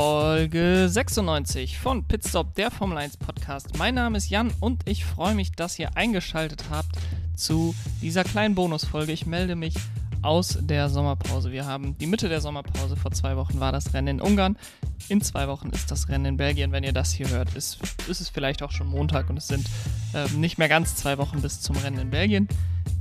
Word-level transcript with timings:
Folge 0.00 0.88
96 0.88 1.76
von 1.76 2.04
Pitstop, 2.06 2.54
der 2.54 2.70
Formel 2.70 2.98
1 2.98 3.16
Podcast. 3.16 3.76
Mein 3.78 3.96
Name 3.96 4.18
ist 4.18 4.30
Jan 4.30 4.52
und 4.60 4.88
ich 4.88 5.04
freue 5.04 5.34
mich, 5.34 5.50
dass 5.50 5.76
ihr 5.76 5.96
eingeschaltet 5.96 6.66
habt 6.70 6.96
zu 7.34 7.74
dieser 8.00 8.22
kleinen 8.22 8.54
Bonusfolge. 8.54 9.10
Ich 9.10 9.26
melde 9.26 9.56
mich 9.56 9.74
aus 10.22 10.58
der 10.60 10.88
Sommerpause. 10.88 11.52
Wir 11.52 11.66
haben 11.66 11.96
die 11.98 12.06
Mitte 12.06 12.28
der 12.28 12.40
Sommerpause. 12.40 12.96
Vor 12.96 13.12
zwei 13.12 13.36
Wochen 13.36 13.60
war 13.60 13.72
das 13.72 13.94
Rennen 13.94 14.18
in 14.18 14.20
Ungarn. 14.20 14.56
In 15.08 15.20
zwei 15.20 15.48
Wochen 15.48 15.70
ist 15.70 15.90
das 15.90 16.08
Rennen 16.08 16.24
in 16.24 16.36
Belgien. 16.36 16.72
Wenn 16.72 16.84
ihr 16.84 16.92
das 16.92 17.12
hier 17.12 17.28
hört, 17.30 17.54
ist, 17.54 17.78
ist 18.08 18.20
es 18.20 18.28
vielleicht 18.28 18.62
auch 18.62 18.72
schon 18.72 18.88
Montag 18.88 19.30
und 19.30 19.36
es 19.36 19.48
sind 19.48 19.66
äh, 20.14 20.28
nicht 20.36 20.58
mehr 20.58 20.68
ganz 20.68 20.96
zwei 20.96 21.18
Wochen 21.18 21.40
bis 21.40 21.60
zum 21.60 21.76
Rennen 21.76 21.98
in 21.98 22.10
Belgien. 22.10 22.48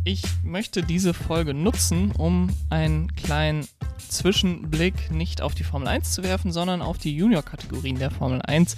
Ich 0.03 0.23
möchte 0.43 0.83
diese 0.83 1.13
Folge 1.13 1.53
nutzen, 1.53 2.11
um 2.11 2.49
einen 2.69 3.13
kleinen 3.15 3.67
Zwischenblick 3.97 5.11
nicht 5.11 5.41
auf 5.41 5.55
die 5.55 5.63
Formel 5.63 5.87
1 5.87 6.13
zu 6.13 6.23
werfen, 6.23 6.51
sondern 6.51 6.81
auf 6.81 6.97
die 6.97 7.15
Junior-Kategorien 7.15 7.99
der 7.99 8.11
Formel 8.11 8.41
1. 8.41 8.77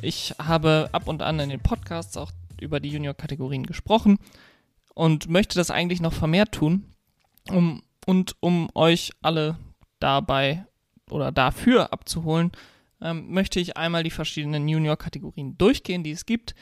Ich 0.00 0.34
habe 0.38 0.88
ab 0.92 1.08
und 1.08 1.22
an 1.22 1.40
in 1.40 1.50
den 1.50 1.60
Podcasts 1.60 2.16
auch 2.16 2.30
über 2.60 2.80
die 2.80 2.90
Junior-Kategorien 2.90 3.66
gesprochen 3.66 4.18
und 4.94 5.28
möchte 5.28 5.56
das 5.56 5.70
eigentlich 5.70 6.00
noch 6.00 6.12
vermehrt 6.12 6.52
tun. 6.52 6.91
Um, 7.50 7.82
und 8.06 8.36
um 8.40 8.68
euch 8.74 9.10
alle 9.20 9.58
dabei 9.98 10.66
oder 11.10 11.32
dafür 11.32 11.92
abzuholen, 11.92 12.52
ähm, 13.00 13.32
möchte 13.32 13.60
ich 13.60 13.76
einmal 13.76 14.02
die 14.04 14.10
verschiedenen 14.10 14.68
Junior-Kategorien 14.68 15.58
durchgehen, 15.58 16.04
die 16.04 16.12
es 16.12 16.26
gibt 16.26 16.54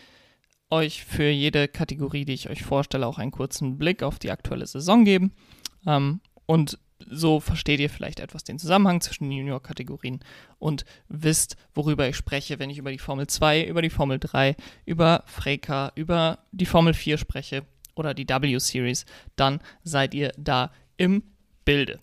euch 0.71 1.05
für 1.05 1.29
jede 1.29 1.69
Kategorie, 1.69 2.25
die 2.25 2.35
ich 2.35 2.49
euch 2.49 2.63
vorstelle, 2.63 3.07
auch 3.07 3.19
einen 3.19 3.33
kurzen 3.33 3.77
Blick 3.77 4.03
auf 4.03 4.19
die 4.19 4.31
aktuelle 4.31 4.67
Saison 4.67 5.05
geben. 5.05 5.33
Ähm, 5.87 6.21
und 6.47 6.79
so 7.09 7.41
versteht 7.41 7.81
ihr 7.81 7.91
vielleicht 7.91 8.21
etwas 8.21 8.45
den 8.45 8.59
Zusammenhang 8.59 9.01
zwischen 9.01 9.25
den 9.25 9.39
Junior-Kategorien 9.39 10.21
und 10.59 10.85
wisst, 11.09 11.57
worüber 11.75 12.09
ich 12.09 12.17
spreche, 12.17 12.59
wenn 12.59 12.71
ich 12.71 12.79
über 12.79 12.93
die 12.93 12.99
Formel 12.99 13.27
2, 13.27 13.65
über 13.65 13.83
die 13.83 13.91
Formel 13.91 14.19
3, 14.19 14.55
über 14.85 15.25
Freka, 15.27 15.93
über 15.95 16.41
die 16.53 16.67
Formel 16.67 16.95
4 16.95 17.19
spreche 17.19 17.65
oder 18.01 18.15
die 18.15 18.29
W-Series, 18.29 19.05
dann 19.37 19.61
seid 19.85 20.15
ihr 20.15 20.33
da 20.37 20.73
im 20.97 21.23
Bilde. 21.65 22.01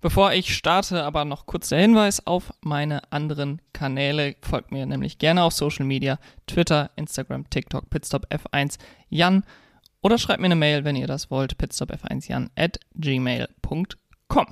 Bevor 0.00 0.32
ich 0.32 0.54
starte, 0.54 1.02
aber 1.02 1.24
noch 1.24 1.46
kurz 1.46 1.70
der 1.70 1.80
Hinweis 1.80 2.24
auf 2.24 2.52
meine 2.60 3.10
anderen 3.10 3.60
Kanäle. 3.72 4.36
Folgt 4.42 4.70
mir 4.70 4.86
nämlich 4.86 5.18
gerne 5.18 5.42
auf 5.42 5.54
Social 5.54 5.86
Media, 5.86 6.18
Twitter, 6.46 6.90
Instagram, 6.94 7.48
TikTok, 7.50 7.86
pitstopf1 7.90 8.78
Jan 9.08 9.42
oder 10.00 10.18
schreibt 10.18 10.40
mir 10.40 10.46
eine 10.46 10.56
Mail, 10.56 10.84
wenn 10.84 10.94
ihr 10.94 11.08
das 11.08 11.30
wollt, 11.30 11.56
pitstopf1jan 11.56 12.50
at 12.54 12.78
gmail.com. 12.94 14.46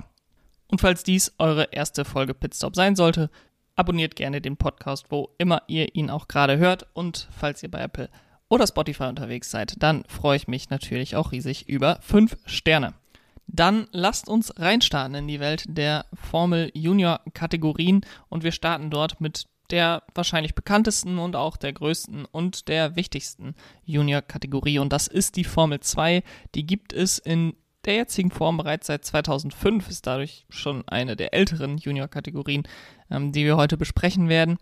Und 0.67 0.81
falls 0.81 1.03
dies 1.03 1.33
eure 1.37 1.69
erste 1.71 2.03
Folge 2.03 2.33
Pitstop 2.33 2.75
sein 2.75 2.95
sollte, 2.95 3.29
abonniert 3.75 4.15
gerne 4.15 4.41
den 4.41 4.57
Podcast, 4.57 5.05
wo 5.09 5.29
immer 5.37 5.61
ihr 5.67 5.95
ihn 5.95 6.09
auch 6.09 6.27
gerade 6.27 6.57
hört. 6.57 6.87
Und 6.93 7.29
falls 7.31 7.63
ihr 7.63 7.71
bei 7.71 7.79
Apple 7.79 8.09
oder 8.49 8.67
Spotify 8.67 9.03
unterwegs 9.03 9.51
seid, 9.51 9.81
dann 9.81 10.03
freue 10.07 10.37
ich 10.37 10.47
mich 10.47 10.69
natürlich 10.69 11.15
auch 11.15 11.31
riesig 11.31 11.67
über 11.67 11.99
5 12.01 12.37
Sterne. 12.45 12.93
Dann 13.47 13.87
lasst 13.91 14.27
uns 14.27 14.53
reinstarten 14.57 15.15
in 15.15 15.27
die 15.27 15.39
Welt 15.39 15.65
der 15.67 16.05
Formel 16.13 16.69
Junior 16.73 17.21
Kategorien 17.33 18.01
und 18.29 18.43
wir 18.43 18.51
starten 18.51 18.89
dort 18.89 19.21
mit 19.21 19.47
der 19.69 20.03
wahrscheinlich 20.13 20.55
bekanntesten 20.55 21.17
und 21.17 21.35
auch 21.35 21.57
der 21.57 21.73
größten 21.73 22.25
und 22.25 22.67
der 22.67 22.95
wichtigsten 22.95 23.55
Junior-Kategorie. 23.83 24.79
Und 24.79 24.93
das 24.93 25.07
ist 25.07 25.35
die 25.35 25.43
Formel 25.43 25.79
2. 25.79 26.23
Die 26.55 26.65
gibt 26.65 26.93
es 26.93 27.17
in 27.19 27.53
der 27.85 27.95
jetzigen 27.95 28.31
Form 28.31 28.57
bereits 28.57 28.87
seit 28.87 29.05
2005, 29.05 29.89
ist 29.89 30.07
dadurch 30.07 30.45
schon 30.49 30.87
eine 30.87 31.15
der 31.15 31.33
älteren 31.33 31.77
Junior-Kategorien, 31.77 32.63
ähm, 33.09 33.31
die 33.31 33.45
wir 33.45 33.57
heute 33.57 33.77
besprechen 33.77 34.29
werden. 34.29 34.57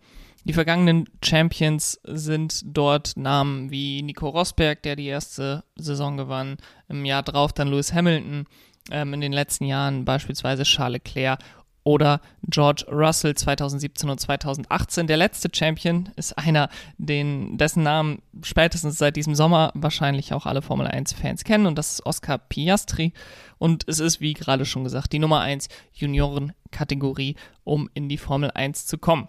Die 0.46 0.52
vergangenen 0.52 1.08
Champions 1.24 2.00
sind 2.04 2.60
dort 2.64 3.16
Namen 3.16 3.72
wie 3.72 4.00
Nico 4.02 4.28
Rosberg, 4.28 4.80
der 4.84 4.94
die 4.94 5.06
erste 5.06 5.64
Saison 5.74 6.16
gewann, 6.16 6.58
im 6.88 7.04
Jahr 7.04 7.24
drauf 7.24 7.52
dann 7.52 7.66
Lewis 7.66 7.92
Hamilton, 7.92 8.46
ähm, 8.92 9.12
in 9.12 9.20
den 9.20 9.32
letzten 9.32 9.64
Jahren 9.64 10.04
beispielsweise 10.04 10.62
Charles 10.62 11.02
Leclerc 11.04 11.40
oder 11.82 12.20
George 12.44 12.84
Russell 12.88 13.34
2017 13.34 14.08
und 14.08 14.20
2018. 14.20 15.08
Der 15.08 15.16
letzte 15.16 15.48
Champion 15.52 16.10
ist 16.14 16.38
einer, 16.38 16.68
den, 16.96 17.58
dessen 17.58 17.82
Namen 17.82 18.22
spätestens 18.44 18.98
seit 18.98 19.16
diesem 19.16 19.34
Sommer 19.34 19.72
wahrscheinlich 19.74 20.32
auch 20.32 20.46
alle 20.46 20.62
Formel 20.62 20.86
1-Fans 20.86 21.42
kennen 21.42 21.66
und 21.66 21.76
das 21.76 21.94
ist 21.94 22.06
Oscar 22.06 22.38
Piastri. 22.38 23.12
Und 23.58 23.82
es 23.88 23.98
ist, 23.98 24.20
wie 24.20 24.34
gerade 24.34 24.64
schon 24.64 24.84
gesagt, 24.84 25.12
die 25.12 25.18
Nummer 25.18 25.40
1 25.40 25.68
Junioren-Kategorie, 25.92 27.34
um 27.64 27.90
in 27.94 28.08
die 28.08 28.18
Formel 28.18 28.52
1 28.52 28.86
zu 28.86 28.96
kommen. 28.96 29.26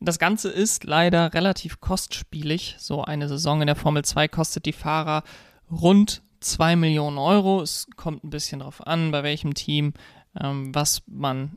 Das 0.00 0.18
Ganze 0.18 0.50
ist 0.50 0.84
leider 0.84 1.32
relativ 1.32 1.80
kostspielig. 1.80 2.76
So 2.78 3.02
eine 3.02 3.28
Saison 3.28 3.62
in 3.62 3.66
der 3.66 3.76
Formel 3.76 4.04
2 4.04 4.28
kostet 4.28 4.66
die 4.66 4.72
Fahrer 4.72 5.22
rund 5.70 6.22
2 6.40 6.76
Millionen 6.76 7.18
Euro. 7.18 7.62
Es 7.62 7.86
kommt 7.96 8.22
ein 8.22 8.30
bisschen 8.30 8.58
darauf 8.58 8.86
an, 8.86 9.10
bei 9.10 9.22
welchem 9.22 9.54
Team, 9.54 9.94
ähm, 10.38 10.74
was 10.74 11.02
man 11.06 11.56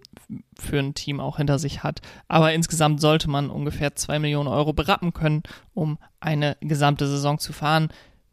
für 0.57 0.79
ein 0.79 0.93
Team 0.93 1.19
auch 1.19 1.37
hinter 1.37 1.59
sich 1.59 1.83
hat. 1.83 2.01
Aber 2.29 2.53
insgesamt 2.53 3.01
sollte 3.01 3.29
man 3.29 3.49
ungefähr 3.49 3.95
2 3.95 4.19
Millionen 4.19 4.47
Euro 4.47 4.71
berappen 4.71 5.11
können, 5.11 5.43
um 5.73 5.97
eine 6.21 6.55
gesamte 6.61 7.07
Saison 7.07 7.39
zu 7.39 7.51
fahren. 7.51 7.89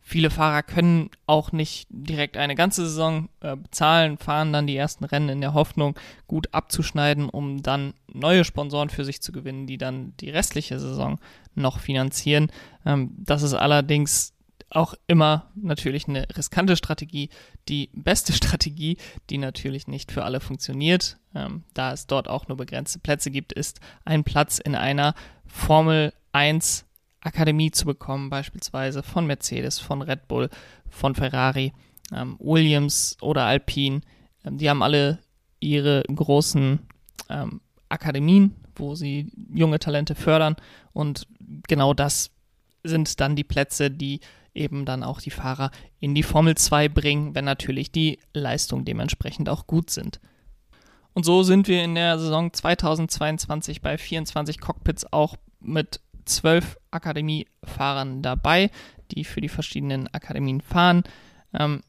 Viele 0.08 0.30
Fahrer 0.30 0.62
können 0.62 1.10
auch 1.26 1.50
nicht 1.50 1.88
direkt 1.90 2.36
eine 2.36 2.54
ganze 2.54 2.86
Saison 2.86 3.28
äh, 3.40 3.56
bezahlen, 3.56 4.18
fahren 4.18 4.52
dann 4.52 4.68
die 4.68 4.76
ersten 4.76 5.04
Rennen 5.04 5.28
in 5.28 5.40
der 5.40 5.52
Hoffnung, 5.52 5.98
gut 6.28 6.54
abzuschneiden, 6.54 7.28
um 7.28 7.60
dann 7.60 7.92
neue 8.12 8.44
Sponsoren 8.44 8.88
für 8.88 9.04
sich 9.04 9.20
zu 9.20 9.32
gewinnen, 9.32 9.66
die 9.66 9.78
dann 9.78 10.12
die 10.20 10.30
restliche 10.30 10.78
Saison 10.78 11.18
noch 11.56 11.80
finanzieren. 11.80 12.52
Ähm, 12.84 13.16
das 13.18 13.42
ist 13.42 13.54
allerdings 13.54 14.32
auch 14.70 14.94
immer 15.08 15.50
natürlich 15.56 16.06
eine 16.06 16.28
riskante 16.36 16.76
Strategie. 16.76 17.28
Die 17.68 17.90
beste 17.92 18.32
Strategie, 18.32 18.98
die 19.28 19.38
natürlich 19.38 19.88
nicht 19.88 20.12
für 20.12 20.22
alle 20.22 20.38
funktioniert, 20.38 21.18
ähm, 21.34 21.64
da 21.74 21.92
es 21.92 22.06
dort 22.06 22.28
auch 22.28 22.46
nur 22.46 22.56
begrenzte 22.56 23.00
Plätze 23.00 23.32
gibt, 23.32 23.52
ist 23.52 23.80
ein 24.04 24.22
Platz 24.22 24.60
in 24.60 24.76
einer 24.76 25.16
Formel 25.46 26.12
1 26.30 26.85
Akademie 27.26 27.70
zu 27.70 27.84
bekommen, 27.84 28.30
beispielsweise 28.30 29.02
von 29.02 29.26
Mercedes, 29.26 29.78
von 29.78 30.02
Red 30.02 30.28
Bull, 30.28 30.48
von 30.88 31.14
Ferrari, 31.14 31.72
ähm, 32.12 32.36
Williams 32.38 33.16
oder 33.20 33.44
Alpine. 33.44 34.00
Ähm, 34.44 34.58
die 34.58 34.70
haben 34.70 34.82
alle 34.82 35.18
ihre 35.60 36.02
großen 36.02 36.80
ähm, 37.28 37.60
Akademien, 37.88 38.54
wo 38.76 38.94
sie 38.94 39.32
junge 39.52 39.78
Talente 39.78 40.14
fördern 40.14 40.56
und 40.92 41.26
genau 41.68 41.94
das 41.94 42.30
sind 42.84 43.20
dann 43.20 43.36
die 43.36 43.44
Plätze, 43.44 43.90
die 43.90 44.20
eben 44.54 44.84
dann 44.84 45.02
auch 45.02 45.20
die 45.20 45.30
Fahrer 45.30 45.70
in 46.00 46.14
die 46.14 46.22
Formel 46.22 46.56
2 46.56 46.88
bringen, 46.88 47.34
wenn 47.34 47.44
natürlich 47.44 47.92
die 47.92 48.18
Leistungen 48.32 48.84
dementsprechend 48.84 49.48
auch 49.48 49.66
gut 49.66 49.90
sind. 49.90 50.20
Und 51.12 51.24
so 51.24 51.42
sind 51.42 51.68
wir 51.68 51.82
in 51.82 51.94
der 51.94 52.18
Saison 52.18 52.52
2022 52.52 53.80
bei 53.80 53.98
24 53.98 54.60
Cockpits 54.60 55.10
auch 55.12 55.36
mit 55.60 56.00
12 56.26 56.78
Akademiefahrern 56.90 58.22
dabei, 58.22 58.70
die 59.10 59.24
für 59.24 59.40
die 59.40 59.48
verschiedenen 59.48 60.08
Akademien 60.08 60.60
fahren. 60.60 61.04
Ähm, 61.54 61.82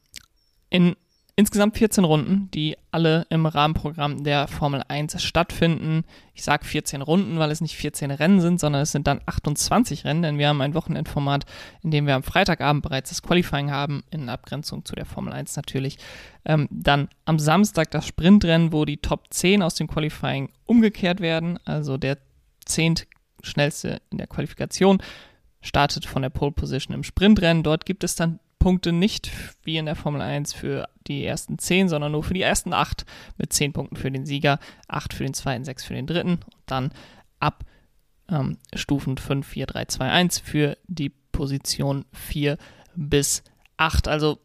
in 0.69 0.95
Insgesamt 1.39 1.77
14 1.77 2.03
Runden, 2.03 2.49
die 2.49 2.77
alle 2.89 3.27
im 3.29 3.45
Rahmenprogramm 3.45 4.23
der 4.23 4.47
Formel 4.47 4.81
1 4.87 5.21
stattfinden. 5.21 6.03
Ich 6.33 6.41
sage 6.43 6.65
14 6.65 7.03
Runden, 7.03 7.37
weil 7.37 7.51
es 7.51 7.61
nicht 7.61 7.75
14 7.75 8.09
Rennen 8.09 8.41
sind, 8.41 8.59
sondern 8.59 8.81
es 8.81 8.91
sind 8.91 9.05
dann 9.05 9.21
28 9.27 10.03
Rennen, 10.03 10.23
denn 10.23 10.39
wir 10.39 10.47
haben 10.47 10.61
ein 10.61 10.73
Wochenendformat, 10.73 11.45
in 11.83 11.91
dem 11.91 12.07
wir 12.07 12.15
am 12.15 12.23
Freitagabend 12.23 12.81
bereits 12.81 13.09
das 13.09 13.21
Qualifying 13.21 13.69
haben, 13.69 14.03
in 14.09 14.29
Abgrenzung 14.29 14.83
zu 14.83 14.95
der 14.95 15.05
Formel 15.05 15.31
1 15.31 15.55
natürlich. 15.57 15.99
Ähm, 16.43 16.67
dann 16.71 17.07
am 17.25 17.37
Samstag 17.37 17.91
das 17.91 18.07
Sprintrennen, 18.07 18.73
wo 18.73 18.83
die 18.85 18.97
Top 18.97 19.25
10 19.29 19.61
aus 19.61 19.75
dem 19.75 19.87
Qualifying 19.87 20.49
umgekehrt 20.65 21.19
werden, 21.19 21.59
also 21.65 21.97
der 21.97 22.17
10. 22.65 22.95
schnellste 23.43 24.01
in 24.09 24.17
der 24.17 24.27
Qualifikation 24.27 25.01
startet 25.61 26.05
von 26.05 26.21
der 26.21 26.29
Pole 26.29 26.51
Position 26.51 26.95
im 26.95 27.03
Sprintrennen. 27.03 27.63
Dort 27.63 27.85
gibt 27.85 28.03
es 28.03 28.15
dann 28.15 28.39
Punkte 28.59 28.91
nicht 28.91 29.31
wie 29.63 29.77
in 29.77 29.85
der 29.85 29.95
Formel 29.95 30.21
1 30.21 30.53
für 30.53 30.89
die 31.07 31.23
ersten 31.25 31.59
10, 31.59 31.89
sondern 31.89 32.11
nur 32.11 32.23
für 32.23 32.33
die 32.33 32.41
ersten 32.41 32.73
8 32.73 33.05
mit 33.37 33.53
10 33.53 33.73
Punkten 33.73 33.95
für 33.95 34.11
den 34.11 34.25
Sieger, 34.25 34.59
8 34.87 35.13
für 35.13 35.23
den 35.23 35.33
zweiten, 35.33 35.63
6 35.63 35.85
für 35.85 35.93
den 35.93 36.07
dritten 36.07 36.31
und 36.31 36.63
dann 36.65 36.91
ab 37.39 37.63
ähm, 38.29 38.57
Stufen 38.75 39.17
5, 39.17 39.47
4, 39.47 39.67
3, 39.67 39.85
2, 39.85 40.09
1 40.09 40.39
für 40.39 40.77
die 40.87 41.11
Position 41.31 42.05
4 42.13 42.57
bis 42.95 43.43
8. 43.77 44.07
Also 44.07 44.39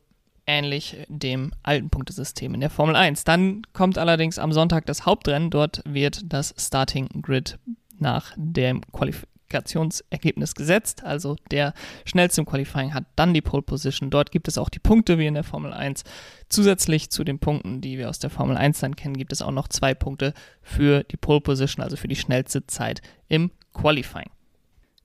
ähnlich 0.46 0.96
dem 1.08 1.52
alten 1.62 1.90
Punktesystem 1.90 2.54
in 2.54 2.60
der 2.60 2.70
Formel 2.70 2.96
1. 2.96 3.24
Dann 3.24 3.62
kommt 3.72 3.98
allerdings 3.98 4.38
am 4.38 4.52
Sonntag 4.52 4.86
das 4.86 5.06
Hauptrennen. 5.06 5.50
Dort 5.50 5.82
wird 5.84 6.32
das 6.32 6.54
Starting 6.58 7.08
Grid 7.22 7.58
nach 8.02 8.34
dem 8.36 8.82
Qualif 8.92 9.26
Qualifikationsergebnis 9.52 10.54
gesetzt. 10.54 11.04
Also 11.04 11.36
der 11.50 11.74
schnellste 12.04 12.40
im 12.40 12.46
Qualifying 12.46 12.94
hat 12.94 13.04
dann 13.16 13.34
die 13.34 13.42
Pole 13.42 13.62
Position. 13.62 14.10
Dort 14.10 14.30
gibt 14.30 14.48
es 14.48 14.58
auch 14.58 14.68
die 14.68 14.78
Punkte 14.78 15.18
wie 15.18 15.26
in 15.26 15.34
der 15.34 15.44
Formel 15.44 15.72
1. 15.72 16.04
Zusätzlich 16.48 17.10
zu 17.10 17.24
den 17.24 17.38
Punkten, 17.38 17.80
die 17.80 17.98
wir 17.98 18.08
aus 18.08 18.18
der 18.18 18.30
Formel 18.30 18.56
1 18.56 18.80
dann 18.80 18.96
kennen, 18.96 19.16
gibt 19.16 19.32
es 19.32 19.42
auch 19.42 19.50
noch 19.50 19.68
zwei 19.68 19.94
Punkte 19.94 20.34
für 20.62 21.04
die 21.04 21.16
Pole 21.16 21.40
Position, 21.40 21.82
also 21.82 21.96
für 21.96 22.08
die 22.08 22.16
schnellste 22.16 22.66
Zeit 22.66 23.02
im 23.28 23.50
Qualifying. 23.74 24.30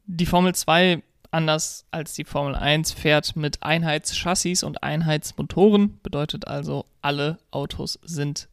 Die 0.05 0.25
Formel 0.25 0.55
2 0.55 1.03
anders 1.31 1.85
als 1.91 2.13
die 2.13 2.23
Formel 2.23 2.55
1 2.55 2.93
fährt 2.93 3.35
mit 3.35 3.61
Einheitschassis 3.61 4.63
und 4.63 4.81
Einheitsmotoren, 4.81 5.99
bedeutet 6.01 6.47
also 6.47 6.85
alle 7.01 7.37
Autos 7.51 7.99
sind 8.03 8.47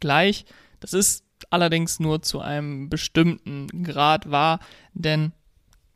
gleich. 0.00 0.44
Das 0.80 0.92
ist 0.92 1.27
allerdings 1.50 2.00
nur 2.00 2.22
zu 2.22 2.40
einem 2.40 2.88
bestimmten 2.88 3.84
Grad 3.84 4.30
wahr, 4.30 4.60
denn 4.94 5.32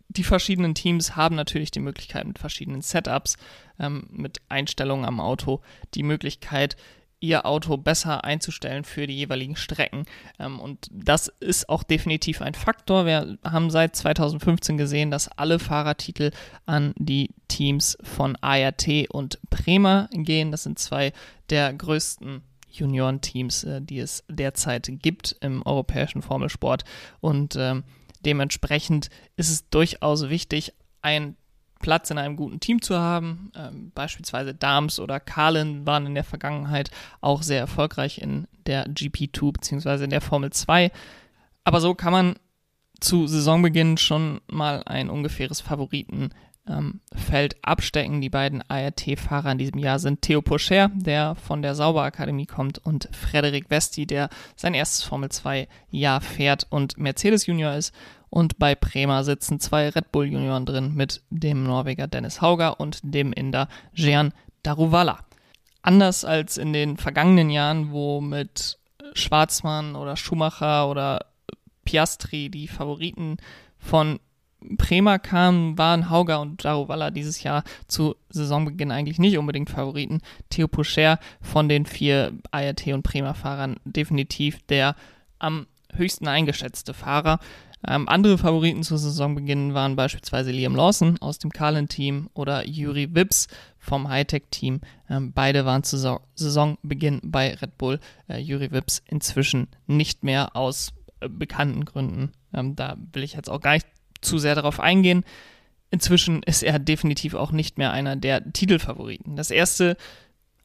die 0.09 0.25
verschiedenen 0.25 0.75
Teams 0.75 1.17
haben 1.17 1.37
natürlich 1.37 1.71
die 1.71 1.81
Möglichkeit 1.81 2.27
mit 2.27 2.39
verschiedenen 2.39 2.83
Setups, 2.83 3.37
ähm, 3.79 4.07
mit 4.11 4.41
Einstellungen 4.49 5.05
am 5.05 5.21
Auto, 5.21 5.61
die 5.95 6.03
Möglichkeit, 6.03 6.77
ihr 7.23 7.47
Auto 7.47 7.77
besser 7.77 8.25
einzustellen 8.25 8.85
für 8.85 9.07
die 9.07 9.17
jeweiligen 9.17 9.57
Strecken. 9.57 10.05
Ähm, 10.39 10.61
und 10.61 10.89
das 10.91 11.29
ist 11.41 11.69
auch 11.69 11.83
definitiv 11.85 12.43
ein 12.43 12.55
Faktor. 12.55 13.07
Wir 13.07 13.39
haben 13.45 13.71
seit 13.71 13.97
2015 13.97 14.77
gesehen, 14.77 15.11
dass 15.11 15.29
alle 15.29 15.59
Fahrertitel 15.59 16.33
an 16.67 16.93
die 16.97 17.31
Teams 17.49 17.97
von 18.03 18.37
ART 18.41 18.89
und 19.09 19.39
Prema 19.51 20.09
gehen. 20.13 20.51
Das 20.51 20.65
sind 20.65 20.79
zwei 20.79 21.13
der 21.49 21.73
größten 21.73 22.43
Juniorenteams, 22.73 23.65
äh, 23.65 23.81
die 23.81 23.99
es 23.99 24.25
derzeit 24.29 24.89
gibt 24.89 25.37
im 25.41 25.65
europäischen 25.65 26.23
Formelsport. 26.23 26.85
Und 27.21 27.57
ähm, 27.57 27.85
dementsprechend 28.25 29.11
ist 29.37 29.51
es 29.51 29.69
durchaus 29.69 30.29
wichtig, 30.29 30.73
ein 31.03 31.37
Platz 31.81 32.11
in 32.11 32.19
einem 32.19 32.37
guten 32.37 32.61
Team 32.61 32.81
zu 32.81 32.99
haben. 32.99 33.53
Ähm, 33.57 33.93
beispielsweise 33.95 34.55
Dams 34.55 35.01
oder 35.01 35.21
Kahlen 35.21 35.85
waren 35.87 36.07
in 36.07 36.15
der 36.15 36.25
Vergangenheit 36.25 36.91
auch 37.21 37.43
sehr 37.43 37.59
erfolgreich 37.59 38.19
in 38.19 38.47
der 38.67 38.87
GP2 38.87 39.53
bzw. 39.53 40.05
in 40.05 40.11
der 40.11 40.21
Formel 40.21 40.51
2. 40.51 40.91
Aber 41.65 41.81
so 41.81 41.95
kann 41.95 42.13
man 42.13 42.37
zu 43.01 43.27
Saisonbeginn 43.27 43.99
schon 43.99 44.41
mal 44.47 44.83
ein 44.85 45.11
ungefähres 45.11 45.61
Favoritenfeld 45.61 46.33
ähm, 46.69 47.01
abstecken. 47.63 48.21
Die 48.21 48.31
beiden 48.31 48.63
ART-Fahrer 48.69 49.53
in 49.53 49.59
diesem 49.59 49.79
Jahr 49.79 49.99
sind 49.99 50.23
Theo 50.23 50.43
Pocher, 50.43 50.91
der 50.95 51.35
von 51.35 51.63
der 51.63 51.75
Sauberakademie 51.75 52.47
kommt, 52.47 52.79
und 52.79 53.09
Frederik 53.13 53.71
Vesti, 53.71 54.07
der 54.07 54.29
sein 54.57 54.75
erstes 54.75 55.03
Formel 55.03 55.29
2-Jahr 55.31 56.21
fährt 56.21 56.67
und 56.71 56.99
Mercedes 56.99 57.47
Junior 57.47 57.75
ist. 57.75 57.95
Und 58.31 58.59
bei 58.59 58.75
Prema 58.75 59.25
sitzen 59.25 59.61
zwei 59.61 59.91
Red 59.91 60.11
Bull 60.11 60.27
Junioren 60.27 60.65
drin 60.65 60.95
mit 60.95 61.23
dem 61.31 61.65
Norweger 61.65 62.07
Dennis 62.07 62.41
Hauger 62.41 62.81
und 62.81 63.01
dem 63.03 63.33
Inder 63.33 63.69
Jean 63.95 64.33
Daruvala. 64.63 65.19
Anders 65.83 66.25
als 66.25 66.57
in 66.57 66.73
den 66.73 66.97
vergangenen 66.97 67.51
Jahren, 67.51 67.91
wo 67.91 68.21
mit 68.21 68.79
Schwarzmann 69.15 69.97
oder 69.97 70.17
Schumacher 70.17 70.89
oder 70.89 71.27
Piastri 71.85 72.49
die 72.49 72.69
Favoriten 72.69 73.37
von 73.79 74.21
Prema 74.79 75.19
kamen, 75.19 75.79
waren 75.79 76.11
Hauger 76.11 76.41
und 76.41 76.65
Daruvala 76.65 77.11
dieses 77.11 77.43
Jahr 77.43 77.65
zu 77.87 78.17
Saisonbeginn 78.31 78.91
eigentlich 78.91 79.19
nicht 79.19 79.39
unbedingt 79.39 79.71
Favoriten. 79.71 80.21
Theo 80.51 80.69
Pocher 80.69 81.19
von 81.41 81.69
den 81.69 81.87
vier 81.87 82.33
ART 82.51 82.87
und 82.89 83.03
Prema-Fahrern 83.03 83.77
definitiv 83.85 84.59
der 84.67 84.97
am 85.39 85.67
höchsten 85.95 86.29
eingeschätzte 86.29 86.95
Fahrer. 86.95 87.39
Ähm, 87.87 88.09
andere 88.09 88.39
Favoriten 88.39 88.85
zu 88.85 88.97
Saisonbeginn 88.97 89.75
waren 89.75 89.97
beispielsweise 89.97 90.53
Liam 90.53 90.77
Lawson 90.77 91.21
aus 91.21 91.39
dem 91.39 91.51
Carlin-Team 91.51 92.31
oder 92.33 92.67
Yuri 92.67 93.13
Wips 93.15 93.49
vom 93.79 94.09
Hightech-Team. 94.09 94.81
Ähm, 95.11 95.33
beide 95.33 95.65
waren 95.65 95.83
zu 95.83 95.97
Saisonbeginn 96.37 97.21
bei 97.25 97.55
Red 97.55 97.79
Bull. 97.79 97.99
Äh, 98.29 98.39
Yuri 98.39 98.71
Wips 98.71 99.03
inzwischen 99.09 99.67
nicht 99.87 100.23
mehr 100.23 100.55
aus 100.55 100.93
äh, 101.21 101.29
bekannten 101.29 101.85
Gründen. 101.85 102.33
Ähm, 102.55 102.77
da 102.77 102.97
will 103.13 103.25
ich 103.25 103.35
jetzt 103.35 103.51
auch 103.51 103.61
gar 103.61 103.73
nicht 103.73 103.87
zu 104.23 104.39
sehr 104.39 104.55
darauf 104.55 104.81
eingehen. 104.81 105.25
Inzwischen 105.91 106.43
ist 106.43 106.63
er 106.63 106.79
definitiv 106.79 107.35
auch 107.35 107.53
nicht 107.53 107.77
mehr 107.77 107.93
einer 107.93 108.17
der 108.17 108.53
Titelfavoriten. 108.53 109.37
Das 109.37 109.51
erste 109.51 109.97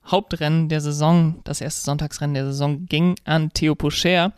Hauptrennen 0.05 0.69
der 0.69 0.79
Saison, 0.79 1.41
das 1.43 1.59
erste 1.59 1.81
Sonntagsrennen 1.81 2.33
der 2.33 2.45
Saison 2.45 2.85
ging 2.85 3.15
an 3.25 3.51
Theo 3.51 3.75
Pocher 3.75 4.33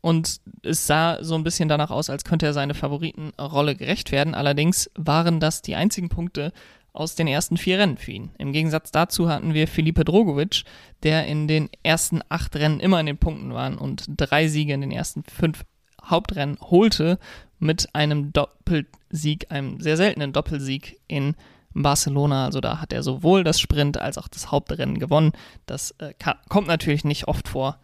und 0.00 0.40
es 0.62 0.86
sah 0.86 1.22
so 1.22 1.34
ein 1.34 1.44
bisschen 1.44 1.68
danach 1.68 1.90
aus, 1.90 2.10
als 2.10 2.24
könnte 2.24 2.46
er 2.46 2.52
seine 2.52 2.74
Favoritenrolle 2.74 3.74
gerecht 3.74 4.12
werden. 4.12 4.34
Allerdings 4.34 4.90
waren 4.94 5.40
das 5.40 5.62
die 5.62 5.74
einzigen 5.74 6.08
Punkte 6.08 6.52
aus 6.94 7.16
den 7.16 7.26
ersten 7.26 7.56
vier 7.56 7.78
Rennen 7.78 7.96
für 7.96 8.12
ihn. 8.12 8.30
Im 8.38 8.52
Gegensatz 8.52 8.92
dazu 8.92 9.28
hatten 9.28 9.52
wir 9.52 9.66
Felipe 9.66 10.04
Drogovic, 10.04 10.64
der 11.02 11.26
in 11.26 11.48
den 11.48 11.68
ersten 11.82 12.20
acht 12.28 12.54
Rennen 12.56 12.80
immer 12.80 13.00
in 13.00 13.06
den 13.06 13.18
Punkten 13.18 13.52
war 13.52 13.80
und 13.80 14.04
drei 14.08 14.48
Siege 14.48 14.72
in 14.72 14.80
den 14.80 14.92
ersten 14.92 15.24
fünf 15.24 15.64
Hauptrennen 16.02 16.58
holte 16.60 17.18
mit 17.58 17.94
einem 17.94 18.32
Doppelsieg, 18.32 19.50
einem 19.50 19.80
sehr 19.80 19.96
seltenen 19.96 20.32
Doppelsieg 20.32 21.00
in 21.06 21.34
Barcelona. 21.72 22.44
Also 22.46 22.60
da 22.60 22.80
hat 22.80 22.92
er 22.92 23.02
sowohl 23.02 23.44
das 23.44 23.60
Sprint 23.60 23.98
als 23.98 24.18
auch 24.18 24.28
das 24.28 24.50
Hauptrennen 24.50 24.98
gewonnen. 24.98 25.32
Das 25.66 25.92
äh, 25.98 26.14
kommt 26.48 26.68
natürlich 26.68 27.04
nicht 27.04 27.28
oft 27.28 27.48
vor 27.48 27.78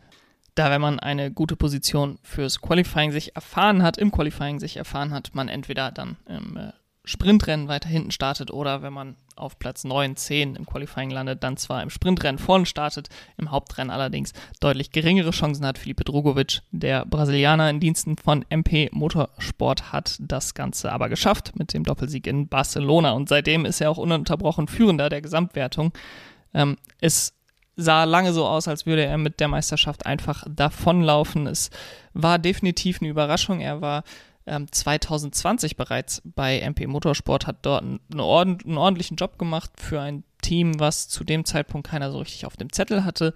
da 0.54 0.70
wenn 0.70 0.80
man 0.80 1.00
eine 1.00 1.30
gute 1.30 1.56
Position 1.56 2.18
fürs 2.22 2.60
Qualifying 2.60 3.12
sich 3.12 3.34
erfahren 3.34 3.82
hat, 3.82 3.96
im 3.98 4.10
Qualifying 4.10 4.58
sich 4.58 4.76
erfahren 4.76 5.12
hat, 5.12 5.34
man 5.34 5.48
entweder 5.48 5.90
dann 5.90 6.16
im 6.26 6.56
äh, 6.56 6.72
Sprintrennen 7.10 7.66
weiter 7.66 7.88
hinten 7.88 8.12
startet 8.12 8.52
oder 8.52 8.82
wenn 8.82 8.92
man 8.92 9.16
auf 9.34 9.58
Platz 9.58 9.82
9, 9.84 10.16
10 10.16 10.54
im 10.54 10.64
Qualifying 10.64 11.10
landet, 11.10 11.42
dann 11.42 11.56
zwar 11.56 11.82
im 11.82 11.90
Sprintrennen 11.90 12.38
vorne 12.38 12.66
startet, 12.66 13.08
im 13.36 13.50
Hauptrennen 13.50 13.90
allerdings 13.90 14.32
deutlich 14.60 14.92
geringere 14.92 15.32
Chancen 15.32 15.66
hat. 15.66 15.76
Felipe 15.76 16.04
Drogovic, 16.04 16.60
der 16.70 17.04
Brasilianer 17.06 17.68
in 17.68 17.80
Diensten 17.80 18.16
von 18.16 18.44
MP 18.48 18.90
Motorsport, 18.92 19.92
hat 19.92 20.18
das 20.20 20.54
Ganze 20.54 20.92
aber 20.92 21.08
geschafft 21.08 21.58
mit 21.58 21.74
dem 21.74 21.82
Doppelsieg 21.82 22.28
in 22.28 22.46
Barcelona 22.46 23.10
und 23.12 23.28
seitdem 23.28 23.64
ist 23.64 23.80
er 23.80 23.90
auch 23.90 23.98
ununterbrochen 23.98 24.68
Führender 24.68 25.08
der 25.08 25.20
Gesamtwertung. 25.20 25.92
Ähm, 26.54 26.76
ist 27.00 27.34
sah 27.76 28.04
lange 28.04 28.32
so 28.32 28.46
aus, 28.46 28.68
als 28.68 28.86
würde 28.86 29.04
er 29.04 29.18
mit 29.18 29.40
der 29.40 29.48
Meisterschaft 29.48 30.06
einfach 30.06 30.44
davonlaufen. 30.48 31.46
Es 31.46 31.70
war 32.12 32.38
definitiv 32.38 33.00
eine 33.00 33.10
Überraschung. 33.10 33.60
Er 33.60 33.80
war 33.80 34.04
2020 34.46 35.76
bereits 35.76 36.22
bei 36.24 36.60
MP 36.60 36.86
Motorsport, 36.86 37.46
hat 37.46 37.58
dort 37.62 37.82
einen 37.82 38.20
ordentlichen 38.20 39.16
Job 39.16 39.38
gemacht 39.38 39.70
für 39.76 40.00
ein 40.00 40.24
Team, 40.42 40.80
was 40.80 41.08
zu 41.08 41.24
dem 41.24 41.44
Zeitpunkt 41.44 41.88
keiner 41.88 42.10
so 42.10 42.18
richtig 42.18 42.46
auf 42.46 42.56
dem 42.56 42.72
Zettel 42.72 43.04
hatte 43.04 43.34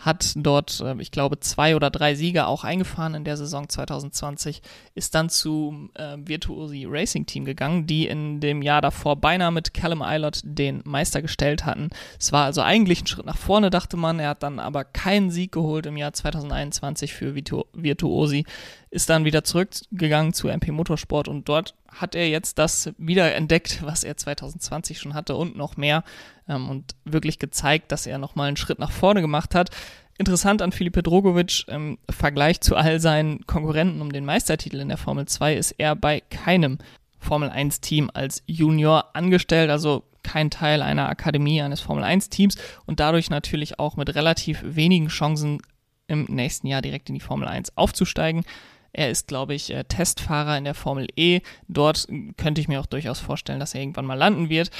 hat 0.00 0.32
dort, 0.34 0.80
äh, 0.80 0.94
ich 0.98 1.10
glaube, 1.10 1.38
zwei 1.40 1.76
oder 1.76 1.90
drei 1.90 2.14
Siege 2.14 2.46
auch 2.46 2.64
eingefahren 2.64 3.14
in 3.14 3.24
der 3.24 3.36
Saison 3.36 3.68
2020, 3.68 4.62
ist 4.94 5.14
dann 5.14 5.28
zum 5.28 5.90
äh, 5.94 6.16
Virtuosi 6.18 6.86
Racing 6.88 7.26
Team 7.26 7.44
gegangen, 7.44 7.86
die 7.86 8.06
in 8.06 8.40
dem 8.40 8.62
Jahr 8.62 8.80
davor 8.80 9.16
beinahe 9.16 9.52
mit 9.52 9.74
Callum 9.74 10.02
Eilert 10.02 10.40
den 10.42 10.80
Meister 10.84 11.20
gestellt 11.20 11.66
hatten. 11.66 11.90
Es 12.18 12.32
war 12.32 12.46
also 12.46 12.62
eigentlich 12.62 13.02
ein 13.02 13.06
Schritt 13.06 13.26
nach 13.26 13.38
vorne, 13.38 13.70
dachte 13.70 13.96
man. 13.96 14.18
Er 14.18 14.30
hat 14.30 14.42
dann 14.42 14.58
aber 14.58 14.84
keinen 14.84 15.30
Sieg 15.30 15.52
geholt 15.52 15.86
im 15.86 15.96
Jahr 15.96 16.12
2021 16.12 17.12
für 17.12 17.34
Virtu 17.34 17.64
Virtuosi, 17.72 18.44
ist 18.90 19.10
dann 19.10 19.24
wieder 19.24 19.44
zurückgegangen 19.44 20.32
zu 20.32 20.48
MP 20.48 20.72
Motorsport 20.72 21.28
und 21.28 21.48
dort 21.48 21.74
hat 21.92 22.14
er 22.14 22.28
jetzt 22.28 22.58
das 22.58 22.92
wieder 22.98 23.34
entdeckt, 23.34 23.80
was 23.82 24.04
er 24.04 24.16
2020 24.16 24.98
schon 24.98 25.14
hatte 25.14 25.36
und 25.36 25.56
noch 25.56 25.76
mehr 25.76 26.04
ähm, 26.48 26.68
und 26.68 26.94
wirklich 27.04 27.38
gezeigt, 27.38 27.92
dass 27.92 28.06
er 28.06 28.18
nochmal 28.18 28.48
einen 28.48 28.56
Schritt 28.56 28.78
nach 28.78 28.92
vorne 28.92 29.20
gemacht 29.20 29.54
hat. 29.54 29.70
Interessant 30.18 30.60
an 30.60 30.72
Filipe 30.72 31.02
Drogovic 31.02 31.66
im 31.68 31.98
Vergleich 32.10 32.60
zu 32.60 32.76
all 32.76 33.00
seinen 33.00 33.46
Konkurrenten 33.46 34.02
um 34.02 34.12
den 34.12 34.24
Meistertitel 34.24 34.80
in 34.80 34.88
der 34.88 34.98
Formel 34.98 35.26
2 35.26 35.54
ist 35.54 35.72
er 35.78 35.96
bei 35.96 36.20
keinem 36.20 36.78
Formel 37.18 37.48
1 37.48 37.80
Team 37.80 38.10
als 38.12 38.42
Junior 38.46 39.14
angestellt, 39.14 39.70
also 39.70 40.04
kein 40.22 40.50
Teil 40.50 40.82
einer 40.82 41.08
Akademie 41.08 41.62
eines 41.62 41.80
Formel 41.80 42.04
1 42.04 42.28
Teams 42.28 42.56
und 42.86 43.00
dadurch 43.00 43.30
natürlich 43.30 43.78
auch 43.78 43.96
mit 43.96 44.14
relativ 44.14 44.62
wenigen 44.62 45.08
Chancen 45.08 45.62
im 46.06 46.24
nächsten 46.28 46.66
Jahr 46.66 46.82
direkt 46.82 47.08
in 47.08 47.14
die 47.14 47.20
Formel 47.20 47.48
1 47.48 47.76
aufzusteigen. 47.76 48.44
Er 48.92 49.10
ist, 49.10 49.28
glaube 49.28 49.54
ich, 49.54 49.72
äh, 49.72 49.84
Testfahrer 49.84 50.58
in 50.58 50.64
der 50.64 50.74
Formel 50.74 51.06
E. 51.16 51.40
Dort 51.68 52.06
könnte 52.36 52.60
ich 52.60 52.68
mir 52.68 52.80
auch 52.80 52.86
durchaus 52.86 53.20
vorstellen, 53.20 53.60
dass 53.60 53.74
er 53.74 53.80
irgendwann 53.80 54.06
mal 54.06 54.14
landen 54.14 54.48
wird. 54.48 54.70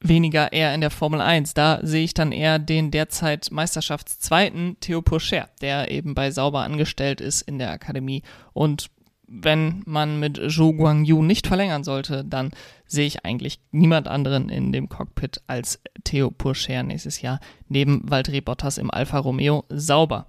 Weniger 0.00 0.52
eher 0.52 0.74
in 0.74 0.80
der 0.80 0.90
Formel 0.90 1.20
1. 1.20 1.54
Da 1.54 1.78
sehe 1.82 2.04
ich 2.04 2.14
dann 2.14 2.32
eher 2.32 2.58
den 2.58 2.90
derzeit 2.90 3.50
Meisterschaftszweiten 3.50 4.78
Theo 4.80 5.02
Pocher, 5.02 5.48
der 5.60 5.90
eben 5.90 6.14
bei 6.14 6.30
Sauber 6.30 6.60
angestellt 6.60 7.20
ist 7.20 7.42
in 7.42 7.58
der 7.58 7.70
Akademie. 7.70 8.22
Und 8.52 8.90
wenn 9.30 9.82
man 9.86 10.18
mit 10.18 10.40
Zhou 10.50 10.72
Guangyu 10.72 11.22
nicht 11.22 11.46
verlängern 11.46 11.84
sollte, 11.84 12.24
dann 12.24 12.50
sehe 12.86 13.06
ich 13.06 13.24
eigentlich 13.24 13.60
niemand 13.70 14.08
anderen 14.08 14.48
in 14.48 14.72
dem 14.72 14.88
Cockpit 14.88 15.40
als 15.46 15.80
Theo 16.02 16.32
Pocher 16.32 16.82
nächstes 16.82 17.22
Jahr 17.22 17.38
neben 17.68 18.10
Valtteri 18.10 18.40
Bottas 18.40 18.76
im 18.76 18.90
Alfa 18.90 19.18
Romeo 19.18 19.64
sauber. 19.68 20.26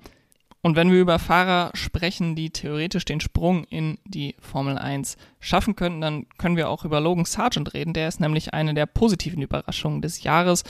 Und 0.62 0.76
wenn 0.76 0.92
wir 0.92 1.00
über 1.00 1.18
Fahrer 1.18 1.72
sprechen, 1.74 2.36
die 2.36 2.52
theoretisch 2.52 3.06
den 3.06 3.20
Sprung 3.20 3.64
in 3.66 3.98
die 4.06 4.36
Formel 4.40 4.78
1 4.78 5.18
schaffen 5.40 5.76
könnten, 5.76 6.02
dann 6.02 6.28
können 6.38 6.56
wir 6.56 6.70
auch 6.70 6.86
über 6.86 7.02
Logan 7.02 7.26
Sargent 7.26 7.74
reden. 7.74 7.94
Der 7.94 8.08
ist 8.08 8.20
nämlich 8.20 8.54
eine 8.54 8.76
der 8.76 8.86
positiven 8.86 9.42
Überraschungen 9.42 10.02
des 10.02 10.24
Jahres. 10.24 10.64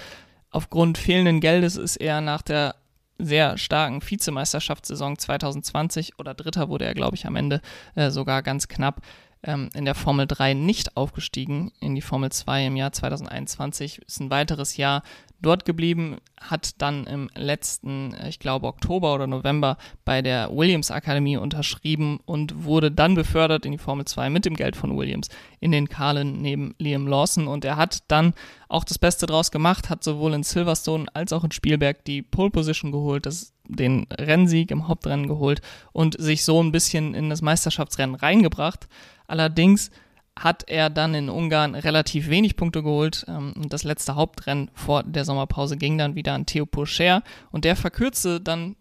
Aufgrund 0.50 0.98
fehlenden 0.98 1.42
Geldes 1.42 1.76
ist 1.76 1.98
er 1.98 2.22
nach 2.22 2.42
der 2.42 2.76
sehr 3.18 3.58
starken 3.58 4.02
Vizemeisterschaftssaison 4.02 5.18
2020 5.18 6.20
oder 6.20 6.34
Dritter 6.34 6.70
wurde 6.70 6.86
er, 6.86 6.94
glaube 6.94 7.16
ich, 7.16 7.28
am 7.28 7.36
Ende 7.36 7.62
äh, 7.96 8.10
sogar 8.10 8.42
ganz 8.42 8.68
knapp 8.68 9.02
ähm, 9.44 9.70
in 9.74 9.86
der 9.86 9.96
Formel 9.96 10.28
3 10.28 10.54
nicht 10.54 10.98
aufgestiegen 10.98 11.72
in 11.80 11.96
die 11.96 12.02
Formel 12.02 12.32
2 12.32 12.68
im 12.68 12.76
Jahr 12.76 12.92
2021. 12.92 14.02
Ist 14.06 14.20
ein 14.20 14.30
weiteres 14.30 14.78
Jahr 14.78 15.04
dort 15.42 15.66
geblieben, 15.66 16.18
hat 16.40 16.82
dann 16.82 17.06
im 17.08 17.30
letzten, 17.36 18.16
ich 18.28 18.40
glaube 18.40 18.68
Oktober 18.68 19.14
oder 19.14 19.28
November 19.28 19.78
bei 20.06 20.22
der 20.22 20.56
Williams 20.56 20.92
Akademie 20.92 21.38
unterschrieben 21.38 22.20
und 22.26 22.64
wurde 22.64 22.92
dann 22.92 23.16
befördert 23.16 23.66
in 23.66 23.72
die 23.72 23.78
Formel 23.78 24.06
2 24.06 24.30
mit 24.30 24.46
dem 24.46 24.56
Geld 24.56 24.76
von 24.76 24.96
Williams 24.98 25.30
in 25.60 25.72
den 25.72 25.90
Kahlen 25.90 26.42
neben 26.42 26.76
Liam 26.78 27.08
Lawson 27.08 27.48
und 27.48 27.66
er 27.66 27.76
hat 27.76 28.04
dann 28.08 28.34
auch 28.70 28.84
das 28.84 29.00
Beste 29.00 29.26
draus 29.26 29.52
gemacht, 29.52 29.90
hat 29.90 30.04
sowohl 30.04 30.34
in 30.34 30.44
Silverstone 30.44 31.08
als 31.14 31.34
auch 31.34 31.44
in 31.44 31.52
Spielberg 31.52 32.06
die 32.06 32.22
Pole 32.22 32.52
Position 32.52 32.92
geholt, 32.92 33.26
das, 33.26 33.54
den 33.68 34.08
Rennsieg 34.12 34.72
im 34.72 34.88
Hauptrennen 34.88 35.28
geholt 35.28 35.62
und 35.92 36.20
sich 36.20 36.44
so 36.44 36.62
ein 36.62 36.72
bisschen 36.72 37.14
in 37.14 37.30
das 37.30 37.42
Meisterschaftsrennen 37.42 38.16
reingebracht. 38.16 38.88
Allerdings 39.32 39.92
hat 40.38 40.64
er 40.68 40.90
dann 40.90 41.14
in 41.14 41.30
Ungarn 41.30 41.76
relativ 41.76 42.30
wenig 42.30 42.58
Punkte 42.58 42.84
geholt. 42.84 43.26
Ähm, 43.28 43.54
das 43.70 43.84
letzte 43.84 44.16
Hauptrennen 44.16 44.70
vor 44.74 45.04
der 45.04 45.24
Sommerpause 45.24 45.78
ging 45.78 45.98
dann 45.98 46.16
wieder 46.16 46.34
an 46.34 46.46
Theo 46.46 46.66
Pocher 46.66 47.24
und 47.52 47.64
der 47.64 47.78
verkürzte 47.78 48.42
dann 48.42 48.76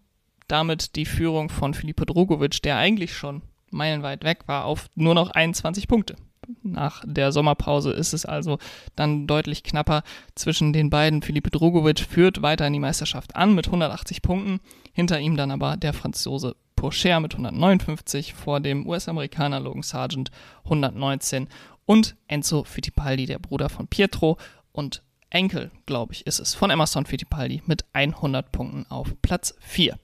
damit 0.47 0.97
die 0.97 1.05
Führung 1.05 1.49
von 1.49 1.73
Filipe 1.73 2.05
Drogovic, 2.05 2.61
der 2.61 2.77
eigentlich 2.77 3.15
schon 3.15 3.41
meilenweit 3.69 4.25
weg 4.25 4.39
war, 4.47 4.65
auf 4.65 4.89
nur 4.95 5.15
noch 5.15 5.31
21 5.31 5.87
Punkte. 5.87 6.17
Nach 6.63 7.03
der 7.05 7.31
Sommerpause 7.31 7.91
ist 7.91 8.13
es 8.13 8.25
also 8.25 8.57
dann 8.95 9.27
deutlich 9.27 9.63
knapper 9.63 10.03
zwischen 10.35 10.73
den 10.73 10.89
beiden. 10.89 11.21
Filipe 11.21 11.51
Drogovic 11.51 11.99
führt 11.99 12.41
weiter 12.41 12.65
in 12.65 12.73
die 12.73 12.79
Meisterschaft 12.79 13.35
an 13.35 13.53
mit 13.53 13.67
180 13.67 14.21
Punkten, 14.21 14.59
hinter 14.91 15.19
ihm 15.19 15.37
dann 15.37 15.51
aber 15.51 15.77
der 15.77 15.93
Franzose 15.93 16.55
Pourchaire 16.75 17.21
mit 17.21 17.33
159, 17.33 18.33
vor 18.33 18.59
dem 18.59 18.87
US-Amerikaner 18.87 19.59
Logan 19.59 19.83
Sargent 19.83 20.31
119 20.63 21.47
und 21.85 22.15
Enzo 22.27 22.63
Fittipaldi, 22.63 23.27
der 23.27 23.37
Bruder 23.37 23.69
von 23.69 23.87
Pietro 23.87 24.37
und 24.71 25.03
Enkel, 25.29 25.71
glaube 25.85 26.13
ich, 26.13 26.25
ist 26.25 26.39
es, 26.39 26.55
von 26.55 26.71
Emerson 26.71 27.05
Fittipaldi 27.05 27.61
mit 27.67 27.85
100 27.93 28.51
Punkten 28.51 28.85
auf 28.89 29.13
Platz 29.21 29.55
4. 29.59 29.97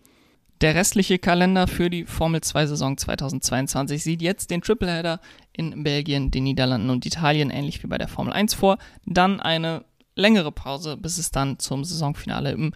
Der 0.62 0.74
restliche 0.74 1.20
Kalender 1.20 1.68
für 1.68 1.92
die 1.92 2.06
Formel 2.06 2.42
2 2.42 2.66
Saison 2.66 2.98
2022 2.98 4.04
sieht 4.04 4.22
jetzt 4.24 4.50
den 4.50 4.62
Tripleheader 4.62 5.20
in 5.54 5.84
Belgien, 5.84 6.32
den 6.32 6.46
Niederlanden 6.46 6.90
und 6.90 7.06
Italien 7.06 7.52
ähnlich 7.52 7.84
wie 7.84 7.88
bei 7.88 8.00
der 8.00 8.08
Formel 8.08 8.34
1 8.34 8.56
vor. 8.56 8.80
Dann 9.06 9.40
eine 9.40 9.86
längere 10.16 10.52
Pause, 10.52 10.98
bis 10.98 11.20
es 11.20 11.30
dann 11.30 11.60
zum 11.60 11.84
Saisonfinale 11.84 12.52
im 12.52 12.74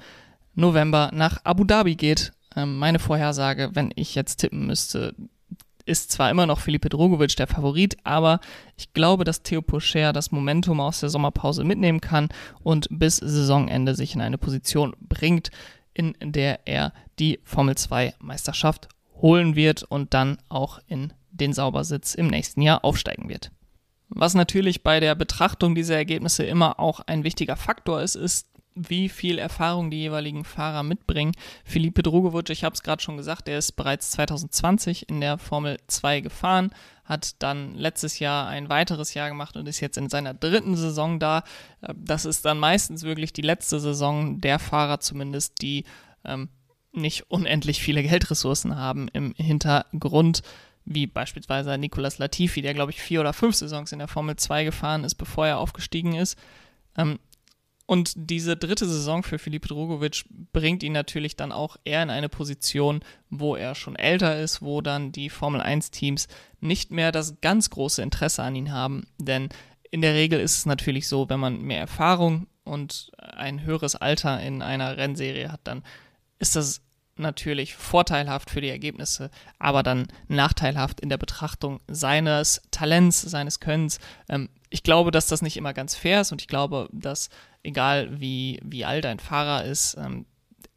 November 0.53 1.09
nach 1.11 1.39
Abu 1.43 1.63
Dhabi 1.63 1.95
geht. 1.95 2.33
Ähm, 2.55 2.77
meine 2.77 2.99
Vorhersage, 2.99 3.71
wenn 3.73 3.91
ich 3.95 4.13
jetzt 4.13 4.37
tippen 4.37 4.67
müsste, 4.67 5.15
ist 5.85 6.11
zwar 6.11 6.29
immer 6.29 6.45
noch 6.45 6.59
Felipe 6.59 6.89
Drogovic 6.89 7.35
der 7.35 7.47
Favorit, 7.47 7.97
aber 8.03 8.39
ich 8.77 8.93
glaube, 8.93 9.23
dass 9.23 9.41
Theo 9.41 9.63
Pocher 9.63 10.13
das 10.13 10.31
Momentum 10.31 10.79
aus 10.79 10.99
der 10.99 11.09
Sommerpause 11.09 11.63
mitnehmen 11.63 11.99
kann 11.99 12.29
und 12.61 12.87
bis 12.91 13.17
Saisonende 13.17 13.95
sich 13.95 14.13
in 14.13 14.21
eine 14.21 14.37
Position 14.37 14.95
bringt, 14.99 15.49
in 15.93 16.15
der 16.19 16.67
er 16.67 16.93
die 17.19 17.39
Formel 17.43 17.75
2 17.75 18.15
Meisterschaft 18.19 18.87
holen 19.21 19.55
wird 19.55 19.83
und 19.83 20.13
dann 20.13 20.37
auch 20.49 20.79
in 20.87 21.13
den 21.31 21.53
Saubersitz 21.53 22.15
im 22.15 22.27
nächsten 22.27 22.61
Jahr 22.61 22.83
aufsteigen 22.83 23.29
wird. 23.29 23.51
Was 24.09 24.33
natürlich 24.33 24.83
bei 24.83 24.99
der 24.99 25.15
Betrachtung 25.15 25.73
dieser 25.73 25.95
Ergebnisse 25.95 26.43
immer 26.43 26.79
auch 26.79 26.99
ein 26.99 27.23
wichtiger 27.23 27.55
Faktor 27.55 28.01
ist, 28.01 28.15
ist 28.15 28.47
wie 28.75 29.09
viel 29.09 29.37
Erfahrung 29.37 29.91
die 29.91 29.97
jeweiligen 29.97 30.45
Fahrer 30.45 30.83
mitbringen. 30.83 31.33
Felipe 31.63 32.03
Drogovic, 32.03 32.49
ich 32.49 32.63
habe 32.63 32.73
es 32.73 32.83
gerade 32.83 33.01
schon 33.01 33.17
gesagt, 33.17 33.47
der 33.47 33.57
ist 33.57 33.73
bereits 33.73 34.11
2020 34.11 35.09
in 35.09 35.21
der 35.21 35.37
Formel 35.37 35.77
2 35.87 36.21
gefahren, 36.21 36.71
hat 37.03 37.41
dann 37.43 37.75
letztes 37.75 38.19
Jahr 38.19 38.47
ein 38.47 38.69
weiteres 38.69 39.13
Jahr 39.13 39.29
gemacht 39.29 39.57
und 39.57 39.67
ist 39.67 39.81
jetzt 39.81 39.97
in 39.97 40.09
seiner 40.09 40.33
dritten 40.33 40.75
Saison 40.75 41.19
da. 41.19 41.43
Äh, 41.81 41.93
das 41.97 42.25
ist 42.25 42.45
dann 42.45 42.59
meistens 42.59 43.03
wirklich 43.03 43.33
die 43.33 43.41
letzte 43.41 43.79
Saison 43.79 44.39
der 44.39 44.59
Fahrer 44.59 44.99
zumindest, 44.99 45.61
die 45.61 45.83
ähm, 46.23 46.49
nicht 46.93 47.29
unendlich 47.29 47.81
viele 47.81 48.03
Geldressourcen 48.03 48.75
haben 48.75 49.07
im 49.09 49.33
Hintergrund 49.35 50.41
wie 50.83 51.07
beispielsweise 51.07 51.77
Nicolas 51.77 52.17
Latifi, 52.17 52.61
der 52.61 52.73
glaube 52.73 52.91
ich 52.91 53.01
vier 53.01 53.21
oder 53.21 53.33
fünf 53.33 53.55
Saisons 53.55 53.91
in 53.91 53.99
der 53.99 54.07
Formel 54.07 54.35
2 54.35 54.63
gefahren 54.63 55.03
ist, 55.03 55.15
bevor 55.15 55.47
er 55.47 55.59
aufgestiegen 55.59 56.15
ist. 56.15 56.37
Ähm, 56.97 57.19
und 57.91 58.13
diese 58.15 58.55
dritte 58.55 58.87
Saison 58.87 59.21
für 59.21 59.37
Filipe 59.37 59.67
Drogovic 59.67 60.23
bringt 60.53 60.81
ihn 60.81 60.93
natürlich 60.93 61.35
dann 61.35 61.51
auch 61.51 61.75
eher 61.83 62.01
in 62.01 62.09
eine 62.09 62.29
Position, 62.29 63.01
wo 63.29 63.57
er 63.57 63.75
schon 63.75 63.97
älter 63.97 64.39
ist, 64.39 64.61
wo 64.61 64.79
dann 64.79 65.11
die 65.11 65.29
Formel 65.29 65.59
1 65.59 65.91
Teams 65.91 66.29
nicht 66.61 66.91
mehr 66.91 67.11
das 67.11 67.41
ganz 67.41 67.69
große 67.69 68.01
Interesse 68.01 68.43
an 68.43 68.55
ihn 68.55 68.71
haben. 68.71 69.07
Denn 69.17 69.49
in 69.89 69.99
der 69.99 70.13
Regel 70.13 70.39
ist 70.39 70.59
es 70.59 70.65
natürlich 70.65 71.09
so, 71.09 71.27
wenn 71.27 71.41
man 71.41 71.63
mehr 71.63 71.79
Erfahrung 71.79 72.47
und 72.63 73.11
ein 73.17 73.65
höheres 73.65 73.97
Alter 73.97 74.39
in 74.39 74.61
einer 74.61 74.95
Rennserie 74.95 75.51
hat, 75.51 75.59
dann 75.65 75.83
ist 76.39 76.55
das 76.55 76.79
natürlich 77.17 77.75
vorteilhaft 77.75 78.49
für 78.49 78.61
die 78.61 78.69
Ergebnisse, 78.69 79.29
aber 79.59 79.83
dann 79.83 80.07
nachteilhaft 80.29 81.01
in 81.01 81.09
der 81.09 81.17
Betrachtung 81.17 81.81
seines 81.89 82.61
Talents, 82.71 83.21
seines 83.21 83.59
Könnens. 83.59 83.99
Ähm, 84.29 84.47
ich 84.69 84.83
glaube, 84.83 85.11
dass 85.11 85.27
das 85.27 85.41
nicht 85.41 85.57
immer 85.57 85.73
ganz 85.73 85.93
fair 85.93 86.21
ist 86.21 86.31
und 86.31 86.41
ich 86.41 86.47
glaube, 86.47 86.87
dass 86.93 87.29
egal 87.63 88.19
wie, 88.19 88.59
wie 88.63 88.85
alt 88.85 89.05
ein 89.05 89.19
Fahrer 89.19 89.65
ist, 89.65 89.95
ähm, 89.95 90.25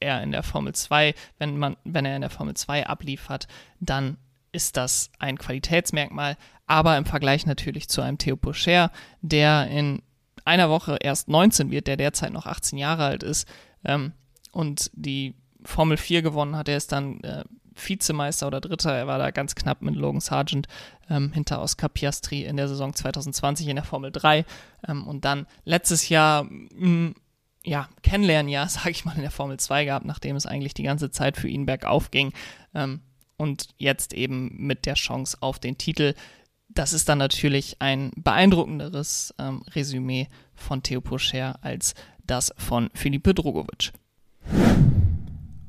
er 0.00 0.22
in 0.22 0.32
der 0.32 0.42
Formel 0.42 0.74
2, 0.74 1.14
wenn 1.38 1.56
man, 1.58 1.76
wenn 1.84 2.04
er 2.04 2.16
in 2.16 2.20
der 2.20 2.30
Formel 2.30 2.54
2 2.54 2.86
abliefert, 2.86 3.46
dann 3.80 4.18
ist 4.52 4.76
das 4.76 5.10
ein 5.18 5.38
Qualitätsmerkmal, 5.38 6.36
aber 6.66 6.96
im 6.96 7.06
Vergleich 7.06 7.46
natürlich 7.46 7.88
zu 7.88 8.02
einem 8.02 8.18
Theo 8.18 8.36
Pocher, 8.36 8.90
der 9.20 9.68
in 9.68 10.02
einer 10.44 10.70
Woche 10.70 10.98
erst 11.00 11.28
19 11.28 11.70
wird, 11.70 11.86
der 11.86 11.96
derzeit 11.96 12.32
noch 12.32 12.46
18 12.46 12.78
Jahre 12.78 13.04
alt 13.04 13.22
ist 13.22 13.48
ähm, 13.84 14.12
und 14.52 14.90
die 14.94 15.34
Formel 15.64 15.96
4 15.96 16.22
gewonnen 16.22 16.56
hat, 16.56 16.68
er 16.68 16.76
ist 16.76 16.92
dann 16.92 17.20
äh, 17.20 17.44
Vizemeister 17.74 18.46
oder 18.46 18.60
Dritter. 18.60 18.92
Er 18.92 19.06
war 19.06 19.18
da 19.18 19.30
ganz 19.30 19.54
knapp 19.54 19.82
mit 19.82 19.94
Logan 19.94 20.20
Sargent 20.20 20.66
ähm, 21.10 21.32
hinter 21.32 21.60
Oscar 21.60 21.88
Piastri 21.88 22.44
in 22.44 22.56
der 22.56 22.68
Saison 22.68 22.94
2020 22.94 23.68
in 23.68 23.76
der 23.76 23.84
Formel 23.84 24.10
3. 24.10 24.44
Ähm, 24.86 25.06
und 25.06 25.24
dann 25.24 25.46
letztes 25.64 26.08
Jahr, 26.08 26.44
mh, 26.44 26.68
mm, 26.72 27.14
ja, 27.64 27.88
Kennenlernjahr, 28.02 28.68
sage 28.70 28.90
ich 28.90 29.04
mal, 29.04 29.16
in 29.16 29.22
der 29.22 29.30
Formel 29.30 29.58
2 29.58 29.86
gehabt, 29.86 30.06
nachdem 30.06 30.36
es 30.36 30.46
eigentlich 30.46 30.74
die 30.74 30.82
ganze 30.82 31.10
Zeit 31.10 31.36
für 31.36 31.48
ihn 31.48 31.66
bergauf 31.66 32.10
ging. 32.10 32.32
Ähm, 32.74 33.00
und 33.36 33.68
jetzt 33.78 34.12
eben 34.12 34.54
mit 34.56 34.86
der 34.86 34.94
Chance 34.94 35.38
auf 35.40 35.58
den 35.58 35.76
Titel. 35.76 36.14
Das 36.68 36.92
ist 36.92 37.08
dann 37.08 37.18
natürlich 37.18 37.76
ein 37.80 38.12
beeindruckenderes 38.16 39.34
ähm, 39.38 39.62
Resümee 39.74 40.28
von 40.54 40.82
Theo 40.82 41.00
Pocher 41.00 41.58
als 41.62 41.94
das 42.26 42.54
von 42.56 42.90
Filipe 42.94 43.34
Drogovic. 43.34 43.92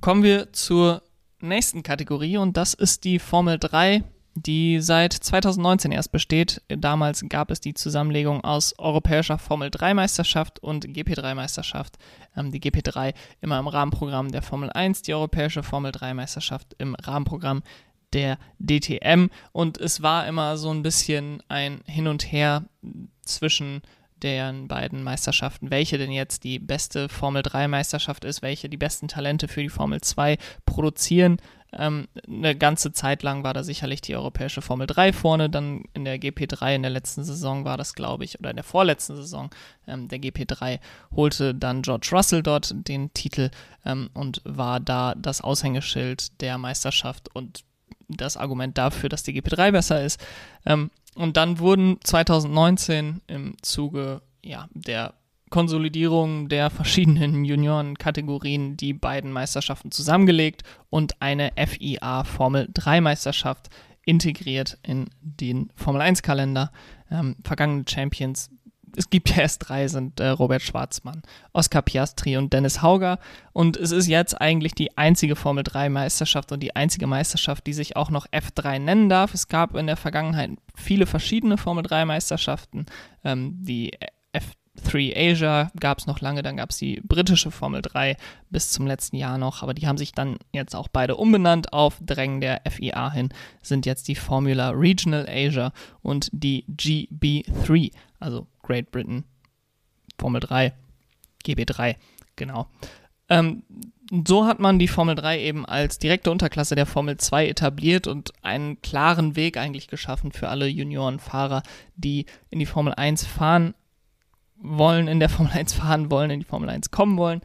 Kommen 0.01 0.23
wir 0.23 0.53
zur 0.53 1.01
nächsten 1.47 1.83
Kategorie 1.83 2.37
und 2.37 2.57
das 2.57 2.73
ist 2.73 3.03
die 3.03 3.19
Formel 3.19 3.57
3, 3.59 4.03
die 4.35 4.81
seit 4.81 5.13
2019 5.13 5.91
erst 5.91 6.11
besteht. 6.11 6.61
Damals 6.67 7.23
gab 7.29 7.51
es 7.51 7.61
die 7.61 7.73
Zusammenlegung 7.73 8.43
aus 8.43 8.77
europäischer 8.77 9.37
Formel 9.37 9.71
3 9.71 9.93
Meisterschaft 9.93 10.59
und 10.59 10.85
GP3 10.85 11.35
Meisterschaft. 11.35 11.97
Ähm, 12.35 12.51
die 12.51 12.59
GP3 12.59 13.13
immer 13.41 13.59
im 13.59 13.67
Rahmenprogramm 13.67 14.31
der 14.31 14.41
Formel 14.41 14.69
1, 14.69 15.03
die 15.03 15.13
europäische 15.13 15.63
Formel 15.63 15.91
3 15.91 16.13
Meisterschaft 16.13 16.75
im 16.77 16.95
Rahmenprogramm 16.95 17.63
der 18.13 18.37
DTM 18.59 19.27
und 19.51 19.77
es 19.77 20.01
war 20.01 20.25
immer 20.25 20.57
so 20.57 20.71
ein 20.71 20.83
bisschen 20.83 21.43
ein 21.49 21.81
Hin 21.85 22.07
und 22.07 22.31
Her 22.31 22.63
zwischen 23.21 23.81
deren 24.21 24.67
beiden 24.67 25.03
Meisterschaften, 25.03 25.69
welche 25.69 25.97
denn 25.97 26.11
jetzt 26.11 26.43
die 26.43 26.59
beste 26.59 27.09
Formel 27.09 27.41
3 27.41 27.67
Meisterschaft 27.67 28.25
ist, 28.25 28.41
welche 28.41 28.69
die 28.69 28.77
besten 28.77 29.07
Talente 29.07 29.47
für 29.47 29.61
die 29.61 29.69
Formel 29.69 30.01
2 30.01 30.37
produzieren. 30.65 31.37
Ähm, 31.73 32.07
eine 32.27 32.55
ganze 32.55 32.93
Zeit 32.93 33.23
lang 33.23 33.43
war 33.43 33.53
da 33.53 33.63
sicherlich 33.63 33.99
die 33.99 34.15
europäische 34.15 34.61
Formel 34.61 34.87
3 34.87 35.11
vorne, 35.11 35.49
dann 35.49 35.83
in 35.93 36.05
der 36.05 36.17
GP3 36.17 36.75
in 36.75 36.83
der 36.83 36.91
letzten 36.91 37.23
Saison 37.23 37.65
war 37.65 37.77
das, 37.77 37.93
glaube 37.93 38.23
ich, 38.23 38.39
oder 38.39 38.49
in 38.49 38.55
der 38.55 38.63
vorletzten 38.63 39.15
Saison 39.15 39.49
ähm, 39.85 40.07
der 40.07 40.19
GP3 40.19 40.79
holte 41.15 41.53
dann 41.53 41.81
George 41.81 42.09
Russell 42.11 42.43
dort 42.43 42.73
den 42.87 43.13
Titel 43.13 43.49
ähm, 43.85 44.09
und 44.13 44.41
war 44.45 44.79
da 44.79 45.15
das 45.15 45.41
Aushängeschild 45.41 46.41
der 46.41 46.57
Meisterschaft 46.57 47.35
und 47.35 47.65
das 48.07 48.37
Argument 48.37 48.77
dafür, 48.77 49.09
dass 49.09 49.23
die 49.23 49.39
GP3 49.39 49.71
besser 49.71 50.03
ist. 50.03 50.23
Ähm, 50.65 50.91
und 51.15 51.37
dann 51.37 51.59
wurden 51.59 51.97
2019 52.03 53.21
im 53.27 53.55
Zuge 53.61 54.21
ja, 54.43 54.67
der 54.73 55.13
Konsolidierung 55.49 56.49
der 56.49 56.69
verschiedenen 56.69 57.45
Juniorenkategorien 57.45 58.77
die 58.77 58.93
beiden 58.93 59.31
Meisterschaften 59.31 59.91
zusammengelegt 59.91 60.63
und 60.89 61.21
eine 61.21 61.51
FIA 61.55 62.23
Formel 62.23 62.67
3 62.73 63.01
Meisterschaft 63.01 63.69
integriert 64.05 64.77
in 64.83 65.09
den 65.21 65.71
Formel 65.75 66.01
1 66.01 66.21
Kalender. 66.21 66.71
Ähm, 67.09 67.35
vergangene 67.43 67.85
Champions 67.87 68.49
es 68.97 69.09
gibt 69.09 69.29
ja 69.29 69.43
erst 69.43 69.67
drei, 69.67 69.87
sind 69.87 70.19
äh, 70.19 70.27
Robert 70.29 70.61
Schwarzmann, 70.61 71.21
Oscar 71.53 71.81
Piastri 71.81 72.37
und 72.37 72.53
Dennis 72.53 72.81
Hauger. 72.81 73.19
Und 73.53 73.77
es 73.77 73.91
ist 73.91 74.07
jetzt 74.07 74.39
eigentlich 74.39 74.73
die 74.73 74.97
einzige 74.97 75.35
Formel 75.35 75.63
3 75.63 75.89
Meisterschaft 75.89 76.51
und 76.51 76.61
die 76.61 76.75
einzige 76.75 77.07
Meisterschaft, 77.07 77.67
die 77.67 77.73
sich 77.73 77.95
auch 77.95 78.09
noch 78.09 78.27
F3 78.27 78.79
nennen 78.79 79.09
darf. 79.09 79.33
Es 79.33 79.47
gab 79.47 79.75
in 79.75 79.87
der 79.87 79.97
Vergangenheit 79.97 80.51
viele 80.75 81.05
verschiedene 81.05 81.57
Formel 81.57 81.83
3 81.83 82.05
Meisterschaften. 82.05 82.85
Ähm, 83.23 83.55
die 83.61 83.91
F3 84.33 85.15
Asia 85.15 85.71
gab 85.79 85.99
es 85.99 86.07
noch 86.07 86.19
lange, 86.19 86.41
dann 86.41 86.57
gab 86.57 86.71
es 86.71 86.77
die 86.77 87.01
britische 87.01 87.51
Formel 87.51 87.81
3 87.81 88.17
bis 88.49 88.71
zum 88.71 88.87
letzten 88.87 89.15
Jahr 89.15 89.37
noch, 89.37 89.63
aber 89.63 89.73
die 89.73 89.87
haben 89.87 89.97
sich 89.97 90.11
dann 90.11 90.37
jetzt 90.51 90.75
auch 90.75 90.87
beide 90.87 91.15
umbenannt 91.15 91.73
auf 91.73 91.97
Drängen 92.01 92.41
der 92.41 92.61
FIA 92.69 93.11
hin, 93.11 93.29
sind 93.61 93.85
jetzt 93.85 94.07
die 94.07 94.15
Formula 94.15 94.71
Regional 94.71 95.27
Asia 95.29 95.71
und 96.01 96.29
die 96.33 96.65
GB3, 96.69 97.91
also 98.25 98.47
Great 98.63 98.91
Britain, 98.91 99.23
Formel 100.19 100.41
3, 100.41 100.73
GB3, 101.45 101.95
genau. 102.35 102.67
Ähm, 103.29 103.63
so 104.27 104.45
hat 104.45 104.59
man 104.59 104.77
die 104.77 104.87
Formel 104.87 105.15
3 105.15 105.39
eben 105.39 105.65
als 105.65 105.97
direkte 105.97 106.31
Unterklasse 106.31 106.75
der 106.75 106.85
Formel 106.85 107.17
2 107.17 107.47
etabliert 107.47 108.07
und 108.07 108.33
einen 108.43 108.81
klaren 108.81 109.35
Weg 109.35 109.57
eigentlich 109.57 109.87
geschaffen 109.87 110.31
für 110.31 110.49
alle 110.49 110.67
Juniorenfahrer, 110.67 111.63
die 111.95 112.25
in 112.49 112.59
die 112.59 112.65
Formel 112.65 112.93
1 112.93 113.25
fahren 113.25 113.73
wollen, 114.57 115.07
in 115.07 115.19
der 115.19 115.29
Formel 115.29 115.53
1 115.53 115.73
fahren 115.73 116.11
wollen, 116.11 116.29
in 116.29 116.39
die 116.39 116.45
Formel 116.45 116.69
1 116.69 116.91
kommen 116.91 117.17
wollen. 117.17 117.41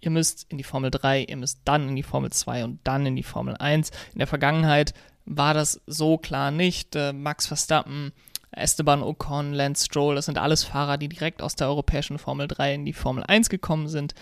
Ihr 0.00 0.10
müsst 0.10 0.46
in 0.48 0.58
die 0.58 0.64
Formel 0.64 0.90
3, 0.90 1.24
ihr 1.24 1.36
müsst 1.36 1.60
dann 1.64 1.88
in 1.88 1.96
die 1.96 2.02
Formel 2.02 2.30
2 2.30 2.64
und 2.64 2.80
dann 2.84 3.04
in 3.04 3.16
die 3.16 3.22
Formel 3.22 3.56
1. 3.56 3.90
In 4.12 4.18
der 4.18 4.26
Vergangenheit 4.26 4.94
war 5.26 5.54
das 5.54 5.80
so 5.86 6.18
klar 6.18 6.50
nicht. 6.50 6.96
Äh, 6.96 7.12
Max 7.12 7.46
Verstappen 7.46 8.12
Esteban 8.52 9.02
Ocon, 9.02 9.52
Lance 9.52 9.86
Stroll, 9.86 10.14
das 10.14 10.26
sind 10.26 10.38
alles 10.38 10.64
Fahrer, 10.64 10.98
die 10.98 11.08
direkt 11.08 11.42
aus 11.42 11.54
der 11.54 11.68
europäischen 11.68 12.18
Formel 12.18 12.48
3 12.48 12.74
in 12.74 12.84
die 12.84 12.92
Formel 12.92 13.24
1 13.24 13.48
gekommen 13.48 13.88
sind. 13.88 14.14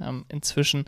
Ähm, 0.00 0.24
inzwischen 0.28 0.86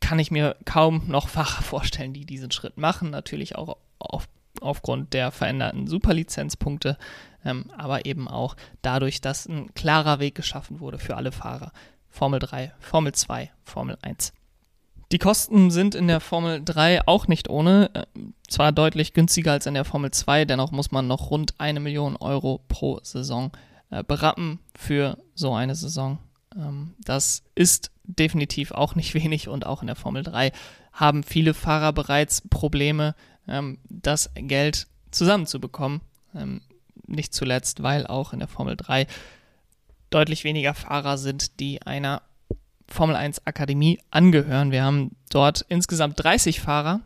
kann 0.00 0.18
ich 0.18 0.30
mir 0.30 0.56
kaum 0.64 1.04
noch 1.06 1.28
Fahrer 1.28 1.62
vorstellen, 1.62 2.12
die 2.12 2.26
diesen 2.26 2.50
Schritt 2.50 2.76
machen. 2.76 3.10
Natürlich 3.10 3.56
auch 3.56 3.76
auf, 3.98 4.28
aufgrund 4.60 5.12
der 5.12 5.30
veränderten 5.30 5.86
Superlizenzpunkte, 5.86 6.96
ähm, 7.44 7.70
aber 7.76 8.06
eben 8.06 8.28
auch 8.28 8.56
dadurch, 8.82 9.20
dass 9.20 9.46
ein 9.46 9.74
klarer 9.74 10.18
Weg 10.18 10.34
geschaffen 10.34 10.80
wurde 10.80 10.98
für 10.98 11.16
alle 11.16 11.32
Fahrer. 11.32 11.72
Formel 12.08 12.40
3, 12.40 12.72
Formel 12.78 13.12
2, 13.12 13.50
Formel 13.64 13.96
1. 14.02 14.32
Die 15.12 15.18
Kosten 15.18 15.70
sind 15.70 15.94
in 15.94 16.08
der 16.08 16.20
Formel 16.20 16.62
3 16.64 17.06
auch 17.06 17.28
nicht 17.28 17.50
ohne, 17.50 17.90
äh, 17.92 18.06
zwar 18.48 18.72
deutlich 18.72 19.12
günstiger 19.12 19.52
als 19.52 19.66
in 19.66 19.74
der 19.74 19.84
Formel 19.84 20.10
2, 20.10 20.46
dennoch 20.46 20.70
muss 20.70 20.90
man 20.90 21.06
noch 21.06 21.30
rund 21.30 21.54
eine 21.58 21.80
Million 21.80 22.16
Euro 22.16 22.64
pro 22.68 22.98
Saison 23.02 23.52
äh, 23.90 24.02
berappen 24.02 24.58
für 24.74 25.18
so 25.34 25.52
eine 25.52 25.74
Saison. 25.74 26.18
Ähm, 26.56 26.94
das 26.98 27.42
ist 27.54 27.90
definitiv 28.04 28.72
auch 28.72 28.94
nicht 28.94 29.12
wenig 29.22 29.48
und 29.48 29.66
auch 29.66 29.82
in 29.82 29.86
der 29.88 29.96
Formel 29.96 30.22
3 30.22 30.50
haben 30.94 31.22
viele 31.24 31.52
Fahrer 31.52 31.92
bereits 31.92 32.40
Probleme, 32.48 33.14
ähm, 33.46 33.78
das 33.90 34.30
Geld 34.34 34.86
zusammenzubekommen. 35.10 36.00
Ähm, 36.34 36.62
nicht 37.06 37.34
zuletzt, 37.34 37.82
weil 37.82 38.06
auch 38.06 38.32
in 38.32 38.38
der 38.38 38.48
Formel 38.48 38.78
3 38.78 39.06
deutlich 40.08 40.44
weniger 40.44 40.72
Fahrer 40.72 41.18
sind, 41.18 41.60
die 41.60 41.82
einer 41.82 42.22
Formel 42.88 43.16
1 43.16 43.46
Akademie 43.46 43.98
angehören. 44.10 44.70
Wir 44.70 44.84
haben 44.84 45.16
dort 45.30 45.64
insgesamt 45.68 46.22
30 46.22 46.60
Fahrer. 46.60 47.00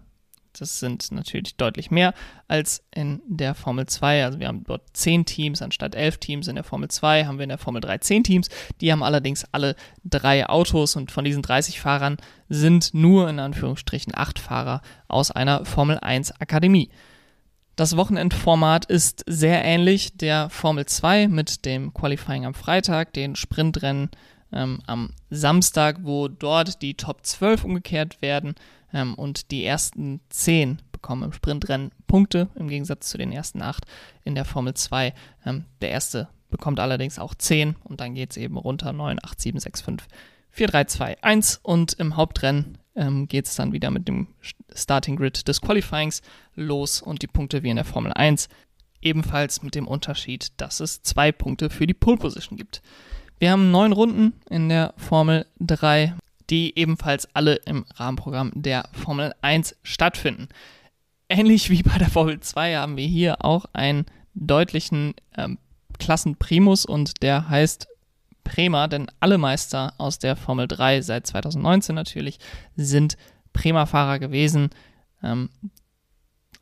Das 0.58 0.80
sind 0.80 1.12
natürlich 1.12 1.56
deutlich 1.56 1.90
mehr 1.90 2.14
als 2.48 2.82
in 2.94 3.20
der 3.26 3.54
Formel 3.54 3.86
2. 3.86 4.24
Also 4.24 4.40
wir 4.40 4.48
haben 4.48 4.64
dort 4.64 4.82
10 4.94 5.26
Teams 5.26 5.60
anstatt 5.60 5.94
11 5.94 6.18
Teams. 6.18 6.48
In 6.48 6.54
der 6.54 6.64
Formel 6.64 6.88
2 6.88 7.26
haben 7.26 7.38
wir 7.38 7.42
in 7.42 7.50
der 7.50 7.58
Formel 7.58 7.80
3 7.80 7.98
10 7.98 8.24
Teams. 8.24 8.48
Die 8.80 8.90
haben 8.90 9.02
allerdings 9.02 9.44
alle 9.52 9.76
drei 10.04 10.48
Autos 10.48 10.96
und 10.96 11.10
von 11.10 11.24
diesen 11.24 11.42
30 11.42 11.80
Fahrern 11.80 12.16
sind 12.48 12.94
nur 12.94 13.28
in 13.28 13.38
Anführungsstrichen 13.38 14.14
8 14.16 14.38
Fahrer 14.38 14.80
aus 15.08 15.30
einer 15.30 15.64
Formel 15.64 15.98
1 15.98 16.40
Akademie. 16.40 16.90
Das 17.76 17.94
Wochenendformat 17.98 18.86
ist 18.86 19.22
sehr 19.26 19.62
ähnlich 19.62 20.16
der 20.16 20.48
Formel 20.48 20.86
2 20.86 21.28
mit 21.28 21.66
dem 21.66 21.92
Qualifying 21.92 22.46
am 22.46 22.54
Freitag, 22.54 23.12
den 23.12 23.36
Sprintrennen 23.36 24.08
ähm, 24.52 24.80
am 24.86 25.10
Samstag, 25.30 25.98
wo 26.02 26.28
dort 26.28 26.82
die 26.82 26.94
Top 26.94 27.24
12 27.24 27.64
umgekehrt 27.64 28.22
werden 28.22 28.54
ähm, 28.92 29.14
und 29.14 29.50
die 29.50 29.64
ersten 29.64 30.20
10 30.30 30.78
bekommen 30.92 31.24
im 31.24 31.32
Sprintrennen 31.32 31.92
Punkte, 32.06 32.48
im 32.54 32.68
Gegensatz 32.68 33.08
zu 33.08 33.18
den 33.18 33.32
ersten 33.32 33.62
8 33.62 33.84
in 34.24 34.34
der 34.34 34.44
Formel 34.44 34.74
2. 34.74 35.14
Ähm, 35.44 35.64
der 35.80 35.90
erste 35.90 36.28
bekommt 36.50 36.80
allerdings 36.80 37.18
auch 37.18 37.34
10 37.34 37.76
und 37.84 38.00
dann 38.00 38.14
geht 38.14 38.30
es 38.30 38.36
eben 38.36 38.56
runter 38.56 38.92
9, 38.92 39.18
8, 39.22 39.40
7, 39.40 39.58
6, 39.58 39.80
5, 39.82 40.06
4, 40.50 40.66
3, 40.68 40.84
2, 40.84 41.22
1 41.22 41.60
und 41.62 41.92
im 41.94 42.16
Hauptrennen 42.16 42.78
ähm, 42.94 43.28
geht 43.28 43.46
es 43.46 43.56
dann 43.56 43.72
wieder 43.72 43.90
mit 43.90 44.08
dem 44.08 44.28
Starting 44.74 45.16
Grid 45.16 45.48
des 45.48 45.60
Qualifyings 45.60 46.22
los 46.54 47.02
und 47.02 47.22
die 47.22 47.26
Punkte 47.26 47.62
wie 47.62 47.70
in 47.70 47.76
der 47.76 47.84
Formel 47.84 48.12
1 48.12 48.48
ebenfalls 49.02 49.62
mit 49.62 49.74
dem 49.74 49.86
Unterschied, 49.86 50.52
dass 50.56 50.80
es 50.80 51.02
zwei 51.02 51.30
Punkte 51.30 51.70
für 51.70 51.86
die 51.86 51.94
Pole 51.94 52.16
Position 52.16 52.56
gibt. 52.56 52.82
Wir 53.38 53.50
haben 53.50 53.70
neun 53.70 53.92
Runden 53.92 54.32
in 54.48 54.70
der 54.70 54.94
Formel 54.96 55.46
3, 55.60 56.14
die 56.48 56.78
ebenfalls 56.78 57.28
alle 57.34 57.56
im 57.66 57.84
Rahmenprogramm 57.94 58.50
der 58.54 58.88
Formel 58.92 59.34
1 59.42 59.76
stattfinden. 59.82 60.48
Ähnlich 61.28 61.68
wie 61.68 61.82
bei 61.82 61.98
der 61.98 62.08
Formel 62.08 62.40
2 62.40 62.76
haben 62.76 62.96
wir 62.96 63.06
hier 63.06 63.44
auch 63.44 63.66
einen 63.74 64.06
deutlichen 64.32 65.14
ähm, 65.36 65.58
Klassenprimus 65.98 66.86
und 66.86 67.22
der 67.22 67.48
heißt 67.50 67.88
Prema, 68.42 68.86
denn 68.86 69.08
alle 69.20 69.36
Meister 69.36 69.92
aus 69.98 70.18
der 70.18 70.36
Formel 70.36 70.66
3 70.66 71.02
seit 71.02 71.26
2019 71.26 71.94
natürlich 71.94 72.38
sind 72.74 73.18
Prema-Fahrer 73.52 74.18
gewesen. 74.18 74.70
Ähm, 75.22 75.50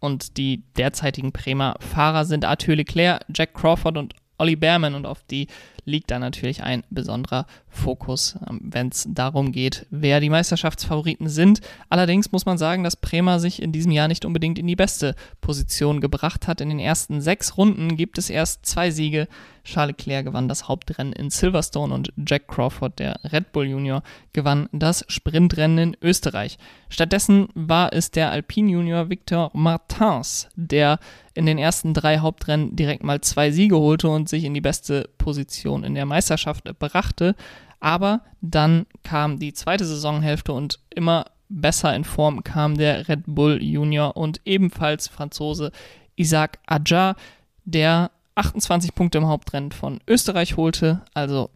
und 0.00 0.38
die 0.38 0.64
derzeitigen 0.76 1.32
Prema-Fahrer 1.32 2.24
sind 2.24 2.44
Arthur 2.44 2.74
Leclerc, 2.76 3.24
Jack 3.32 3.54
Crawford 3.54 3.96
und 3.96 4.14
Olli 4.38 4.56
Behrman 4.56 4.94
und 4.94 5.06
auf 5.06 5.22
die 5.24 5.46
liegt 5.84 6.10
da 6.10 6.18
natürlich 6.18 6.62
ein 6.62 6.82
besonderer 6.90 7.46
Fokus, 7.68 8.36
ähm, 8.48 8.60
wenn 8.62 8.88
es 8.88 9.06
darum 9.08 9.52
geht, 9.52 9.86
wer 9.90 10.20
die 10.20 10.30
Meisterschaftsfavoriten 10.30 11.28
sind. 11.28 11.60
Allerdings 11.88 12.32
muss 12.32 12.46
man 12.46 12.58
sagen, 12.58 12.84
dass 12.84 12.96
Bremer 12.96 13.40
sich 13.40 13.62
in 13.62 13.72
diesem 13.72 13.92
Jahr 13.92 14.08
nicht 14.08 14.24
unbedingt 14.24 14.58
in 14.58 14.66
die 14.66 14.76
beste 14.76 15.14
Position 15.40 16.00
gebracht 16.00 16.46
hat. 16.46 16.60
In 16.60 16.68
den 16.68 16.78
ersten 16.78 17.20
sechs 17.20 17.56
Runden 17.56 17.96
gibt 17.96 18.18
es 18.18 18.30
erst 18.30 18.66
zwei 18.66 18.90
Siege 18.90 19.28
Charles 19.64 19.96
Leclerc 19.96 20.26
gewann 20.26 20.46
das 20.46 20.68
Hauptrennen 20.68 21.12
in 21.12 21.30
Silverstone 21.30 21.92
und 21.94 22.12
Jack 22.16 22.48
Crawford, 22.48 22.98
der 22.98 23.18
Red 23.24 23.52
Bull 23.52 23.66
Junior, 23.66 24.02
gewann 24.32 24.68
das 24.72 25.04
Sprintrennen 25.08 25.78
in 25.78 25.96
Österreich. 26.02 26.58
Stattdessen 26.90 27.48
war 27.54 27.92
es 27.92 28.10
der 28.10 28.30
Alpine 28.30 28.70
Junior 28.70 29.08
Victor 29.08 29.50
Martins, 29.54 30.48
der 30.54 30.98
in 31.32 31.46
den 31.46 31.58
ersten 31.58 31.94
drei 31.94 32.18
Hauptrennen 32.18 32.76
direkt 32.76 33.02
mal 33.02 33.20
zwei 33.22 33.50
Siege 33.50 33.78
holte 33.78 34.08
und 34.08 34.28
sich 34.28 34.44
in 34.44 34.54
die 34.54 34.60
beste 34.60 35.08
Position 35.18 35.73
in 35.82 35.94
der 35.94 36.06
Meisterschaft 36.06 36.64
brachte. 36.78 37.34
Aber 37.80 38.20
dann 38.40 38.86
kam 39.02 39.38
die 39.38 39.52
zweite 39.52 39.84
Saisonhälfte 39.84 40.52
und 40.52 40.78
immer 40.90 41.26
besser 41.48 41.94
in 41.94 42.04
Form 42.04 42.42
kam 42.42 42.76
der 42.76 43.08
Red 43.08 43.24
Bull 43.26 43.62
Junior 43.62 44.16
und 44.16 44.40
ebenfalls 44.44 45.08
Franzose 45.08 45.70
Isaac 46.16 46.58
Adjar, 46.66 47.16
der 47.64 48.10
28 48.34 48.94
Punkte 48.94 49.18
im 49.18 49.26
Hauptrennen 49.26 49.72
von 49.72 50.00
Österreich 50.08 50.56
holte, 50.56 51.02
also 51.14 51.50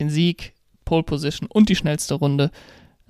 den 0.00 0.10
Sieg, 0.10 0.54
Pole 0.84 1.02
Position 1.02 1.48
und 1.48 1.68
die 1.68 1.76
schnellste 1.76 2.14
Runde 2.14 2.50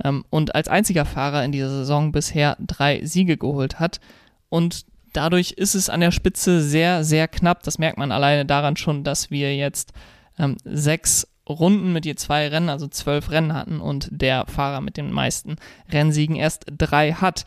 ähm, 0.03 0.25
und 0.31 0.55
als 0.55 0.69
einziger 0.69 1.05
Fahrer 1.05 1.45
in 1.45 1.53
dieser 1.53 1.71
Saison 1.71 2.13
bisher 2.13 2.57
drei 2.61 3.05
Siege 3.05 3.37
geholt 3.37 3.81
hat. 3.81 4.01
Und 4.49 4.87
dadurch 5.13 5.53
ist 5.53 5.75
es 5.75 5.89
an 5.89 6.01
der 6.01 6.11
Spitze 6.11 6.63
sehr, 6.63 7.05
sehr 7.05 7.29
knapp. 7.29 7.63
Das 7.63 7.79
merkt 7.79 7.99
man 7.99 8.13
alleine 8.13 8.45
daran 8.45 8.77
schon, 8.77 9.05
dass 9.05 9.31
wir 9.31 9.57
jetzt 9.57 9.93
ähm, 10.39 10.57
sechs 10.65 11.27
Runden 11.49 11.93
mit 11.93 12.07
je 12.07 12.15
zwei 12.15 12.49
Rennen, 12.49 12.69
also 12.69 12.89
zwölf 12.89 13.31
Rennen 13.31 13.53
hatten 13.53 13.81
und 13.81 14.09
der 14.11 14.47
Fahrer 14.47 14.81
mit 14.81 14.97
den 14.97 15.13
meisten 15.13 15.57
Rennsiegen 15.91 16.37
erst 16.37 16.65
drei 16.69 17.13
hat. 17.13 17.45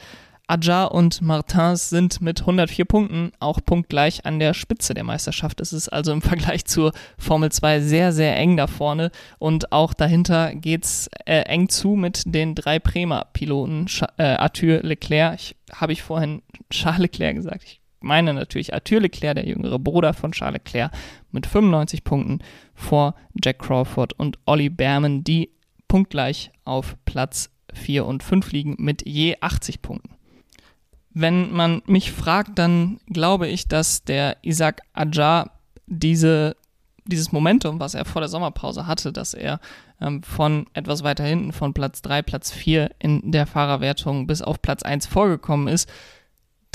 Ajar 0.50 0.94
und 0.94 1.22
Martins 1.22 1.90
sind 1.90 2.22
mit 2.22 2.40
104 2.40 2.86
Punkten 2.86 3.32
auch 3.40 3.60
punktgleich 3.64 4.26
an 4.26 4.40
der 4.40 4.54
Spitze 4.54 4.94
der 4.94 5.04
Meisterschaft. 5.04 5.60
Es 5.60 5.74
ist 5.74 5.90
also 5.90 6.14
im 6.14 6.22
Vergleich 6.22 6.64
zur 6.64 6.94
Formel 7.18 7.52
2 7.52 7.82
sehr, 7.82 8.14
sehr 8.14 8.38
eng 8.38 8.56
da 8.56 8.68
vorne 8.68 9.12
und 9.40 9.74
auch 9.74 9.94
dahinter 9.94 10.56
geht's 10.56 11.10
äh, 11.26 11.42
eng 11.42 11.68
zu 11.68 11.96
mit 11.96 12.24
den 12.26 12.56
drei 12.56 12.80
Prema-Piloten. 12.80 13.88
Äh, 14.18 14.24
Arthur 14.24 14.80
Leclerc, 14.84 15.36
ich, 15.36 15.56
habe 15.74 15.92
ich 15.92 16.02
vorhin 16.02 16.42
Charles 16.70 17.02
Leclerc 17.02 17.36
gesagt, 17.36 17.64
ich 17.66 17.82
meine 18.08 18.34
natürlich 18.34 18.74
Arthur 18.74 19.02
Leclerc, 19.02 19.36
der 19.36 19.48
jüngere 19.48 19.78
Bruder 19.78 20.14
von 20.14 20.32
Charles 20.32 20.62
Leclerc, 20.64 20.92
mit 21.32 21.46
95 21.46 22.04
Punkten 22.04 22.40
vor 22.74 23.14
Jack 23.44 23.60
Crawford 23.60 24.14
und 24.14 24.40
Ollie 24.46 24.70
Berman, 24.70 25.24
die 25.24 25.52
punktgleich 25.88 26.52
auf 26.64 26.96
Platz 27.06 27.50
4 27.74 28.06
und 28.06 28.24
5 28.24 28.52
liegen 28.52 28.76
mit 28.80 29.06
je 29.06 29.38
80 29.42 29.82
Punkten. 29.82 30.10
Wenn 31.14 31.52
man 31.52 31.82
mich 31.86 32.12
fragt, 32.12 32.58
dann 32.58 33.00
glaube 33.08 33.48
ich, 33.48 33.68
dass 33.68 34.04
der 34.04 34.38
Isaac 34.42 34.82
Ajar 34.94 35.52
diese, 35.88 36.56
dieses 37.06 37.32
Momentum, 37.32 37.80
was 37.80 37.96
er 37.96 38.06
vor 38.06 38.22
der 38.22 38.30
Sommerpause 38.30 38.88
hatte, 38.88 39.12
dass 39.12 39.34
er 39.34 39.60
ähm, 40.00 40.22
von 40.22 40.68
etwas 40.74 41.04
weiter 41.04 41.24
hinten, 41.24 41.54
von 41.54 41.74
Platz 41.74 42.02
3, 42.04 42.22
Platz 42.22 42.52
4 42.52 42.92
in 43.00 43.32
der 43.32 43.48
Fahrerwertung 43.48 44.28
bis 44.28 44.42
auf 44.42 44.62
Platz 44.62 44.84
1 44.84 45.08
vorgekommen 45.08 45.68
ist, 45.68 45.90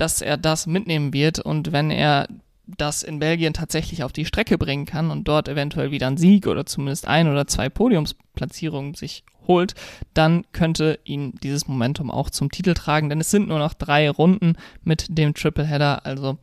dass 0.03 0.21
er 0.21 0.37
das 0.37 0.67
mitnehmen 0.67 1.13
wird 1.13 1.39
und 1.39 1.71
wenn 1.71 1.93
er 1.93 2.27
das 2.67 3.05
in 3.05 3.21
Belgien 3.21 3.55
tatsächlich 3.55 4.03
auf 4.03 4.13
die 4.13 4.25
Strecke 4.25 4.59
bringen 4.59 4.85
kann 4.85 5.13
und 5.13 5.29
dort 5.29 5.47
eventuell 5.47 5.93
wieder 5.93 6.09
einen 6.09 6.17
Sieg 6.17 6.49
oder 6.49 6.67
zumindest 6.67 7.07
ein 7.07 7.29
oder 7.29 7.47
zwei 7.47 7.69
Podiumsplatzierungen 7.69 8.95
sich 8.95 9.23
holt, 9.47 9.77
dann 10.13 10.45
könnte 10.51 10.99
ihn 11.05 11.35
dieses 11.45 11.69
Momentum 11.69 12.11
auch 12.11 12.31
zum 12.31 12.51
Titel 12.51 12.75
tragen, 12.75 13.11
denn 13.11 13.21
es 13.21 13.31
sind 13.31 13.47
nur 13.47 13.61
noch 13.61 13.75
drei 13.75 14.11
Runden 14.11 14.57
mit 14.83 15.07
dem 15.09 15.35
Tripleheader, 15.35 16.05
also 16.05 16.37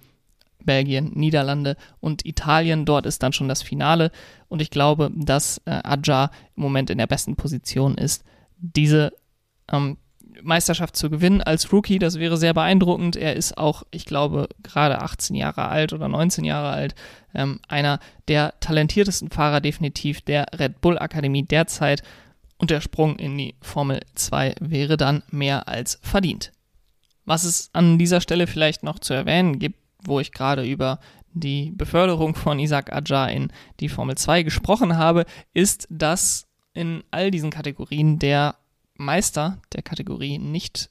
Belgien, 0.63 1.11
Niederlande 1.15 1.75
und 1.99 2.25
Italien. 2.25 2.85
Dort 2.85 3.05
ist 3.05 3.23
dann 3.23 3.33
schon 3.33 3.49
das 3.49 3.61
Finale 3.61 4.11
und 4.47 4.61
ich 4.61 4.69
glaube, 4.69 5.11
dass 5.13 5.61
äh, 5.65 5.81
Adja 5.83 6.31
im 6.55 6.63
Moment 6.63 6.89
in 6.91 6.97
der 6.97 7.07
besten 7.07 7.35
Position 7.35 7.97
ist, 7.97 8.23
diese 8.57 9.11
ähm, 9.69 9.97
Meisterschaft 10.43 10.95
zu 10.95 11.09
gewinnen 11.09 11.41
als 11.41 11.71
Rookie. 11.71 11.99
Das 11.99 12.19
wäre 12.19 12.37
sehr 12.37 12.53
beeindruckend. 12.53 13.15
Er 13.15 13.35
ist 13.35 13.57
auch, 13.57 13.83
ich 13.91 14.05
glaube, 14.05 14.49
gerade 14.63 15.01
18 15.01 15.35
Jahre 15.35 15.67
alt 15.67 15.93
oder 15.93 16.07
19 16.07 16.43
Jahre 16.43 16.69
alt. 16.69 16.95
Ähm, 17.33 17.59
einer 17.67 17.99
der 18.27 18.53
talentiertesten 18.59 19.29
Fahrer 19.29 19.61
definitiv 19.61 20.21
der 20.21 20.45
Red 20.57 20.81
Bull 20.81 20.97
Akademie 20.97 21.43
derzeit. 21.43 22.03
Und 22.57 22.71
der 22.71 22.81
Sprung 22.81 23.17
in 23.17 23.37
die 23.37 23.55
Formel 23.61 24.01
2 24.15 24.55
wäre 24.59 24.97
dann 24.97 25.23
mehr 25.31 25.67
als 25.67 25.99
verdient. 26.01 26.51
Was 27.25 27.43
es 27.43 27.69
an 27.73 27.97
dieser 27.97 28.21
Stelle 28.21 28.47
vielleicht 28.47 28.83
noch 28.83 28.99
zu 28.99 29.13
erwähnen 29.13 29.59
gibt, 29.59 29.79
wo 30.03 30.19
ich 30.19 30.31
gerade 30.31 30.65
über 30.65 30.99
die 31.33 31.71
Beförderung 31.71 32.35
von 32.35 32.59
Isaac 32.59 32.91
Ajar 32.91 33.31
in 33.31 33.51
die 33.79 33.89
Formel 33.89 34.15
2 34.15 34.43
gesprochen 34.43 34.97
habe, 34.97 35.25
ist, 35.53 35.87
dass 35.89 36.47
in 36.73 37.03
all 37.11 37.31
diesen 37.31 37.49
Kategorien 37.49 38.19
der 38.19 38.55
Meister 38.99 39.61
der 39.73 39.81
Kategorie 39.81 40.37
nicht 40.37 40.89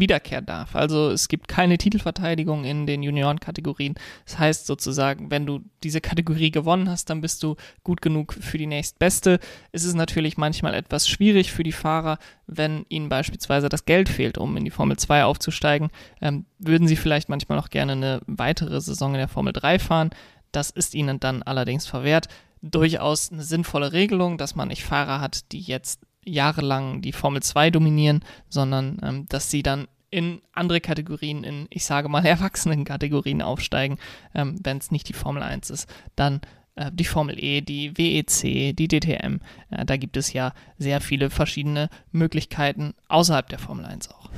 wiederkehren 0.00 0.46
darf. 0.46 0.74
Also 0.74 1.10
es 1.10 1.28
gibt 1.28 1.46
keine 1.46 1.78
Titelverteidigung 1.78 2.64
in 2.64 2.86
den 2.86 3.02
Juniorenkategorien. 3.02 3.94
Das 4.24 4.38
heißt 4.38 4.66
sozusagen, 4.66 5.30
wenn 5.30 5.46
du 5.46 5.60
diese 5.84 6.00
Kategorie 6.00 6.50
gewonnen 6.50 6.88
hast, 6.88 7.10
dann 7.10 7.20
bist 7.20 7.42
du 7.42 7.56
gut 7.84 8.00
genug 8.00 8.32
für 8.32 8.58
die 8.58 8.66
nächstbeste. 8.66 9.38
Es 9.72 9.84
ist 9.84 9.94
natürlich 9.94 10.38
manchmal 10.38 10.74
etwas 10.74 11.06
schwierig 11.06 11.52
für 11.52 11.62
die 11.62 11.72
Fahrer, 11.72 12.18
wenn 12.46 12.86
ihnen 12.88 13.08
beispielsweise 13.08 13.68
das 13.68 13.84
Geld 13.84 14.08
fehlt, 14.08 14.38
um 14.38 14.56
in 14.56 14.64
die 14.64 14.70
Formel 14.70 14.96
2 14.96 15.24
aufzusteigen. 15.24 15.90
Ähm, 16.20 16.46
würden 16.58 16.88
sie 16.88 16.96
vielleicht 16.96 17.28
manchmal 17.28 17.58
noch 17.58 17.68
gerne 17.68 17.92
eine 17.92 18.20
weitere 18.26 18.80
Saison 18.80 19.12
in 19.12 19.18
der 19.18 19.28
Formel 19.28 19.52
3 19.52 19.78
fahren. 19.78 20.10
Das 20.50 20.70
ist 20.70 20.94
ihnen 20.94 21.20
dann 21.20 21.42
allerdings 21.42 21.86
verwehrt. 21.86 22.26
Durchaus 22.62 23.32
eine 23.32 23.42
sinnvolle 23.42 23.92
Regelung, 23.92 24.38
dass 24.38 24.54
man 24.54 24.68
nicht 24.68 24.84
Fahrer 24.84 25.20
hat, 25.20 25.52
die 25.52 25.60
jetzt 25.60 26.00
jahrelang 26.24 27.00
die 27.00 27.12
Formel 27.12 27.42
2 27.42 27.70
dominieren, 27.70 28.24
sondern 28.48 28.98
ähm, 29.02 29.26
dass 29.28 29.50
sie 29.50 29.62
dann 29.62 29.88
in 30.10 30.42
andere 30.52 30.80
Kategorien, 30.80 31.44
in, 31.44 31.66
ich 31.70 31.84
sage 31.84 32.08
mal, 32.08 32.24
erwachsenen 32.26 32.84
Kategorien 32.84 33.42
aufsteigen, 33.42 33.98
ähm, 34.34 34.58
wenn 34.62 34.78
es 34.78 34.90
nicht 34.90 35.08
die 35.08 35.14
Formel 35.14 35.42
1 35.42 35.70
ist. 35.70 35.88
Dann 36.16 36.40
äh, 36.74 36.90
die 36.92 37.04
Formel 37.04 37.42
E, 37.42 37.60
die 37.60 37.96
WEC, 37.96 38.76
die 38.76 38.88
DTM. 38.88 39.40
Äh, 39.70 39.84
da 39.86 39.96
gibt 39.96 40.16
es 40.16 40.32
ja 40.32 40.52
sehr 40.78 41.00
viele 41.00 41.30
verschiedene 41.30 41.88
Möglichkeiten 42.12 42.94
außerhalb 43.08 43.48
der 43.48 43.58
Formel 43.58 43.84
1 43.84 44.10
auch. 44.10 44.30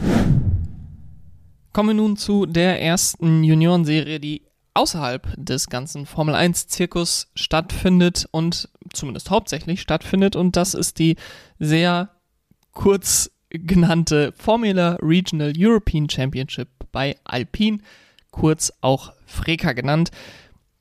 Kommen 1.73 1.89
wir 1.91 1.95
nun 1.95 2.17
zu 2.19 2.45
der 2.45 2.83
ersten 2.83 3.45
Juniorenserie, 3.45 4.21
die 4.21 4.43
außerhalb 4.75 5.29
des 5.37 5.69
ganzen 5.69 6.07
Formel 6.07 6.35
1-Zirkus 6.35 7.29
stattfindet 7.35 8.27
und 8.31 8.69
zumindest 8.93 9.31
hauptsächlich 9.31 9.81
stattfindet. 9.81 10.37
Und 10.37 10.57
das 10.57 10.75
ist 10.75 10.99
die 10.99 11.17
sehr 11.59 12.11
kurz 12.73 13.31
genannte 13.51 14.33
Formula 14.33 14.97
Regional 15.03 15.53
European 15.57 16.09
Championship 16.09 16.69
bei 16.91 17.17
Alpine, 17.25 17.79
kurz 18.31 18.73
auch 18.81 19.13
FRECA 19.27 19.73
genannt. 19.73 20.11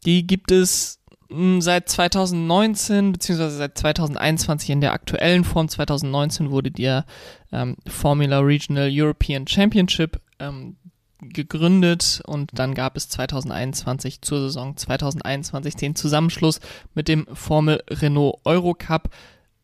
Die 0.05 0.25
gibt 0.25 0.51
es 0.51 0.99
hm, 1.29 1.61
seit 1.61 1.89
2019 1.89 3.11
beziehungsweise 3.11 3.57
seit 3.57 3.77
2021 3.77 4.69
in 4.69 4.81
der 4.81 4.93
aktuellen 4.93 5.43
Form. 5.43 5.67
2019 5.67 6.49
wurde 6.49 6.71
der 6.71 7.05
ähm, 7.51 7.75
Formula 7.87 8.39
Regional 8.39 8.89
European 8.91 9.47
Championship 9.47 10.21
ähm, 10.39 10.77
gegründet 11.21 12.21
und 12.25 12.49
dann 12.53 12.73
gab 12.73 12.97
es 12.97 13.09
2021 13.09 14.21
zur 14.21 14.41
Saison 14.41 14.75
2021 14.75 15.75
den 15.75 15.95
Zusammenschluss 15.95 16.59
mit 16.95 17.07
dem 17.07 17.27
Formel 17.33 17.83
Renault 17.89 18.39
Eurocup, 18.43 19.09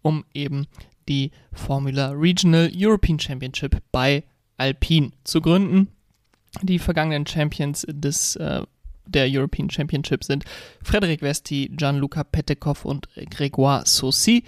um 0.01 0.23
eben 0.33 0.67
die 1.09 1.31
Formula 1.51 2.11
Regional 2.11 2.71
European 2.75 3.19
Championship 3.19 3.81
bei 3.91 4.23
Alpine 4.57 5.11
zu 5.23 5.41
gründen. 5.41 5.89
Die 6.61 6.79
vergangenen 6.79 7.25
Champions 7.25 7.85
des 7.89 8.35
äh, 8.35 8.61
der 9.05 9.27
European 9.29 9.69
Championship 9.69 10.23
sind 10.23 10.43
Frederik 10.83 11.21
Vesti, 11.21 11.71
Gianluca 11.73 12.23
Petekov 12.23 12.85
und 12.85 13.07
Grégoire 13.15 13.87
Saucy. 13.87 14.43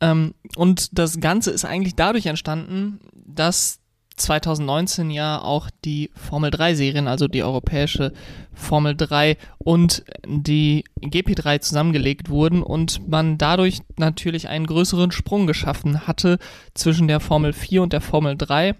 Ähm, 0.00 0.34
und 0.56 0.98
das 0.98 1.20
Ganze 1.20 1.50
ist 1.50 1.64
eigentlich 1.64 1.94
dadurch 1.94 2.26
entstanden, 2.26 3.00
dass 3.12 3.80
2019 4.16 5.10
ja 5.10 5.40
auch 5.40 5.68
die 5.84 6.10
Formel 6.14 6.50
3 6.50 6.74
Serien, 6.74 7.08
also 7.08 7.28
die 7.28 7.42
europäische 7.42 8.12
Formel 8.54 8.96
3 8.96 9.36
und 9.58 10.04
die 10.26 10.84
GP3 11.00 11.60
zusammengelegt 11.60 12.30
wurden 12.30 12.62
und 12.62 13.08
man 13.08 13.36
dadurch 13.36 13.80
natürlich 13.98 14.48
einen 14.48 14.66
größeren 14.66 15.12
Sprung 15.12 15.46
geschaffen 15.46 16.06
hatte 16.06 16.38
zwischen 16.74 17.08
der 17.08 17.20
Formel 17.20 17.52
4 17.52 17.82
und 17.82 17.92
der 17.92 18.00
Formel 18.00 18.36
3 18.36 18.74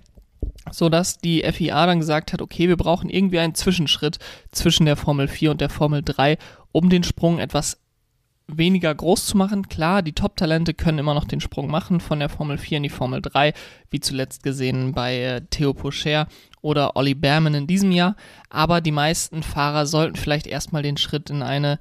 so 0.70 0.88
dass 0.88 1.18
die 1.18 1.42
FIA 1.42 1.86
dann 1.86 2.00
gesagt 2.00 2.32
hat, 2.32 2.42
okay, 2.42 2.68
wir 2.68 2.76
brauchen 2.76 3.10
irgendwie 3.10 3.38
einen 3.38 3.54
Zwischenschritt 3.54 4.18
zwischen 4.50 4.86
der 4.86 4.96
Formel 4.96 5.28
4 5.28 5.52
und 5.52 5.60
der 5.60 5.68
Formel 5.68 6.02
3, 6.04 6.38
um 6.72 6.88
den 6.90 7.04
Sprung 7.04 7.38
etwas 7.38 7.78
weniger 8.48 8.94
groß 8.94 9.26
zu 9.26 9.36
machen. 9.36 9.68
Klar, 9.68 10.02
die 10.02 10.12
Top-Talente 10.12 10.74
können 10.74 10.98
immer 10.98 11.14
noch 11.14 11.24
den 11.24 11.40
Sprung 11.40 11.68
machen 11.68 12.00
von 12.00 12.20
der 12.20 12.28
Formel 12.28 12.58
4 12.58 12.78
in 12.78 12.82
die 12.84 12.88
Formel 12.88 13.20
3, 13.20 13.52
wie 13.90 14.00
zuletzt 14.00 14.42
gesehen 14.42 14.92
bei 14.92 15.18
äh, 15.18 15.40
Theo 15.50 15.74
Pocher 15.74 16.28
oder 16.60 16.96
Olli 16.96 17.14
Berman 17.14 17.54
in 17.54 17.66
diesem 17.66 17.90
Jahr. 17.90 18.16
Aber 18.48 18.80
die 18.80 18.92
meisten 18.92 19.42
Fahrer 19.42 19.86
sollten 19.86 20.16
vielleicht 20.16 20.46
erstmal 20.46 20.82
den 20.82 20.96
Schritt 20.96 21.30
in 21.30 21.42
eine 21.42 21.78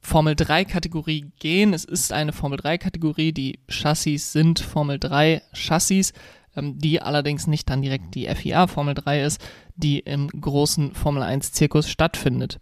Formel 0.00 0.36
3 0.36 0.66
Kategorie 0.66 1.32
gehen. 1.40 1.72
Es 1.72 1.84
ist 1.84 2.12
eine 2.12 2.32
Formel 2.32 2.58
3 2.58 2.78
Kategorie, 2.78 3.32
die 3.32 3.58
Chassis 3.68 4.32
sind 4.32 4.60
Formel 4.60 4.98
3 4.98 5.42
Chassis, 5.52 6.12
ähm, 6.56 6.78
die 6.78 7.00
allerdings 7.00 7.46
nicht 7.46 7.68
dann 7.70 7.82
direkt 7.82 8.14
die 8.14 8.28
FIA 8.28 8.68
Formel 8.68 8.94
3 8.94 9.22
ist, 9.22 9.40
die 9.74 9.98
im 9.98 10.28
großen 10.28 10.94
Formel 10.94 11.22
1 11.22 11.52
Zirkus 11.52 11.88
stattfindet. 11.88 12.60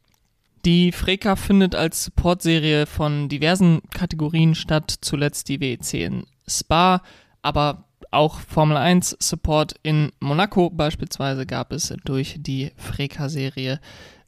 Die 0.64 0.92
Freka 0.92 1.34
findet 1.34 1.74
als 1.74 2.04
Supportserie 2.04 2.86
von 2.86 3.28
diversen 3.28 3.82
Kategorien 3.90 4.54
statt, 4.54 4.94
zuletzt 5.00 5.48
die 5.48 5.60
WEC 5.60 5.94
in 5.94 6.26
Spa, 6.46 7.02
aber 7.42 7.88
auch 8.12 8.38
Formel 8.38 8.76
1 8.76 9.16
Support 9.18 9.74
in 9.82 10.12
Monaco 10.20 10.70
beispielsweise 10.70 11.46
gab 11.46 11.72
es 11.72 11.92
durch 12.04 12.36
die 12.38 12.70
Freka-Serie. 12.76 13.80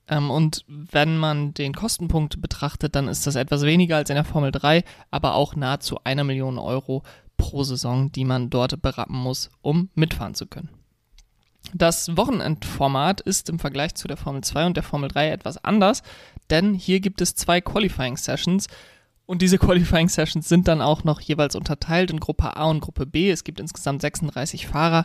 Ähm, 0.09 0.31
und 0.31 0.65
wenn 0.67 1.19
man 1.19 1.55
den 1.55 1.73
Kostenpunkt 1.73 2.41
betrachtet, 2.43 2.97
dann 2.97 3.07
ist 3.07 3.29
das 3.29 3.37
etwas 3.37 3.63
weniger 3.63 3.97
als 3.97 4.11
in 4.11 4.17
der 4.17 4.25
Formel 4.25 4.51
3, 4.51 4.83
aber 5.13 5.35
auch 5.35 5.55
nahezu 5.55 5.99
einer 6.03 6.25
Million 6.25 6.59
Euro 6.59 7.05
pro 7.37 7.63
Saison, 7.63 8.11
die 8.11 8.25
man 8.25 8.51
dort 8.51 8.83
berappen 8.83 9.17
muss, 9.17 9.51
um 9.63 9.89
mitfahren 9.95 10.35
zu 10.35 10.47
können. 10.47 10.71
Das 11.77 12.17
Wochenendformat 12.17 13.21
ist 13.21 13.51
im 13.51 13.59
Vergleich 13.59 13.97
zu 13.97 14.07
der 14.07 14.17
Formel 14.17 14.45
2 14.45 14.67
und 14.67 14.77
der 14.77 14.85
Formel 14.85 15.09
3 15.09 15.31
etwas 15.31 15.63
anders, 15.65 16.05
denn 16.49 16.73
hier 16.73 17.01
gibt 17.01 17.21
es 17.21 17.35
zwei 17.35 17.61
Qualifying 17.61 18.17
Sessions 18.17 18.69
und 19.27 19.43
diese 19.43 19.59
Qualifying 19.59 20.09
Sessions 20.09 20.49
sind 20.49 20.69
dann 20.69 20.81
auch 20.81 21.03
noch 21.03 21.21
jeweils 21.21 21.57
unterteilt 21.57 22.13
in 22.13 22.21
Gruppe 22.21 22.57
A 22.57 22.67
und 22.67 22.81
Gruppe 22.81 23.07
B. 23.07 23.29
Es 23.29 23.43
gibt 23.43 23.59
insgesamt 23.59 24.03
36 24.03 24.69
Fahrer. 24.69 25.05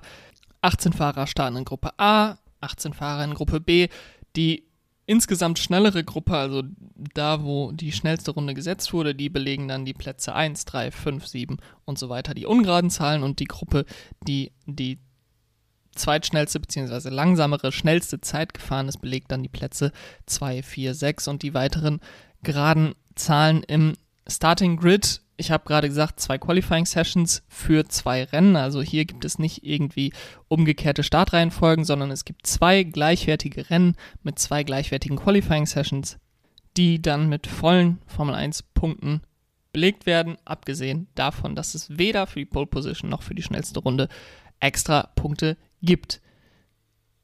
18 0.61 0.93
Fahrer 0.93 1.25
starten 1.25 1.57
in 1.57 1.65
Gruppe 1.65 1.91
A, 1.97 2.37
18 2.61 2.93
Fahrer 2.93 3.23
in 3.23 3.33
Gruppe 3.33 3.61
B. 3.61 3.87
Die 4.35 4.65
insgesamt 5.07 5.57
schnellere 5.57 6.03
Gruppe, 6.03 6.37
also 6.37 6.61
da, 7.15 7.43
wo 7.43 7.71
die 7.71 7.91
schnellste 7.91 8.29
Runde 8.29 8.53
gesetzt 8.53 8.93
wurde, 8.93 9.15
die 9.15 9.29
belegen 9.29 9.67
dann 9.67 9.85
die 9.85 9.95
Plätze 9.95 10.35
1, 10.35 10.65
3, 10.65 10.91
5, 10.91 11.25
7 11.25 11.57
und 11.85 11.97
so 11.97 12.09
weiter, 12.09 12.35
die 12.35 12.45
ungeraden 12.45 12.91
Zahlen 12.91 13.23
und 13.23 13.39
die 13.39 13.45
Gruppe, 13.45 13.85
die 14.27 14.51
die 14.67 14.99
zweitschnellste 15.99 16.59
bzw. 16.59 17.09
langsamere, 17.09 17.71
schnellste 17.71 18.21
Zeit 18.21 18.53
gefahren 18.53 18.87
ist, 18.87 19.01
belegt 19.01 19.31
dann 19.31 19.43
die 19.43 19.49
Plätze 19.49 19.91
2, 20.25 20.63
4, 20.63 20.93
6 20.93 21.27
und 21.27 21.43
die 21.43 21.53
weiteren 21.53 21.99
geraden 22.43 22.95
Zahlen 23.15 23.63
im 23.63 23.93
Starting 24.27 24.77
Grid. 24.77 25.21
Ich 25.37 25.51
habe 25.51 25.65
gerade 25.65 25.87
gesagt, 25.87 26.19
zwei 26.19 26.37
Qualifying 26.37 26.85
Sessions 26.85 27.43
für 27.47 27.85
zwei 27.87 28.25
Rennen. 28.25 28.55
Also 28.55 28.81
hier 28.81 29.05
gibt 29.05 29.23
es 29.23 29.39
nicht 29.39 29.63
irgendwie 29.63 30.11
umgekehrte 30.47 31.03
Startreihenfolgen, 31.03 31.85
sondern 31.85 32.11
es 32.11 32.25
gibt 32.25 32.45
zwei 32.45 32.83
gleichwertige 32.83 33.69
Rennen 33.69 33.95
mit 34.21 34.37
zwei 34.37 34.63
gleichwertigen 34.63 35.17
Qualifying 35.17 35.65
Sessions, 35.65 36.17
die 36.75 37.01
dann 37.01 37.29
mit 37.29 37.47
vollen 37.47 38.01
Formel 38.05 38.35
1 38.35 38.63
Punkten 38.73 39.21
belegt 39.71 40.05
werden, 40.05 40.37
abgesehen 40.45 41.07
davon, 41.15 41.55
dass 41.55 41.75
es 41.75 41.97
weder 41.97 42.27
für 42.27 42.39
die 42.39 42.45
Pole 42.45 42.67
Position 42.67 43.09
noch 43.09 43.21
für 43.21 43.35
die 43.35 43.43
schnellste 43.43 43.79
Runde 43.79 44.09
extra 44.59 45.09
Punkte 45.15 45.57
gibt. 45.81 46.21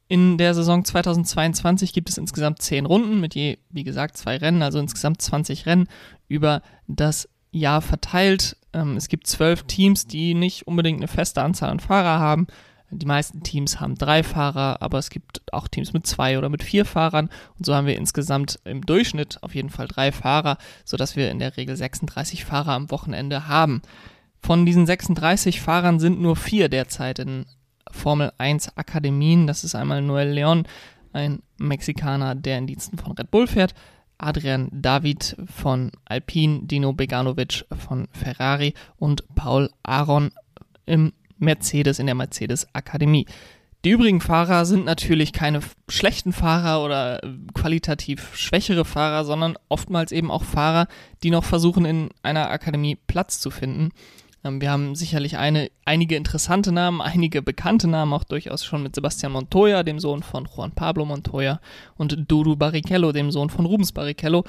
In 0.07 0.37
der 0.37 0.53
Saison 0.53 0.85
2022 0.85 1.91
gibt 1.91 2.09
es 2.09 2.17
insgesamt 2.17 2.61
10 2.61 2.85
Runden 2.85 3.19
mit 3.19 3.33
je, 3.33 3.57
wie 3.71 3.83
gesagt, 3.83 4.17
zwei 4.17 4.37
Rennen, 4.37 4.61
also 4.61 4.79
insgesamt 4.79 5.21
20 5.21 5.65
Rennen 5.65 5.87
über 6.27 6.61
das 6.87 7.27
Jahr 7.51 7.81
verteilt. 7.81 8.57
Ähm, 8.73 8.97
es 8.97 9.07
gibt 9.07 9.25
zwölf 9.25 9.63
Teams, 9.63 10.05
die 10.05 10.35
nicht 10.35 10.67
unbedingt 10.67 10.99
eine 10.99 11.07
feste 11.07 11.41
Anzahl 11.41 11.69
an 11.69 11.79
Fahrer 11.79 12.19
haben. 12.19 12.47
Die 12.91 13.05
meisten 13.07 13.41
Teams 13.41 13.79
haben 13.79 13.95
drei 13.95 14.21
Fahrer, 14.21 14.81
aber 14.81 14.99
es 14.99 15.09
gibt 15.09 15.41
auch 15.51 15.67
Teams 15.67 15.91
mit 15.91 16.05
zwei 16.05 16.37
oder 16.37 16.49
mit 16.49 16.63
vier 16.63 16.85
Fahrern. 16.85 17.29
Und 17.57 17.65
so 17.65 17.73
haben 17.73 17.87
wir 17.87 17.97
insgesamt 17.97 18.59
im 18.63 18.85
Durchschnitt 18.85 19.41
auf 19.41 19.55
jeden 19.55 19.71
Fall 19.71 19.87
drei 19.87 20.11
Fahrer, 20.11 20.57
sodass 20.85 21.15
wir 21.15 21.31
in 21.31 21.39
der 21.39 21.57
Regel 21.57 21.75
36 21.75 22.45
Fahrer 22.45 22.73
am 22.73 22.91
Wochenende 22.91 23.47
haben. 23.47 23.81
Von 24.39 24.65
diesen 24.67 24.85
36 24.85 25.61
Fahrern 25.61 25.99
sind 25.99 26.21
nur 26.21 26.35
vier 26.35 26.69
derzeit 26.69 27.17
in 27.17 27.47
Formel 27.91 28.31
1 28.37 28.77
Akademien. 28.77 29.47
Das 29.47 29.63
ist 29.63 29.75
einmal 29.75 30.01
Noel 30.01 30.29
Leon, 30.29 30.63
ein 31.13 31.41
Mexikaner, 31.57 32.35
der 32.35 32.57
in 32.57 32.67
Diensten 32.67 32.97
von 32.97 33.13
Red 33.13 33.31
Bull 33.31 33.47
fährt, 33.47 33.73
Adrian 34.17 34.69
David 34.71 35.35
von 35.53 35.91
Alpine, 36.05 36.61
Dino 36.63 36.93
Beganovic 36.93 37.65
von 37.77 38.07
Ferrari 38.11 38.73
und 38.97 39.23
Paul 39.35 39.69
Aaron 39.83 40.31
im 40.85 41.13
Mercedes 41.37 41.99
in 41.99 42.05
der 42.05 42.15
Mercedes 42.15 42.67
Akademie. 42.73 43.25
Die 43.85 43.91
übrigen 43.91 44.19
Fahrer 44.19 44.65
sind 44.65 44.85
natürlich 44.85 45.31
keine 45.31 45.59
schlechten 45.87 46.33
Fahrer 46.33 46.83
oder 46.83 47.21
qualitativ 47.53 48.35
schwächere 48.35 48.83
Fahrer, 48.83 49.25
sondern 49.25 49.57
oftmals 49.69 50.11
eben 50.11 50.31
auch 50.31 50.43
Fahrer, 50.43 50.87
die 51.21 51.29
noch 51.29 51.43
versuchen, 51.43 51.85
in 51.85 52.09
einer 52.23 52.49
Akademie 52.49 52.97
Platz 53.07 53.39
zu 53.39 53.51
finden. 53.51 53.91
Ähm, 54.45 54.61
wir 54.61 54.71
haben 54.71 54.95
sicherlich 54.95 55.37
eine, 55.37 55.71
einige 55.83 56.15
interessante 56.15 56.71
Namen, 56.71 57.01
einige 57.01 57.41
bekannte 57.41 57.87
Namen, 57.87 58.13
auch 58.13 58.23
durchaus 58.23 58.63
schon 58.63 58.83
mit 58.83 58.95
Sebastian 58.95 59.33
Montoya, 59.33 59.83
dem 59.83 59.99
Sohn 59.99 60.23
von 60.23 60.45
Juan 60.45 60.71
Pablo 60.71 61.03
Montoya, 61.05 61.59
und 61.97 62.15
Dudu 62.31 62.55
Barrichello, 62.55 63.11
dem 63.11 63.31
Sohn 63.31 63.49
von 63.49 63.65
Rubens 63.65 63.91
Barrichello. 63.91 64.45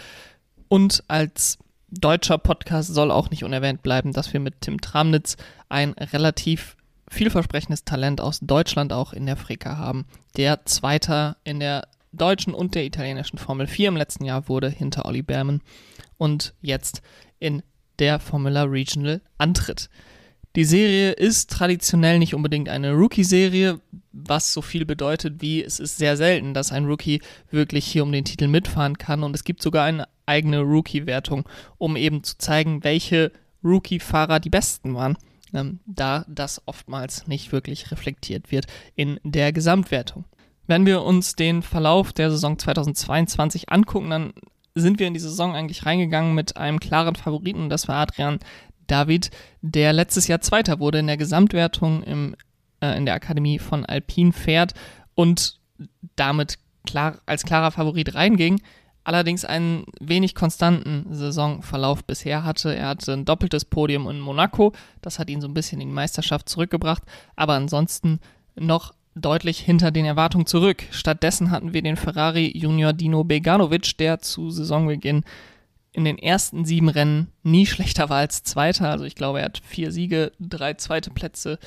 Und 0.68 1.02
als 1.08 1.58
deutscher 1.88 2.38
Podcast 2.38 2.92
soll 2.92 3.10
auch 3.10 3.30
nicht 3.30 3.44
unerwähnt 3.44 3.82
bleiben, 3.82 4.12
dass 4.12 4.32
wir 4.32 4.40
mit 4.40 4.60
Tim 4.60 4.80
Tramnitz 4.80 5.36
ein 5.68 5.92
relativ 5.92 6.76
vielversprechendes 7.08 7.84
Talent 7.84 8.20
aus 8.20 8.40
Deutschland 8.40 8.92
auch 8.92 9.12
in 9.12 9.26
der 9.26 9.36
Frika 9.36 9.78
haben, 9.78 10.06
der 10.36 10.66
Zweiter 10.66 11.36
in 11.44 11.60
der 11.60 11.86
deutschen 12.12 12.52
und 12.52 12.74
der 12.74 12.84
italienischen 12.84 13.38
Formel 13.38 13.66
4 13.68 13.88
im 13.88 13.96
letzten 13.96 14.24
Jahr 14.24 14.48
wurde 14.48 14.68
hinter 14.68 15.04
Olli 15.04 15.22
Berman 15.22 15.60
und 16.18 16.54
jetzt 16.60 17.02
in 17.38 17.62
der 17.98 18.18
Formula 18.18 18.64
Regional 18.64 19.20
antritt. 19.38 19.88
Die 20.56 20.64
Serie 20.64 21.12
ist 21.12 21.50
traditionell 21.50 22.18
nicht 22.18 22.34
unbedingt 22.34 22.70
eine 22.70 22.92
Rookie-Serie, 22.92 23.78
was 24.12 24.54
so 24.54 24.62
viel 24.62 24.86
bedeutet 24.86 25.42
wie 25.42 25.62
es 25.62 25.78
ist 25.78 25.98
sehr 25.98 26.16
selten, 26.16 26.54
dass 26.54 26.72
ein 26.72 26.86
Rookie 26.86 27.20
wirklich 27.50 27.84
hier 27.84 28.02
um 28.02 28.10
den 28.10 28.24
Titel 28.24 28.48
mitfahren 28.48 28.96
kann 28.96 29.22
und 29.22 29.36
es 29.36 29.44
gibt 29.44 29.62
sogar 29.62 29.84
eine 29.84 30.08
eigene 30.24 30.60
Rookie-Wertung, 30.60 31.46
um 31.76 31.94
eben 31.96 32.22
zu 32.24 32.38
zeigen, 32.38 32.82
welche 32.84 33.32
Rookie-Fahrer 33.62 34.40
die 34.40 34.48
besten 34.48 34.94
waren, 34.94 35.18
ähm, 35.52 35.80
da 35.84 36.24
das 36.26 36.62
oftmals 36.64 37.26
nicht 37.26 37.52
wirklich 37.52 37.90
reflektiert 37.90 38.50
wird 38.50 38.66
in 38.94 39.20
der 39.24 39.52
Gesamtwertung. 39.52 40.24
Wenn 40.66 40.86
wir 40.86 41.02
uns 41.02 41.36
den 41.36 41.62
Verlauf 41.62 42.12
der 42.14 42.30
Saison 42.30 42.58
2022 42.58 43.70
angucken, 43.70 44.10
dann 44.10 44.32
sind 44.76 44.98
wir 44.98 45.06
in 45.06 45.14
die 45.14 45.20
Saison 45.20 45.54
eigentlich 45.54 45.86
reingegangen 45.86 46.34
mit 46.34 46.56
einem 46.56 46.78
klaren 46.78 47.16
Favoriten 47.16 47.62
und 47.62 47.70
das 47.70 47.88
war 47.88 47.96
Adrian 47.96 48.38
David, 48.86 49.30
der 49.62 49.92
letztes 49.92 50.28
Jahr 50.28 50.40
Zweiter 50.40 50.78
wurde 50.78 50.98
in 50.98 51.06
der 51.06 51.16
Gesamtwertung 51.16 52.02
im, 52.02 52.36
äh, 52.80 52.96
in 52.96 53.06
der 53.06 53.14
Akademie 53.14 53.58
von 53.58 53.84
Alpine 53.84 54.32
fährt 54.32 54.74
und 55.14 55.58
damit 56.14 56.58
klar, 56.86 57.18
als 57.26 57.42
klarer 57.42 57.72
Favorit 57.72 58.14
reinging, 58.14 58.60
allerdings 59.02 59.44
einen 59.44 59.86
wenig 60.00 60.34
konstanten 60.34 61.06
Saisonverlauf 61.10 62.04
bisher 62.04 62.44
hatte. 62.44 62.74
Er 62.74 62.88
hatte 62.88 63.12
ein 63.12 63.24
doppeltes 63.24 63.64
Podium 63.64 64.08
in 64.08 64.20
Monaco, 64.20 64.72
das 65.00 65.18
hat 65.18 65.30
ihn 65.30 65.40
so 65.40 65.48
ein 65.48 65.54
bisschen 65.54 65.80
in 65.80 65.88
die 65.88 65.94
Meisterschaft 65.94 66.48
zurückgebracht, 66.48 67.02
aber 67.34 67.54
ansonsten 67.54 68.20
noch 68.54 68.94
deutlich 69.16 69.58
hinter 69.58 69.90
den 69.90 70.04
Erwartungen 70.04 70.46
zurück. 70.46 70.84
Stattdessen 70.90 71.50
hatten 71.50 71.72
wir 71.72 71.82
den 71.82 71.96
Ferrari 71.96 72.52
Junior 72.56 72.92
Dino 72.92 73.24
Beganovic, 73.24 73.96
der 73.98 74.20
zu 74.20 74.50
Saisonbeginn 74.50 75.24
in 75.92 76.04
den 76.04 76.18
ersten 76.18 76.66
sieben 76.66 76.90
Rennen 76.90 77.32
nie 77.42 77.64
schlechter 77.64 78.10
war 78.10 78.18
als 78.18 78.42
Zweiter. 78.42 78.90
Also 78.90 79.04
ich 79.04 79.14
glaube, 79.14 79.38
er 79.40 79.46
hat 79.46 79.62
vier 79.64 79.90
Siege, 79.90 80.32
drei 80.38 80.74
zweite 80.74 81.10
Plätze 81.10 81.58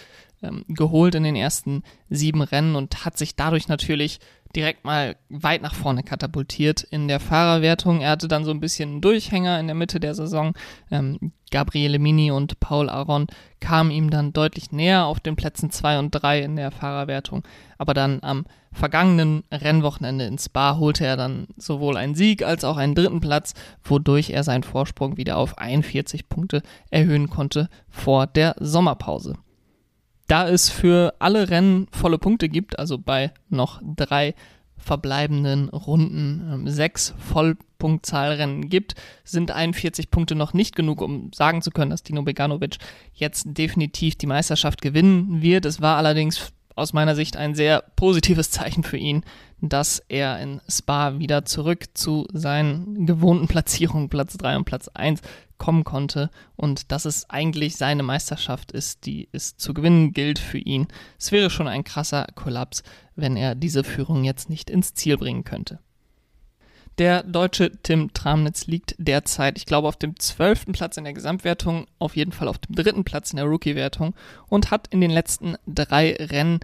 ähm, 0.44 0.64
geholt 0.68 1.16
in 1.16 1.24
den 1.24 1.36
ersten 1.36 1.84
sieben 2.10 2.42
Rennen 2.42 2.76
und 2.76 3.04
hat 3.06 3.18
sich 3.18 3.36
dadurch 3.36 3.68
natürlich 3.68 4.20
direkt 4.56 4.84
mal 4.86 5.16
weit 5.30 5.62
nach 5.62 5.76
vorne 5.76 6.04
katapultiert 6.04 6.84
in 6.84 7.08
der 7.08 7.20
Fahrerwertung. 7.20 8.02
Er 8.02 8.12
hatte 8.12 8.28
dann 8.28 8.46
so 8.46 8.52
ein 8.52 8.60
bisschen 8.60 8.90
einen 8.90 9.02
Durchhänger 9.02 9.60
in 9.60 9.68
der 9.68 9.76
Mitte 9.76 10.00
der 10.00 10.16
Saison. 10.16 10.54
Ähm, 10.92 11.32
Gabriele 11.52 12.00
Mini 12.00 12.32
und 12.32 12.60
Paul 12.60 12.90
Aron 12.90 13.28
kamen 13.60 13.92
ihm 13.92 14.10
dann 14.10 14.34
deutlich 14.34 14.72
näher 14.72 15.06
auf 15.06 15.20
den 15.20 15.36
Plätzen 15.36 15.72
2 15.72 16.00
und 16.00 16.12
3 16.12 16.42
in 16.42 16.56
der 16.56 16.72
Fahrerwertung. 16.72 17.44
Aber 17.78 17.94
dann 17.94 18.20
am 18.22 18.46
vergangenen 18.72 19.44
Rennwochenende 19.52 20.26
in 20.26 20.38
Spa 20.38 20.78
holte 20.78 21.06
er 21.06 21.18
dann 21.18 21.48
sowohl 21.58 21.98
einen 21.98 22.16
Sieg 22.16 22.44
als 22.44 22.64
auch 22.64 22.78
einen 22.78 22.96
dritten 22.96 23.20
Platz, 23.20 23.54
wodurch 23.84 24.30
er 24.30 24.44
seinen 24.44 24.64
Vorsprung 24.64 25.18
wieder 25.18 25.38
auf 25.38 25.58
41 25.58 26.30
Punkte 26.30 26.62
erhöhen 26.92 27.30
konnte 27.30 27.70
vor 27.90 28.28
der 28.28 28.56
Sommerpause. 28.60 29.36
Da 30.30 30.48
es 30.48 30.70
für 30.70 31.16
alle 31.18 31.50
Rennen 31.50 31.88
volle 31.92 32.20
Punkte 32.20 32.50
gibt, 32.50 32.78
also 32.78 33.00
bei 33.00 33.32
noch 33.50 33.82
drei 33.84 34.36
verbleibenden 34.78 35.70
Runden 35.70 36.68
äh, 36.68 36.70
sechs 36.70 37.16
Vollpunktzahlrennen 37.18 38.70
gibt, 38.70 38.94
sind 39.24 39.50
41 39.50 40.12
Punkte 40.12 40.36
noch 40.36 40.54
nicht 40.54 40.76
genug, 40.76 41.02
um 41.02 41.34
sagen 41.34 41.64
zu 41.64 41.72
können, 41.72 41.90
dass 41.90 42.04
Dino 42.04 42.22
Beganovic 42.22 42.78
jetzt 43.16 43.46
definitiv 43.48 44.18
die 44.18 44.28
Meisterschaft 44.28 44.84
gewinnen 44.84 45.42
wird. 45.42 45.66
Es 45.66 45.82
war 45.82 45.98
allerdings 45.98 46.54
aus 46.76 46.94
meiner 46.94 47.16
Sicht 47.16 47.36
ein 47.36 47.56
sehr 47.56 47.84
positives 47.96 48.52
Zeichen 48.52 48.84
für 48.84 48.98
ihn, 48.98 49.24
dass 49.62 50.04
er 50.08 50.40
in 50.40 50.62
Spa 50.70 51.20
wieder 51.20 51.46
zurück 51.46 51.86
zu 51.94 52.28
seinen 52.32 53.06
gewohnten 53.06 53.48
Platzierungen, 53.48 54.10
Platz 54.10 54.38
3 54.38 54.58
und 54.58 54.66
Platz 54.66 54.90
1, 54.94 55.22
kommen 55.58 55.84
konnte 55.84 56.32
und 56.56 56.92
dass 56.92 57.06
es 57.06 57.30
eigentlich 57.30 57.76
seine 57.76 58.02
Meisterschaft 58.02 58.72
ist, 58.72 59.06
die 59.06 59.28
es 59.32 59.58
zu 59.58 59.74
gewinnen 59.74 60.14
gilt 60.14 60.40
für 60.40 60.58
ihn. 60.58 60.88
Es 61.20 61.32
wäre 61.32 61.50
schon 61.50 61.68
ein 61.68 61.84
krasser 61.84 62.28
Kollaps, 62.34 62.82
wenn 63.16 63.36
er 63.36 63.56
diese 63.56 63.84
Führung 63.84 64.24
jetzt 64.24 64.50
nicht 64.50 64.70
ins 64.70 64.94
Ziel 64.94 65.18
bringen 65.18 65.44
könnte. 65.44 65.80
Der 67.00 67.24
deutsche 67.24 67.72
Tim 67.82 68.12
Tramnitz 68.12 68.68
liegt 68.68 68.94
derzeit, 68.98 69.58
ich 69.58 69.66
glaube, 69.66 69.88
auf 69.88 69.96
dem 69.96 70.20
zwölften 70.20 70.74
Platz 70.74 70.98
in 70.98 71.06
der 71.06 71.14
Gesamtwertung, 71.14 71.88
auf 71.98 72.18
jeden 72.18 72.34
Fall 72.34 72.50
auf 72.50 72.58
dem 72.58 72.76
dritten 72.76 73.06
Platz 73.06 73.32
in 73.32 73.38
der 73.38 73.46
Rookie-Wertung 73.46 74.16
und 74.50 74.70
hat 74.70 74.88
in 74.88 75.00
den 75.00 75.12
letzten 75.12 75.56
drei 75.66 76.14
Rennen 76.20 76.60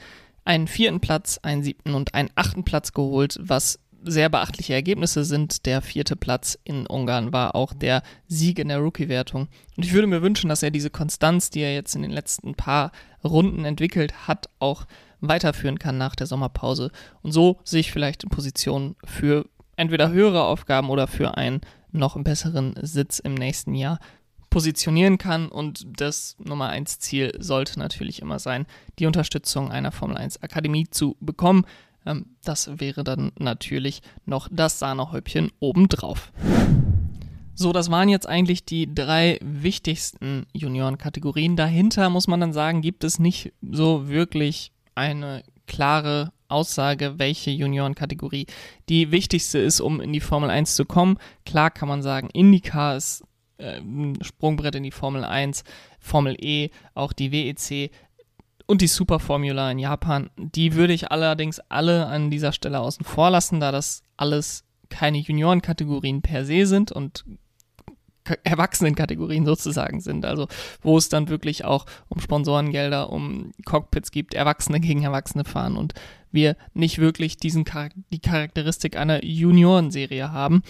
einen 0.45 0.67
vierten 0.67 1.01
Platz, 1.01 1.39
einen 1.41 1.63
siebten 1.63 1.93
und 1.93 2.13
einen 2.13 2.29
achten 2.35 2.63
Platz 2.63 2.93
geholt, 2.93 3.37
was 3.41 3.79
sehr 4.03 4.29
beachtliche 4.29 4.73
Ergebnisse 4.73 5.25
sind. 5.25 5.65
Der 5.65 5.81
vierte 5.81 6.15
Platz 6.15 6.57
in 6.63 6.85
Ungarn 6.85 7.33
war 7.33 7.55
auch 7.55 7.73
der 7.73 8.03
Sieg 8.27 8.59
in 8.59 8.69
der 8.69 8.77
Rookie-Wertung. 8.77 9.47
Und 9.75 9.85
ich 9.85 9.93
würde 9.93 10.07
mir 10.07 10.21
wünschen, 10.21 10.47
dass 10.47 10.63
er 10.63 10.71
diese 10.71 10.91
Konstanz, 10.91 11.49
die 11.49 11.61
er 11.61 11.73
jetzt 11.73 11.95
in 11.95 12.03
den 12.03 12.11
letzten 12.11 12.55
paar 12.55 12.91
Runden 13.23 13.65
entwickelt 13.65 14.27
hat, 14.27 14.47
auch 14.59 14.85
weiterführen 15.21 15.79
kann 15.79 15.97
nach 15.97 16.15
der 16.15 16.27
Sommerpause 16.27 16.91
und 17.23 17.31
so 17.31 17.59
sich 17.63 17.91
vielleicht 17.91 18.23
in 18.23 18.29
Position 18.29 18.95
für 19.03 19.47
entweder 19.75 20.11
höhere 20.11 20.43
Aufgaben 20.43 20.89
oder 20.89 21.07
für 21.07 21.35
einen 21.35 21.61
noch 21.91 22.21
besseren 22.21 22.75
Sitz 22.81 23.19
im 23.19 23.33
nächsten 23.33 23.73
Jahr 23.73 23.99
positionieren 24.55 25.17
kann. 25.17 25.49
Und 25.49 25.85
das 25.99 26.37
Nummer 26.39 26.69
1 26.69 26.99
Ziel 26.99 27.33
sollte 27.39 27.77
natürlich 27.77 28.21
immer 28.21 28.39
sein, 28.39 28.65
die 28.99 29.05
Unterstützung 29.05 29.69
einer 29.69 29.91
Formel 29.91 30.15
1 30.15 30.43
Akademie 30.43 30.87
zu 30.89 31.17
bekommen. 31.19 31.65
Ähm, 32.05 32.37
das 32.41 32.79
wäre 32.79 33.03
dann 33.03 33.33
natürlich 33.37 34.01
noch 34.25 34.47
das 34.49 34.79
Sahnehäubchen 34.79 35.51
obendrauf. 35.59 36.31
So, 37.53 37.73
das 37.73 37.91
waren 37.91 38.07
jetzt 38.07 38.29
eigentlich 38.29 38.63
die 38.63 38.95
drei 38.95 39.39
wichtigsten 39.43 40.45
Juniorenkategorien. 40.53 41.57
Dahinter 41.57 42.09
muss 42.09 42.29
man 42.29 42.39
dann 42.39 42.53
sagen, 42.53 42.81
gibt 42.81 43.03
es 43.03 43.19
nicht 43.19 43.51
so 43.61 44.07
wirklich 44.07 44.71
eine 44.95 45.43
klare 45.67 46.31
Aussage, 46.47 47.15
welche 47.17 47.51
Juniorenkategorie 47.51 48.45
die 48.87 49.11
wichtigste 49.11 49.57
ist, 49.59 49.81
um 49.81 49.99
in 49.99 50.13
die 50.13 50.21
Formel 50.21 50.49
1 50.49 50.77
zu 50.77 50.85
kommen. 50.85 51.17
Klar 51.45 51.71
kann 51.71 51.89
man 51.89 52.01
sagen, 52.01 52.29
IndyCar 52.31 52.95
ist 52.95 53.25
äh, 53.57 53.77
ein 53.79 54.17
Sprungbrett 54.21 54.75
in 54.75 54.83
die 54.83 54.91
Formel 54.91 55.23
1, 55.23 55.63
Formel 55.99 56.35
E, 56.39 56.69
auch 56.93 57.13
die 57.13 57.31
WEC 57.31 57.91
und 58.65 58.81
die 58.81 58.87
Superformula 58.87 59.71
in 59.71 59.79
Japan. 59.79 60.29
Die 60.37 60.73
würde 60.73 60.93
ich 60.93 61.11
allerdings 61.11 61.59
alle 61.69 62.07
an 62.07 62.31
dieser 62.31 62.51
Stelle 62.51 62.79
außen 62.79 63.05
vor 63.05 63.29
lassen, 63.29 63.59
da 63.59 63.71
das 63.71 64.03
alles 64.17 64.63
keine 64.89 65.17
Juniorenkategorien 65.17 66.21
per 66.21 66.45
se 66.45 66.65
sind 66.65 66.91
und 66.91 67.25
Erwachsenenkategorien 68.43 69.45
sozusagen 69.45 70.01
sind. 70.01 70.25
Also 70.25 70.47
wo 70.81 70.97
es 70.97 71.09
dann 71.09 71.29
wirklich 71.29 71.63
auch 71.63 71.85
um 72.09 72.19
Sponsorengelder, 72.19 73.11
um 73.11 73.51
Cockpits 73.65 74.11
gibt, 74.11 74.33
Erwachsene 74.33 74.79
gegen 74.79 75.03
Erwachsene 75.03 75.45
fahren 75.45 75.77
und 75.77 75.93
wir 76.31 76.57
nicht 76.73 76.97
wirklich 76.97 77.37
diesen 77.37 77.65
die 78.11 78.19
Charakteristik 78.19 78.97
einer 78.97 79.23
Juniorenserie 79.23 80.31
haben. 80.31 80.63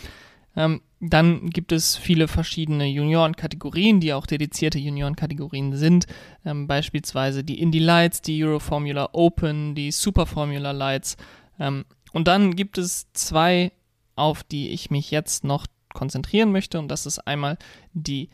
Ähm, 0.55 0.81
dann 0.99 1.49
gibt 1.49 1.71
es 1.71 1.97
viele 1.97 2.27
verschiedene 2.27 2.85
Juniorenkategorien, 2.85 3.99
die 3.99 4.13
auch 4.13 4.25
dedizierte 4.25 4.79
Juniorenkategorien 4.79 5.75
sind. 5.75 6.07
Ähm, 6.45 6.67
beispielsweise 6.67 7.43
die 7.43 7.59
Indie 7.59 7.79
Lights, 7.79 8.21
die 8.21 8.43
Euro 8.43 8.59
Formula 8.59 9.09
Open, 9.13 9.75
die 9.75 9.91
Super 9.91 10.25
Formula 10.25 10.71
Lights. 10.71 11.17
Ähm, 11.59 11.85
und 12.13 12.27
dann 12.27 12.55
gibt 12.55 12.77
es 12.77 13.11
zwei, 13.13 13.71
auf 14.15 14.43
die 14.43 14.69
ich 14.69 14.89
mich 14.89 15.11
jetzt 15.11 15.43
noch 15.43 15.67
konzentrieren 15.93 16.51
möchte. 16.51 16.79
Und 16.79 16.87
das 16.87 17.05
ist 17.05 17.19
einmal 17.19 17.57
die 17.93 18.29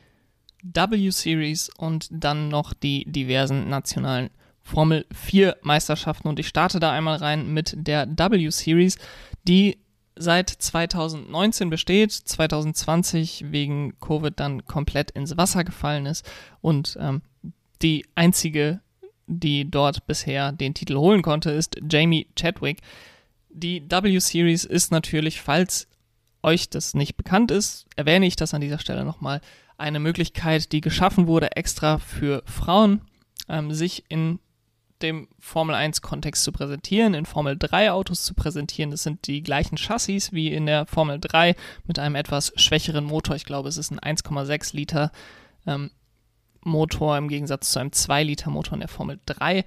W-Series 0.64 1.70
und 1.78 2.08
dann 2.12 2.50
noch 2.50 2.74
die 2.74 3.06
diversen 3.12 3.70
nationalen 3.70 4.30
Formel 4.62 5.06
4 5.12 5.58
Meisterschaften. 5.64 6.28
Und 6.28 6.40
ich 6.40 6.48
starte 6.48 6.80
da 6.80 6.92
einmal 6.92 7.18
rein 7.18 7.52
mit 7.52 7.74
der 7.76 8.08
W-Series, 8.08 8.98
die 9.44 9.80
seit 10.22 10.50
2019 10.50 11.70
besteht, 11.70 12.12
2020 12.12 13.46
wegen 13.50 14.00
Covid 14.00 14.34
dann 14.40 14.66
komplett 14.66 15.12
ins 15.12 15.38
Wasser 15.38 15.64
gefallen 15.64 16.06
ist 16.06 16.30
und 16.62 16.98
ähm, 17.00 17.22
die 17.82 18.06
einzige, 18.16 18.82
die 19.28 19.70
dort 19.70 20.06
bisher 20.08 20.52
den 20.52 20.74
Titel 20.74 20.96
holen 20.96 21.22
konnte, 21.22 21.52
ist 21.52 21.78
Jamie 21.90 22.28
Chadwick. 22.36 22.82
Die 23.50 23.84
W-Series 23.90 24.66
ist 24.66 24.92
natürlich, 24.92 25.42
falls 25.42 25.88
euch 26.44 26.70
das 26.70 26.94
nicht 26.94 27.18
bekannt 27.18 27.52
ist, 27.52 27.86
erwähne 27.96 28.26
ich 28.26 28.36
das 28.36 28.54
an 28.54 28.62
dieser 28.62 28.80
Stelle 28.80 29.06
nochmal, 29.06 29.42
eine 29.78 30.00
Möglichkeit, 30.00 30.72
die 30.72 30.82
geschaffen 30.82 31.28
wurde 31.28 31.56
extra 31.56 31.98
für 31.98 32.44
Frauen, 32.46 33.02
ähm, 33.50 33.74
sich 33.74 34.06
in 34.10 34.40
dem 35.04 35.28
Formel 35.40 35.76
1 35.76 36.02
Kontext 36.02 36.44
zu 36.44 36.52
präsentieren, 36.52 37.14
in 37.14 37.26
Formel 37.26 37.58
3 37.58 37.92
Autos 37.92 38.24
zu 38.24 38.34
präsentieren. 38.34 38.92
Das 38.92 39.04
sind 39.04 39.28
die 39.28 39.44
gleichen 39.44 39.78
Chassis 39.78 40.32
wie 40.32 40.52
in 40.54 40.66
der 40.66 40.86
Formel 40.86 41.20
3 41.20 41.56
mit 41.86 42.00
einem 42.00 42.16
etwas 42.16 42.54
schwächeren 42.56 43.06
Motor. 43.06 43.36
Ich 43.36 43.46
glaube, 43.46 43.70
es 43.70 43.78
ist 43.78 43.92
ein 43.92 44.00
1,6 44.00 44.76
Liter 44.76 45.12
ähm, 45.66 45.92
Motor 46.64 47.18
im 47.18 47.28
Gegensatz 47.28 47.72
zu 47.72 47.80
einem 47.80 47.92
2 47.92 48.24
Liter 48.24 48.50
Motor 48.50 48.74
in 48.74 48.82
der 48.82 48.90
Formel 48.90 49.20
3. 49.26 49.66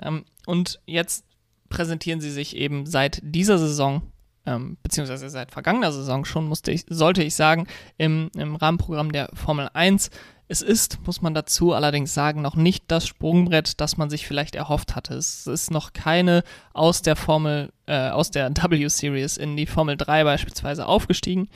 Ähm, 0.00 0.24
und 0.46 0.80
jetzt 0.86 1.24
präsentieren 1.68 2.20
sie 2.20 2.30
sich 2.30 2.56
eben 2.56 2.86
seit 2.86 3.20
dieser 3.22 3.58
Saison 3.58 4.02
ähm, 4.46 4.76
beziehungsweise 4.82 5.28
seit 5.30 5.50
vergangener 5.50 5.92
Saison 5.92 6.24
schon, 6.24 6.46
musste 6.46 6.70
ich, 6.70 6.84
sollte 6.88 7.22
ich 7.22 7.34
sagen, 7.34 7.66
im, 7.96 8.30
im 8.36 8.56
Rahmenprogramm 8.56 9.12
der 9.12 9.30
Formel 9.34 9.70
1. 9.72 10.10
Es 10.46 10.60
ist, 10.60 10.98
muss 11.06 11.22
man 11.22 11.32
dazu 11.32 11.72
allerdings 11.72 12.12
sagen, 12.12 12.42
noch 12.42 12.54
nicht 12.54 12.84
das 12.88 13.06
Sprungbrett, 13.06 13.80
das 13.80 13.96
man 13.96 14.10
sich 14.10 14.26
vielleicht 14.26 14.54
erhofft 14.54 14.94
hatte. 14.94 15.14
Es 15.14 15.46
ist 15.46 15.70
noch 15.70 15.94
keine 15.94 16.42
aus 16.74 17.00
der 17.00 17.16
Formel, 17.16 17.72
äh, 17.86 18.10
aus 18.10 18.30
der 18.30 18.50
W-Series 18.54 19.38
in 19.38 19.56
die 19.56 19.66
Formel 19.66 19.96
3 19.96 20.24
beispielsweise 20.24 20.86
aufgestiegen. 20.86 21.48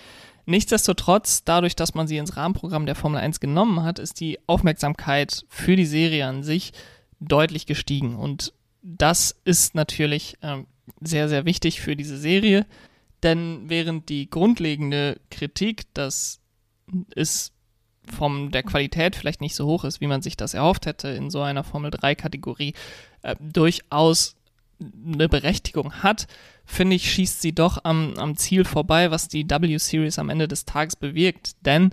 Nichtsdestotrotz, 0.46 1.44
dadurch, 1.44 1.76
dass 1.76 1.94
man 1.94 2.08
sie 2.08 2.16
ins 2.16 2.38
Rahmenprogramm 2.38 2.86
der 2.86 2.94
Formel 2.94 3.20
1 3.20 3.40
genommen 3.40 3.82
hat, 3.82 3.98
ist 3.98 4.18
die 4.20 4.38
Aufmerksamkeit 4.46 5.44
für 5.50 5.76
die 5.76 5.84
Serie 5.84 6.26
an 6.26 6.42
sich 6.42 6.72
deutlich 7.20 7.66
gestiegen. 7.66 8.16
Und 8.16 8.54
das 8.82 9.36
ist 9.44 9.74
natürlich 9.74 10.38
ähm, 10.40 10.66
sehr, 11.00 11.28
sehr 11.28 11.44
wichtig 11.44 11.80
für 11.80 11.96
diese 11.96 12.18
Serie. 12.18 12.66
Denn 13.22 13.62
während 13.66 14.08
die 14.08 14.30
grundlegende 14.30 15.20
Kritik, 15.30 15.92
dass 15.94 16.40
es 17.14 17.52
von 18.10 18.50
der 18.50 18.62
Qualität 18.62 19.16
vielleicht 19.16 19.40
nicht 19.40 19.54
so 19.54 19.66
hoch 19.66 19.84
ist, 19.84 20.00
wie 20.00 20.06
man 20.06 20.22
sich 20.22 20.36
das 20.36 20.54
erhofft 20.54 20.86
hätte 20.86 21.08
in 21.08 21.30
so 21.30 21.42
einer 21.42 21.64
Formel 21.64 21.90
3-Kategorie, 21.90 22.74
äh, 23.22 23.36
durchaus 23.40 24.36
eine 24.80 25.28
Berechtigung 25.28 25.92
hat, 26.02 26.26
finde 26.64 26.96
ich, 26.96 27.10
schießt 27.10 27.42
sie 27.42 27.54
doch 27.54 27.84
am, 27.84 28.14
am 28.16 28.36
Ziel 28.36 28.64
vorbei, 28.64 29.10
was 29.10 29.28
die 29.28 29.48
W-Series 29.48 30.18
am 30.18 30.30
Ende 30.30 30.46
des 30.46 30.64
Tages 30.64 30.96
bewirkt. 30.96 31.56
Denn 31.66 31.90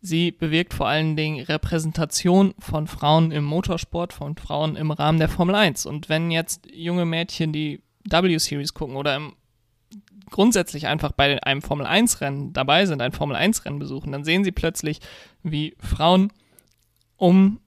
sie 0.00 0.30
bewirkt 0.30 0.72
vor 0.72 0.88
allen 0.88 1.16
Dingen 1.16 1.44
Repräsentation 1.44 2.54
von 2.58 2.86
Frauen 2.86 3.30
im 3.30 3.44
Motorsport, 3.44 4.12
von 4.12 4.36
Frauen 4.36 4.76
im 4.76 4.90
Rahmen 4.90 5.18
der 5.18 5.28
Formel 5.28 5.54
1. 5.54 5.86
Und 5.86 6.08
wenn 6.08 6.30
jetzt 6.30 6.66
junge 6.72 7.04
Mädchen 7.04 7.52
die 7.52 7.80
W-Series 8.08 8.74
gucken 8.74 8.96
oder 8.96 9.16
im, 9.16 9.34
grundsätzlich 10.30 10.86
einfach 10.86 11.12
bei 11.12 11.42
einem 11.42 11.62
Formel-1-Rennen 11.62 12.52
dabei 12.52 12.86
sind, 12.86 13.00
ein 13.00 13.12
Formel-1-Rennen 13.12 13.78
besuchen, 13.78 14.12
dann 14.12 14.24
sehen 14.24 14.44
sie 14.44 14.52
plötzlich, 14.52 15.00
wie 15.42 15.76
Frauen 15.78 16.32
um 17.16 17.60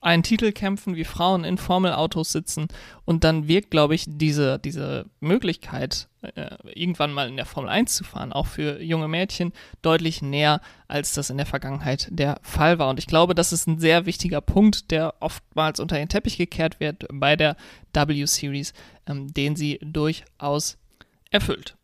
einen 0.00 0.22
Titel 0.22 0.52
kämpfen, 0.52 0.96
wie 0.96 1.04
Frauen 1.04 1.44
in 1.44 1.58
Formelautos 1.58 2.32
sitzen. 2.32 2.68
Und 3.04 3.24
dann 3.24 3.48
wirkt, 3.48 3.70
glaube 3.70 3.94
ich, 3.94 4.04
diese, 4.06 4.58
diese 4.58 5.06
Möglichkeit, 5.20 6.08
äh, 6.22 6.56
irgendwann 6.74 7.12
mal 7.12 7.28
in 7.28 7.36
der 7.36 7.46
Formel 7.46 7.70
1 7.70 7.94
zu 7.94 8.04
fahren, 8.04 8.32
auch 8.32 8.46
für 8.46 8.82
junge 8.82 9.08
Mädchen, 9.08 9.52
deutlich 9.82 10.22
näher, 10.22 10.60
als 10.88 11.14
das 11.14 11.30
in 11.30 11.36
der 11.36 11.46
Vergangenheit 11.46 12.08
der 12.10 12.40
Fall 12.42 12.78
war. 12.78 12.88
Und 12.88 12.98
ich 12.98 13.06
glaube, 13.06 13.34
das 13.34 13.52
ist 13.52 13.66
ein 13.68 13.78
sehr 13.78 14.06
wichtiger 14.06 14.40
Punkt, 14.40 14.90
der 14.90 15.14
oftmals 15.20 15.80
unter 15.80 15.96
den 15.96 16.08
Teppich 16.08 16.36
gekehrt 16.36 16.80
wird 16.80 17.06
bei 17.12 17.36
der 17.36 17.56
W-Series, 17.94 18.72
ähm, 19.06 19.32
den 19.32 19.54
sie 19.54 19.78
durchaus 19.82 20.78
erfüllt. 21.30 21.76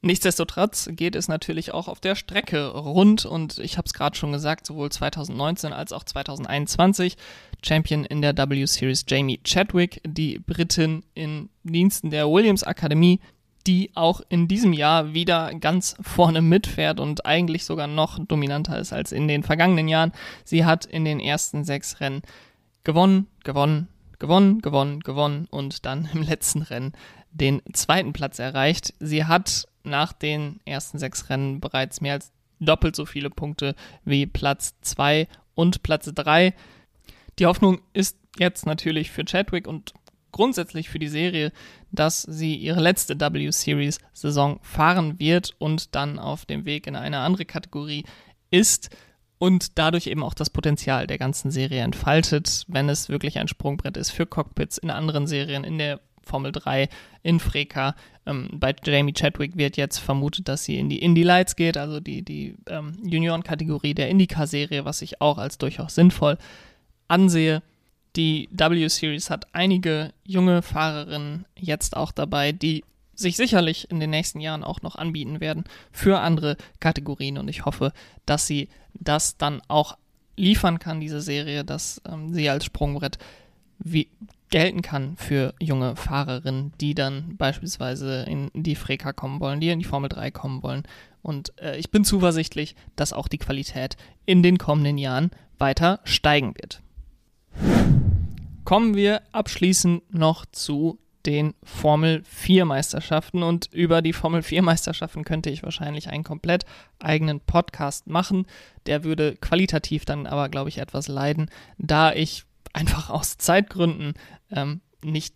Nichtsdestotrotz 0.00 0.88
geht 0.92 1.16
es 1.16 1.26
natürlich 1.26 1.74
auch 1.74 1.88
auf 1.88 1.98
der 1.98 2.14
Strecke 2.14 2.68
rund 2.68 3.24
und 3.24 3.58
ich 3.58 3.78
habe 3.78 3.86
es 3.86 3.94
gerade 3.94 4.16
schon 4.16 4.30
gesagt, 4.30 4.66
sowohl 4.66 4.92
2019 4.92 5.72
als 5.72 5.92
auch 5.92 6.04
2021 6.04 7.16
Champion 7.64 8.04
in 8.04 8.22
der 8.22 8.36
W-Series 8.36 9.06
Jamie 9.08 9.40
Chadwick, 9.42 10.00
die 10.06 10.38
Britin 10.38 11.02
in 11.14 11.48
Diensten 11.64 12.10
der 12.10 12.30
Williams 12.30 12.62
Akademie, 12.62 13.20
die 13.66 13.90
auch 13.94 14.20
in 14.28 14.48
diesem 14.48 14.72
Jahr 14.72 15.12
wieder 15.12 15.52
ganz 15.54 15.96
vorne 16.00 16.40
mitfährt 16.40 17.00
und 17.00 17.26
eigentlich 17.26 17.64
sogar 17.64 17.86
noch 17.86 18.18
dominanter 18.24 18.78
ist 18.78 18.92
als 18.92 19.12
in 19.12 19.28
den 19.28 19.42
vergangenen 19.42 19.88
Jahren. 19.88 20.12
Sie 20.44 20.64
hat 20.64 20.84
in 20.86 21.04
den 21.04 21.20
ersten 21.20 21.64
sechs 21.64 22.00
Rennen 22.00 22.22
gewonnen, 22.84 23.26
gewonnen, 23.44 23.88
gewonnen, 24.18 24.60
gewonnen, 24.62 25.00
gewonnen 25.00 25.46
und 25.50 25.84
dann 25.84 26.08
im 26.12 26.22
letzten 26.22 26.62
Rennen 26.62 26.92
den 27.30 27.60
zweiten 27.72 28.12
Platz 28.12 28.38
erreicht. 28.38 28.94
Sie 29.00 29.24
hat 29.24 29.66
nach 29.84 30.12
den 30.12 30.60
ersten 30.64 30.98
sechs 30.98 31.28
Rennen 31.28 31.60
bereits 31.60 32.00
mehr 32.00 32.14
als 32.14 32.32
doppelt 32.60 32.96
so 32.96 33.06
viele 33.06 33.30
Punkte 33.30 33.74
wie 34.04 34.26
Platz 34.26 34.74
2 34.80 35.28
und 35.54 35.82
Platz 35.82 36.10
3. 36.12 36.54
Die 37.38 37.46
Hoffnung 37.46 37.80
ist 37.92 38.18
jetzt 38.38 38.66
natürlich 38.66 39.10
für 39.10 39.24
Chadwick 39.24 39.66
und 39.66 39.92
grundsätzlich 40.32 40.88
für 40.88 40.98
die 40.98 41.08
Serie, 41.08 41.52
dass 41.90 42.22
sie 42.22 42.54
ihre 42.54 42.80
letzte 42.80 43.18
W-Series-Saison 43.18 44.60
fahren 44.62 45.18
wird 45.18 45.54
und 45.58 45.94
dann 45.94 46.18
auf 46.18 46.44
dem 46.46 46.64
Weg 46.64 46.86
in 46.86 46.96
eine 46.96 47.18
andere 47.18 47.44
Kategorie 47.44 48.04
ist 48.50 48.90
und 49.38 49.78
dadurch 49.78 50.08
eben 50.08 50.22
auch 50.22 50.34
das 50.34 50.50
Potenzial 50.50 51.06
der 51.06 51.18
ganzen 51.18 51.50
Serie 51.50 51.82
entfaltet, 51.82 52.64
wenn 52.68 52.88
es 52.88 53.08
wirklich 53.08 53.38
ein 53.38 53.48
Sprungbrett 53.48 53.96
ist 53.96 54.10
für 54.10 54.26
Cockpits 54.26 54.78
in 54.78 54.90
anderen 54.90 55.26
Serien, 55.26 55.64
in 55.64 55.78
der 55.78 56.00
Formel 56.22 56.52
3 56.52 56.88
in 57.22 57.40
Freka. 57.40 57.94
Ähm, 58.26 58.50
bei 58.52 58.74
Jamie 58.84 59.14
Chadwick 59.14 59.56
wird 59.56 59.76
jetzt 59.76 59.98
vermutet, 59.98 60.48
dass 60.48 60.64
sie 60.64 60.78
in 60.78 60.88
die 60.88 61.00
Indy 61.00 61.22
Lights 61.22 61.56
geht, 61.56 61.76
also 61.76 62.00
die, 62.00 62.22
die 62.22 62.56
ähm, 62.68 62.92
Juniorenkategorie 63.02 63.94
der 63.94 64.10
IndyCar-Serie, 64.10 64.84
was 64.84 65.02
ich 65.02 65.20
auch 65.20 65.38
als 65.38 65.58
durchaus 65.58 65.94
sinnvoll 65.94 66.36
ansehe. 67.08 67.62
Die 68.16 68.48
W-Series 68.50 69.30
hat 69.30 69.46
einige 69.52 70.12
junge 70.24 70.62
Fahrerinnen 70.62 71.44
jetzt 71.56 71.96
auch 71.96 72.12
dabei, 72.12 72.52
die 72.52 72.84
sich 73.14 73.36
sicherlich 73.36 73.90
in 73.90 74.00
den 74.00 74.10
nächsten 74.10 74.40
Jahren 74.40 74.62
auch 74.62 74.82
noch 74.82 74.96
anbieten 74.96 75.40
werden 75.40 75.64
für 75.90 76.20
andere 76.20 76.56
Kategorien 76.78 77.36
und 77.36 77.48
ich 77.48 77.64
hoffe, 77.64 77.92
dass 78.26 78.46
sie 78.46 78.68
das 78.94 79.36
dann 79.36 79.60
auch 79.66 79.96
liefern 80.36 80.78
kann, 80.78 81.00
diese 81.00 81.20
Serie, 81.20 81.64
dass 81.64 82.00
ähm, 82.08 82.32
sie 82.32 82.48
als 82.48 82.64
Sprungbrett 82.64 83.18
wie 83.78 84.08
gelten 84.50 84.82
kann 84.82 85.16
für 85.16 85.54
junge 85.60 85.96
Fahrerinnen, 85.96 86.72
die 86.80 86.94
dann 86.94 87.36
beispielsweise 87.36 88.22
in 88.22 88.50
die 88.54 88.76
Freka 88.76 89.12
kommen 89.12 89.40
wollen, 89.40 89.60
die 89.60 89.68
in 89.68 89.78
die 89.78 89.84
Formel 89.84 90.08
3 90.08 90.30
kommen 90.30 90.62
wollen. 90.62 90.84
Und 91.22 91.52
äh, 91.60 91.76
ich 91.76 91.90
bin 91.90 92.04
zuversichtlich, 92.04 92.74
dass 92.96 93.12
auch 93.12 93.28
die 93.28 93.38
Qualität 93.38 93.96
in 94.24 94.42
den 94.42 94.58
kommenden 94.58 94.96
Jahren 94.96 95.30
weiter 95.58 96.00
steigen 96.04 96.54
wird. 96.54 96.80
Kommen 98.64 98.94
wir 98.94 99.22
abschließend 99.32 100.14
noch 100.14 100.44
zu 100.46 100.98
den 101.26 101.54
Formel 101.62 102.22
4 102.24 102.64
Meisterschaften. 102.64 103.42
Und 103.42 103.68
über 103.72 104.02
die 104.02 104.12
Formel 104.12 104.42
4 104.42 104.62
Meisterschaften 104.62 105.24
könnte 105.24 105.50
ich 105.50 105.62
wahrscheinlich 105.62 106.08
einen 106.08 106.24
komplett 106.24 106.64
eigenen 107.00 107.40
Podcast 107.40 108.06
machen. 108.06 108.46
Der 108.86 109.04
würde 109.04 109.36
qualitativ 109.36 110.04
dann 110.04 110.26
aber, 110.26 110.48
glaube 110.48 110.68
ich, 110.70 110.78
etwas 110.78 111.08
leiden, 111.08 111.50
da 111.76 112.12
ich 112.12 112.44
einfach 112.72 113.10
aus 113.10 113.36
Zeitgründen 113.36 114.14
ähm, 114.50 114.80
nicht 115.02 115.34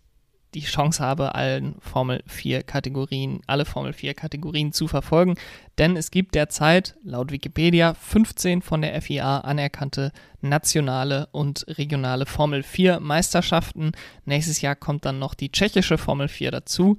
die 0.53 0.61
Chance 0.61 1.03
habe, 1.03 1.35
allen 1.35 1.75
Formel 1.79 2.23
4 2.27 2.63
Kategorien, 2.63 3.41
alle 3.47 3.65
Formel 3.65 3.93
4 3.93 4.13
Kategorien 4.13 4.71
zu 4.71 4.87
verfolgen. 4.87 5.35
Denn 5.77 5.97
es 5.97 6.11
gibt 6.11 6.35
derzeit 6.35 6.95
laut 7.03 7.31
Wikipedia 7.31 7.93
15 7.93 8.61
von 8.61 8.81
der 8.81 9.01
FIA 9.01 9.39
anerkannte 9.39 10.11
nationale 10.41 11.27
und 11.31 11.65
regionale 11.67 12.25
Formel 12.25 12.63
4 12.63 12.99
Meisterschaften. 12.99 13.91
Nächstes 14.25 14.61
Jahr 14.61 14.75
kommt 14.75 15.05
dann 15.05 15.19
noch 15.19 15.33
die 15.33 15.51
tschechische 15.51 15.97
Formel 15.97 16.27
4 16.27 16.51
dazu. 16.51 16.97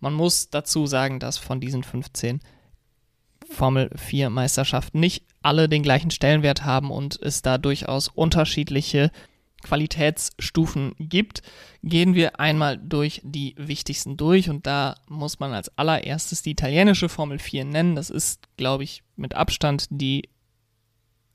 Man 0.00 0.14
muss 0.14 0.50
dazu 0.50 0.86
sagen, 0.86 1.20
dass 1.20 1.38
von 1.38 1.60
diesen 1.60 1.84
15 1.84 2.40
Formel 3.48 3.90
4 3.96 4.30
Meisterschaften 4.30 5.00
nicht 5.00 5.24
alle 5.42 5.68
den 5.68 5.82
gleichen 5.82 6.10
Stellenwert 6.10 6.64
haben 6.64 6.90
und 6.90 7.20
es 7.20 7.42
da 7.42 7.58
durchaus 7.58 8.08
unterschiedliche 8.08 9.10
Qualitätsstufen 9.62 10.94
gibt, 10.98 11.42
gehen 11.82 12.14
wir 12.14 12.40
einmal 12.40 12.78
durch 12.78 13.20
die 13.24 13.54
wichtigsten 13.56 14.16
durch 14.16 14.50
und 14.50 14.66
da 14.66 14.96
muss 15.08 15.40
man 15.40 15.52
als 15.52 15.76
allererstes 15.78 16.42
die 16.42 16.50
italienische 16.50 17.08
Formel 17.08 17.38
4 17.38 17.64
nennen. 17.64 17.96
Das 17.96 18.10
ist, 18.10 18.42
glaube 18.56 18.84
ich, 18.84 19.02
mit 19.16 19.34
Abstand 19.34 19.86
die 19.90 20.28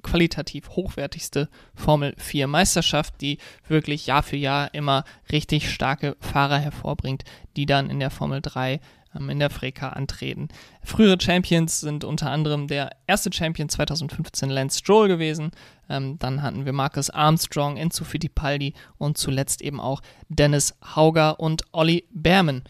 qualitativ 0.04 0.70
hochwertigste 0.70 1.50
Formel 1.76 2.14
4 2.18 2.48
Meisterschaft, 2.48 3.20
die 3.22 3.40
wirklich 3.68 4.08
Jahr 4.08 4.24
für 4.24 4.38
Jahr 4.38 4.74
immer 4.74 5.04
richtig 5.32 5.72
starke 5.72 6.16
Fahrer 6.20 6.60
hervorbringt, 6.60 7.24
die 7.56 7.66
dann 7.66 7.90
in 7.90 8.00
der 8.00 8.12
Formel 8.12 8.42
3 8.42 8.74
ähm, 8.74 8.80
in 9.18 9.40
der 9.40 9.50
Freka 9.50 9.90
antreten. 9.90 10.48
Frühere 10.84 11.18
Champions 11.20 11.82
sind 11.82 12.04
unter 12.04 12.32
anderem 12.32 12.68
der 12.68 12.92
erste 13.08 13.32
Champion 13.32 13.70
2015 13.70 14.50
Lance 14.50 14.80
Stroll 14.80 15.08
gewesen. 15.08 15.52
Ähm, 15.90 16.18
dann 16.20 16.42
hatten 16.42 16.66
wir 16.66 16.74
Marcus 16.74 17.10
Armstrong, 17.10 17.78
Enzo 17.78 18.04
Fittipaldi 18.04 18.74
und 18.98 19.18
zuletzt 19.18 19.62
eben 19.62 19.80
auch 19.80 20.02
Dennis 20.30 20.76
Hauger 20.96 21.40
und 21.40 21.64
Olli 21.72 22.06
Berman. 22.12 22.64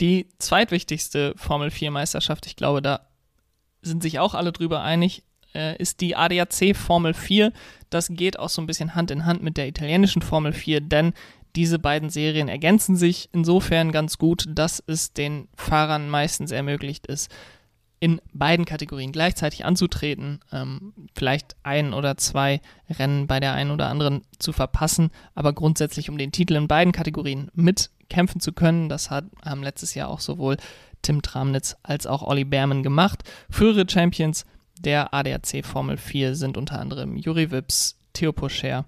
Die 0.00 0.28
zweitwichtigste 0.38 1.34
Formel 1.36 1.70
4 1.70 1.90
Meisterschaft, 1.90 2.46
ich 2.46 2.56
glaube, 2.56 2.82
da 2.82 3.00
sind 3.82 4.02
sich 4.02 4.18
auch 4.18 4.34
alle 4.34 4.52
drüber 4.52 4.82
einig, 4.82 5.22
äh, 5.54 5.76
ist 5.76 6.00
die 6.00 6.16
ADAC 6.16 6.74
Formel 6.74 7.14
4. 7.14 7.52
Das 7.90 8.08
geht 8.10 8.38
auch 8.38 8.48
so 8.48 8.60
ein 8.60 8.66
bisschen 8.66 8.94
Hand 8.94 9.10
in 9.10 9.24
Hand 9.24 9.42
mit 9.42 9.56
der 9.56 9.68
italienischen 9.68 10.22
Formel 10.22 10.52
4, 10.52 10.80
denn 10.80 11.12
diese 11.56 11.78
beiden 11.78 12.10
Serien 12.10 12.48
ergänzen 12.48 12.96
sich 12.96 13.28
insofern 13.32 13.92
ganz 13.92 14.18
gut, 14.18 14.46
dass 14.48 14.82
es 14.86 15.12
den 15.12 15.48
Fahrern 15.56 16.08
meistens 16.08 16.50
ermöglicht 16.50 17.06
ist, 17.06 17.30
in 18.00 18.20
beiden 18.32 18.66
Kategorien 18.66 19.12
gleichzeitig 19.12 19.64
anzutreten, 19.64 20.40
ähm, 20.52 20.92
vielleicht 21.14 21.56
ein 21.62 21.94
oder 21.94 22.16
zwei 22.16 22.60
Rennen 22.90 23.26
bei 23.26 23.40
der 23.40 23.54
einen 23.54 23.70
oder 23.70 23.88
anderen 23.88 24.22
zu 24.38 24.52
verpassen, 24.52 25.10
aber 25.34 25.52
grundsätzlich 25.52 26.10
um 26.10 26.18
den 26.18 26.32
Titel 26.32 26.54
in 26.54 26.68
beiden 26.68 26.92
Kategorien 26.92 27.50
mitkämpfen 27.54 28.40
zu 28.40 28.52
können. 28.52 28.88
Das 28.88 29.10
hat, 29.10 29.24
haben 29.42 29.62
letztes 29.62 29.94
Jahr 29.94 30.08
auch 30.08 30.20
sowohl 30.20 30.56
Tim 31.00 31.22
Tramnitz 31.22 31.76
als 31.82 32.06
auch 32.06 32.22
Olli 32.22 32.44
Berman 32.44 32.82
gemacht. 32.82 33.22
Frühere 33.48 33.86
Champions 33.88 34.44
der 34.78 35.14
ADAC 35.14 35.64
Formel 35.64 35.96
4 35.96 36.34
sind 36.34 36.56
unter 36.56 36.80
anderem 36.80 37.16
Juri 37.16 37.50
Wips, 37.50 37.96
Theo 38.12 38.32
Pocher, 38.32 38.84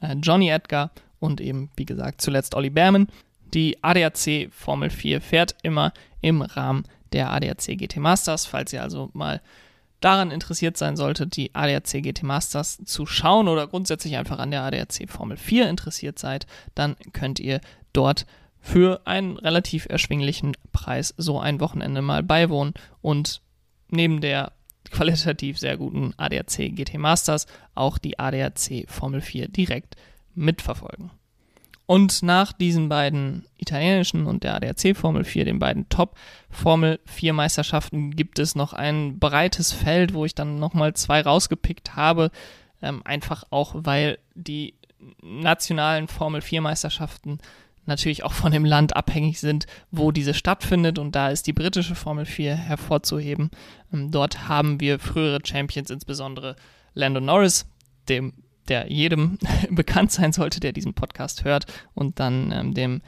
äh, 0.00 0.14
Johnny 0.14 0.48
Edgar 0.48 0.90
und 1.20 1.40
eben, 1.40 1.70
wie 1.76 1.86
gesagt, 1.86 2.20
zuletzt 2.20 2.54
Olli 2.54 2.70
Berman. 2.70 3.08
Die 3.54 3.82
ADAC 3.82 4.48
Formel 4.50 4.90
4 4.90 5.20
fährt 5.20 5.54
immer 5.62 5.92
im 6.20 6.42
Rahmen 6.42 6.84
der 7.12 7.30
ADAC 7.30 7.78
GT 7.78 7.96
Masters. 7.98 8.46
Falls 8.46 8.72
ihr 8.72 8.82
also 8.82 9.10
mal 9.12 9.40
daran 10.00 10.30
interessiert 10.30 10.76
sein 10.76 10.96
solltet, 10.96 11.36
die 11.36 11.54
ADAC 11.54 12.02
GT 12.02 12.22
Masters 12.22 12.78
zu 12.84 13.06
schauen 13.06 13.48
oder 13.48 13.66
grundsätzlich 13.66 14.16
einfach 14.16 14.38
an 14.38 14.50
der 14.50 14.62
ADAC 14.62 15.08
Formel 15.08 15.36
4 15.36 15.68
interessiert 15.68 16.18
seid, 16.18 16.46
dann 16.74 16.96
könnt 17.12 17.38
ihr 17.38 17.60
dort 17.92 18.26
für 18.60 19.00
einen 19.04 19.36
relativ 19.38 19.86
erschwinglichen 19.88 20.56
Preis 20.72 21.14
so 21.16 21.38
ein 21.38 21.60
Wochenende 21.60 22.02
mal 22.02 22.22
beiwohnen 22.22 22.74
und 23.00 23.40
neben 23.90 24.20
der 24.20 24.52
qualitativ 24.90 25.58
sehr 25.58 25.76
guten 25.76 26.14
ADAC 26.16 26.74
GT 26.74 26.98
Masters 26.98 27.46
auch 27.74 27.98
die 27.98 28.18
ADAC 28.18 28.86
Formel 28.88 29.20
4 29.20 29.48
direkt 29.48 29.96
mitverfolgen. 30.36 31.10
Und 31.86 32.24
nach 32.24 32.52
diesen 32.52 32.88
beiden 32.88 33.46
italienischen 33.58 34.26
und 34.26 34.42
der 34.42 34.56
ADAC 34.56 34.96
Formel 34.96 35.22
4, 35.22 35.44
den 35.44 35.60
beiden 35.60 35.88
Top 35.88 36.16
Formel 36.50 36.98
4 37.06 37.32
Meisterschaften, 37.32 38.10
gibt 38.10 38.40
es 38.40 38.56
noch 38.56 38.72
ein 38.72 39.20
breites 39.20 39.72
Feld, 39.72 40.12
wo 40.12 40.24
ich 40.24 40.34
dann 40.34 40.58
nochmal 40.58 40.94
zwei 40.94 41.20
rausgepickt 41.20 41.94
habe. 41.94 42.32
Ähm, 42.82 43.02
einfach 43.04 43.44
auch, 43.50 43.72
weil 43.76 44.18
die 44.34 44.74
nationalen 45.22 46.08
Formel 46.08 46.40
4 46.40 46.60
Meisterschaften 46.60 47.38
natürlich 47.84 48.24
auch 48.24 48.32
von 48.32 48.50
dem 48.50 48.64
Land 48.64 48.96
abhängig 48.96 49.38
sind, 49.38 49.66
wo 49.92 50.10
diese 50.10 50.34
stattfindet. 50.34 50.98
Und 50.98 51.14
da 51.14 51.28
ist 51.28 51.46
die 51.46 51.52
britische 51.52 51.94
Formel 51.94 52.26
4 52.26 52.56
hervorzuheben. 52.56 53.50
Ähm, 53.92 54.10
dort 54.10 54.48
haben 54.48 54.80
wir 54.80 54.98
frühere 54.98 55.38
Champions, 55.44 55.90
insbesondere 55.90 56.56
Lando 56.94 57.20
Norris, 57.20 57.66
dem 58.08 58.32
der 58.68 58.92
jedem 58.92 59.38
bekannt 59.70 60.12
sein 60.12 60.32
sollte, 60.32 60.60
der 60.60 60.72
diesen 60.72 60.94
Podcast 60.94 61.44
hört, 61.44 61.66
und 61.94 62.20
dann 62.20 62.52
ähm, 62.52 62.74
dem 62.74 63.00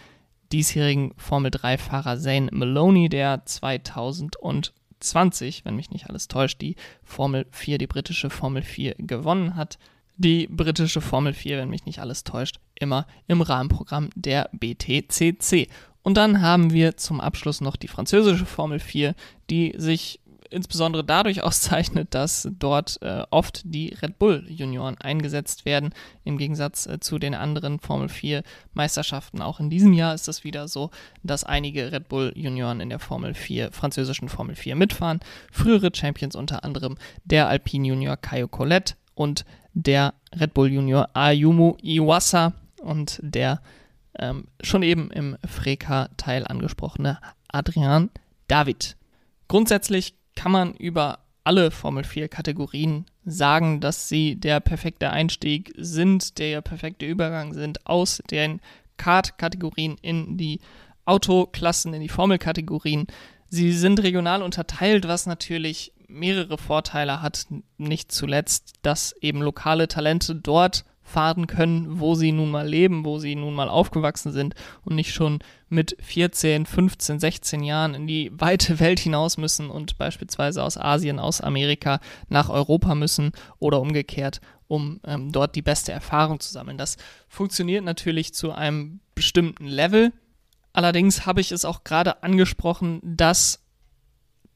diesjährigen 0.53 1.13
Formel 1.17 1.51
3-Fahrer 1.51 2.19
Zane 2.19 2.51
Maloney, 2.53 3.09
der 3.09 3.45
2020, 3.45 5.65
wenn 5.65 5.77
mich 5.77 5.91
nicht 5.91 6.09
alles 6.09 6.29
täuscht, 6.29 6.61
die 6.61 6.77
Formel 7.05 7.47
4, 7.51 7.79
die 7.79 7.87
britische 7.87 8.29
Formel 8.31 8.63
4 8.63 8.95
gewonnen 8.99 9.57
hat. 9.57 9.79
Die 10.17 10.47
britische 10.49 11.01
Formel 11.01 11.33
4, 11.33 11.59
wenn 11.59 11.71
mich 11.71 11.85
nicht 11.85 12.01
alles 12.01 12.25
täuscht, 12.25 12.59
immer 12.75 13.07
im 13.29 13.41
Rahmenprogramm 13.41 14.11
der 14.17 14.51
BTCC. 14.53 15.69
Und 16.03 16.17
dann 16.17 16.41
haben 16.41 16.73
wir 16.73 16.97
zum 16.97 17.21
Abschluss 17.21 17.61
noch 17.61 17.77
die 17.77 17.87
französische 17.87 18.47
Formel 18.47 18.81
4, 18.81 19.15
die 19.51 19.75
sich 19.77 20.19
insbesondere 20.51 21.05
dadurch 21.05 21.43
auszeichnet, 21.45 22.15
dass 22.15 22.49
dort 22.59 23.01
äh, 23.03 23.25
oft 23.31 23.63
die 23.65 23.95
Red 24.03 24.19
Bull 24.19 24.45
Junioren 24.49 24.99
eingesetzt 24.99 25.65
werden, 25.65 25.95
im 26.25 26.39
Gegensatz 26.39 26.87
äh, 26.87 27.01
zu 27.01 27.19
den 27.19 27.35
anderen 27.35 27.81
Formel 27.81 28.09
4 28.09 28.43
Meisterschaften. 28.75 29.43
Auch 29.43 29.61
in 29.61 29.71
diesem 29.71 29.93
Jahr 29.93 30.15
ist 30.15 30.29
es 30.29 30.45
wieder 30.45 30.69
so, 30.69 30.91
dass 31.23 31.45
einige 31.45 31.93
Red 31.93 32.09
Bull 32.09 32.33
Junioren 32.35 32.81
in 32.81 32.89
der 32.89 32.99
Formel 32.99 33.35
4, 33.35 33.73
französischen 33.73 34.29
Formel 34.29 34.57
4 34.57 34.77
mitfahren. 34.77 35.21
Frühere 35.53 35.91
Champions 35.95 36.37
unter 36.37 36.65
anderem 36.65 36.97
der 37.25 37.49
Alpine 37.49 37.89
Junior 37.89 38.17
Caio 38.17 38.49
Colette 38.49 38.95
und 39.15 39.45
der 39.75 40.15
Red 40.39 40.55
Bull 40.55 40.73
Junior 40.73 41.09
Ayumu 41.15 41.77
Iwasa 41.83 42.53
und 42.81 43.21
der 43.23 43.61
ähm, 44.19 44.49
schon 44.61 44.83
eben 44.83 45.11
im 45.11 45.37
Freka-Teil 45.47 46.47
angesprochene 46.47 47.19
Adrian 47.49 48.11
David. 48.49 48.97
Grundsätzlich 49.47 50.15
kann 50.39 50.53
man 50.53 50.75
über 50.75 51.19
alle 51.43 51.73
Formel 51.73 52.05
4 52.05 52.29
Kategorien 52.29 53.07
sagen, 53.25 53.81
dass 53.81 54.09
sie 54.09 54.37
der 54.37 54.61
perfekte 54.61 55.11
Einstieg 55.11 55.75
sind, 55.77 56.39
der 56.39 56.61
perfekte 56.61 57.07
Übergang 57.07 57.55
sind 57.55 57.85
aus 57.87 58.23
den 58.31 58.61
Kart-Kategorien 58.99 59.97
in 60.01 60.37
die 60.37 60.61
Autoklassen, 61.07 61.93
in 61.93 62.03
die 62.03 62.09
Formelkategorien. 62.09 63.09
Sie 63.49 63.73
sind 63.73 64.01
regional 64.01 64.43
unterteilt, 64.43 65.09
was 65.09 65.27
natürlich 65.27 65.93
mehrere 66.07 66.57
Vorteile 66.57 67.21
hat. 67.21 67.47
Nicht 67.77 68.13
zuletzt, 68.13 68.75
dass 68.83 69.17
eben 69.21 69.43
lokale 69.43 69.89
Talente 69.89 70.37
dort 70.37 70.85
fahren 71.09 71.47
können, 71.47 72.01
wo 72.01 72.15
sie 72.15 72.33
nun 72.33 72.51
mal 72.51 72.69
leben, 72.69 73.05
wo 73.05 73.19
sie 73.19 73.35
nun 73.35 73.55
mal 73.55 73.69
aufgewachsen 73.69 74.33
sind 74.33 74.55
und 74.85 74.95
nicht 74.95 75.13
schon 75.13 75.41
mit 75.69 75.97
14, 76.01 76.67
15, 76.67 77.19
16 77.19 77.63
Jahren 77.63 77.95
in 77.95 78.07
die 78.07 78.31
weite 78.35 78.79
Welt 78.81 79.01
hinaus 79.01 79.37
müssen 79.37 79.71
und 79.71 79.99
beispielsweise 79.99 80.63
aus 80.63 80.79
Asien, 80.79 81.19
aus 81.19 81.41
Amerika 81.41 82.01
nach 82.29 82.49
Europa 82.49 82.95
müssen 82.95 83.33
oder 83.59 83.81
umgekehrt, 83.81 84.41
um 84.69 85.01
ähm, 85.05 85.33
dort 85.33 85.57
die 85.57 85.63
beste 85.63 85.93
Erfahrung 85.93 86.41
zu 86.41 86.53
sammeln. 86.53 86.79
Das 86.79 86.97
funktioniert 87.29 87.85
natürlich 87.85 88.35
zu 88.35 88.53
einem 88.53 89.01
bestimmten 89.15 89.67
Level. 89.67 90.13
Allerdings 90.73 91.27
habe 91.27 91.41
ich 91.41 91.51
es 91.53 91.65
auch 91.65 91.85
gerade 91.85 92.23
angesprochen, 92.23 93.01
dass 93.03 93.65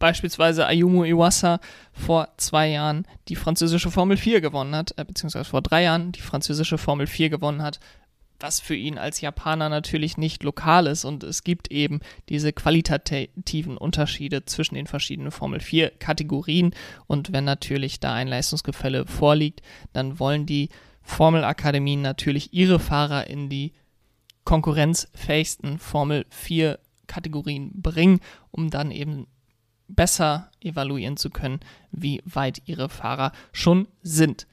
beispielsweise 0.02 0.66
Ayumu 0.66 1.04
Iwasa 1.04 1.60
vor 1.92 2.26
zwei 2.36 2.70
Jahren 2.70 3.06
die 3.28 3.36
französische 3.36 3.92
Formel 3.92 4.16
4 4.16 4.40
gewonnen 4.40 4.74
hat, 4.74 4.98
äh, 4.98 5.04
beziehungsweise 5.04 5.44
vor 5.48 5.62
drei 5.62 5.84
Jahren 5.84 6.10
die 6.10 6.22
französische 6.22 6.76
Formel 6.76 7.06
4 7.06 7.30
gewonnen 7.30 7.62
hat, 7.62 7.78
was 8.40 8.58
für 8.58 8.74
ihn 8.74 8.98
als 8.98 9.20
Japaner 9.20 9.68
natürlich 9.68 10.16
nicht 10.18 10.42
lokal 10.42 10.88
ist. 10.88 11.04
Und 11.04 11.22
es 11.22 11.44
gibt 11.44 11.70
eben 11.70 12.00
diese 12.28 12.52
qualitativen 12.52 13.76
Unterschiede 13.76 14.44
zwischen 14.44 14.74
den 14.74 14.88
verschiedenen 14.88 15.30
Formel 15.30 15.60
4 15.60 15.90
Kategorien. 15.90 16.74
Und 17.06 17.32
wenn 17.32 17.44
natürlich 17.44 18.00
da 18.00 18.12
ein 18.12 18.26
Leistungsgefälle 18.26 19.06
vorliegt, 19.06 19.62
dann 19.92 20.18
wollen 20.18 20.46
die 20.46 20.70
Formelakademien 21.02 22.02
natürlich 22.02 22.52
ihre 22.52 22.80
Fahrer 22.80 23.28
in 23.28 23.48
die 23.48 23.72
konkurrenzfähigsten 24.42 25.78
Formel 25.78 26.26
4 26.30 26.80
Kategorien 27.06 27.70
bringen, 27.74 28.18
um 28.50 28.68
dann 28.68 28.90
eben 28.90 29.28
besser 29.94 30.50
evaluieren 30.60 31.16
zu 31.16 31.30
können, 31.30 31.60
wie 31.90 32.22
weit 32.24 32.62
ihre 32.66 32.88
Fahrer 32.88 33.32
schon 33.52 33.88
sind. 34.02 34.46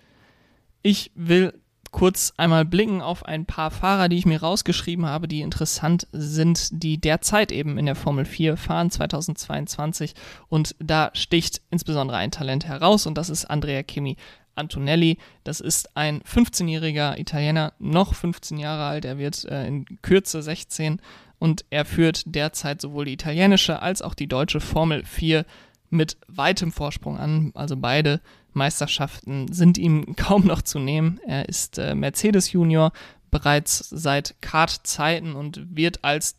Ich 0.82 1.12
will 1.16 1.54
kurz 1.92 2.34
einmal 2.38 2.66
blicken 2.66 3.02
auf 3.02 3.26
ein 3.26 3.46
paar 3.46 3.72
Fahrer, 3.72 4.10
die 4.10 4.18
ich 4.18 4.26
mir 4.26 4.42
rausgeschrieben 4.42 5.06
habe, 5.06 5.28
die 5.28 5.42
interessant 5.42 6.08
sind, 6.12 6.70
die 6.84 7.00
derzeit 7.00 7.52
eben 7.52 7.78
in 7.78 7.86
der 7.86 7.96
Formel 7.96 8.26
4 8.26 8.58
fahren 8.58 8.92
2022 8.92 10.14
und 10.48 10.76
da 10.80 11.10
sticht 11.14 11.62
insbesondere 11.72 12.18
ein 12.18 12.32
Talent 12.32 12.66
heraus 12.66 13.06
und 13.06 13.18
das 13.18 13.30
ist 13.30 13.46
Andrea 13.46 13.84
Kimi 13.84 14.18
Antonelli. 14.56 15.18
Das 15.44 15.62
ist 15.62 15.96
ein 15.96 16.22
15-jähriger 16.22 17.18
Italiener, 17.18 17.74
noch 17.80 18.14
15 18.14 18.58
Jahre 18.58 18.84
alt, 18.84 19.06
er 19.06 19.18
wird 19.18 19.46
äh, 19.46 19.66
in 19.68 19.86
Kürze 20.02 20.42
16 20.42 21.02
und 21.40 21.66
er 21.70 21.86
führt 21.86 22.24
derzeit 22.26 22.82
sowohl 22.82 23.06
die 23.06 23.14
italienische 23.14 23.82
als 23.82 24.02
auch 24.02 24.14
die 24.14 24.28
deutsche 24.28 24.60
Formel 24.60 25.04
4 25.06 25.46
mit 25.90 26.18
weitem 26.28 26.72
Vorsprung 26.72 27.18
an. 27.18 27.52
Also 27.56 27.76
beide 27.78 28.22
Meisterschaften 28.54 29.52
sind 29.52 29.78
ihm 29.78 30.16
kaum 30.16 30.46
noch 30.46 30.62
zu 30.62 30.80
nehmen. 30.80 31.20
Er 31.26 31.48
ist 31.48 31.78
äh, 31.78 31.96
Mercedes 31.96 32.52
Junior 32.52 32.92
bereits 33.32 33.90
seit 33.90 34.36
Kart-Zeiten 34.42 35.34
und 35.34 35.76
wird 35.76 36.04
als 36.04 36.36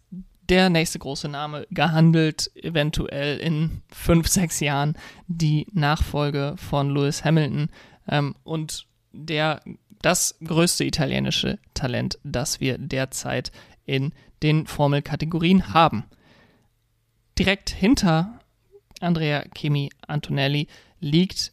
der 0.49 0.69
nächste 0.69 0.99
große 0.99 1.29
Name 1.29 1.67
gehandelt, 1.71 2.51
eventuell 2.57 3.39
in 3.39 3.83
fünf, 3.89 4.27
sechs 4.27 4.59
Jahren 4.59 4.97
die 5.29 5.67
Nachfolge 5.73 6.55
von 6.57 6.91
Lewis 6.91 7.25
Hamilton 7.25 7.69
ähm, 8.09 8.35
und 8.43 8.87
der 9.13 9.61
das 10.03 10.37
größte 10.45 10.85
italienische 10.85 11.59
Talent, 11.75 12.19
das 12.25 12.61
wir 12.61 12.79
derzeit 12.79 13.53
in 13.87 14.13
den 14.43 14.67
Formelkategorien 14.67 15.73
haben. 15.73 16.05
Direkt 17.39 17.71
hinter 17.71 18.41
Andrea 19.01 19.45
Chemi 19.55 19.91
Antonelli 20.07 20.67
liegt 21.01 21.51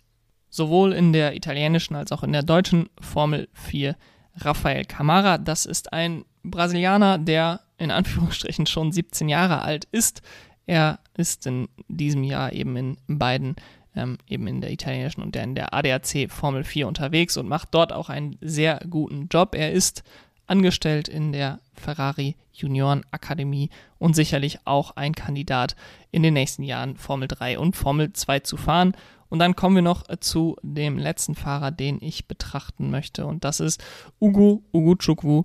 sowohl 0.49 0.93
in 0.93 1.13
der 1.13 1.35
italienischen 1.35 1.95
als 1.95 2.11
auch 2.11 2.23
in 2.23 2.33
der 2.33 2.43
deutschen 2.43 2.89
Formel 2.99 3.47
4 3.53 3.95
Rafael 4.35 4.85
Camara. 4.85 5.37
Das 5.37 5.65
ist 5.65 5.93
ein 5.93 6.25
Brasilianer, 6.43 7.17
der 7.17 7.61
in 7.77 7.91
Anführungsstrichen 7.91 8.65
schon 8.65 8.91
17 8.91 9.29
Jahre 9.29 9.61
alt 9.61 9.85
ist. 9.91 10.21
Er 10.65 10.99
ist 11.15 11.45
in 11.45 11.69
diesem 11.87 12.23
Jahr 12.23 12.51
eben 12.53 12.75
in 12.75 12.97
beiden, 13.07 13.55
ähm, 13.95 14.17
eben 14.27 14.47
in 14.47 14.61
der 14.61 14.71
italienischen 14.71 15.21
und 15.21 15.35
der 15.35 15.43
in 15.43 15.55
der 15.55 15.73
ADAC 15.73 16.29
Formel 16.29 16.63
4 16.63 16.87
unterwegs 16.87 17.37
und 17.37 17.47
macht 17.47 17.69
dort 17.71 17.93
auch 17.93 18.09
einen 18.09 18.37
sehr 18.41 18.81
guten 18.89 19.27
Job. 19.29 19.55
Er 19.55 19.71
ist 19.71 20.03
angestellt 20.47 21.07
in 21.07 21.31
der 21.31 21.59
Ferrari 21.73 22.35
Junioren 22.53 23.05
Akademie 23.11 23.69
und 23.99 24.15
sicherlich 24.15 24.59
auch 24.65 24.95
ein 24.95 25.13
Kandidat 25.13 25.75
in 26.11 26.23
den 26.23 26.33
nächsten 26.33 26.63
Jahren 26.63 26.97
Formel 26.97 27.27
3 27.27 27.59
und 27.59 27.75
Formel 27.75 28.13
2 28.13 28.39
zu 28.39 28.57
fahren. 28.57 28.93
Und 29.29 29.39
dann 29.39 29.55
kommen 29.55 29.75
wir 29.75 29.83
noch 29.83 30.03
zu 30.19 30.55
dem 30.63 30.97
letzten 30.97 31.35
Fahrer, 31.35 31.71
den 31.71 32.01
ich 32.01 32.27
betrachten 32.27 32.89
möchte. 32.89 33.25
Und 33.25 33.43
das 33.43 33.59
ist 33.59 33.83
Ugo 34.19 34.63
Uguchukwu, 34.73 35.43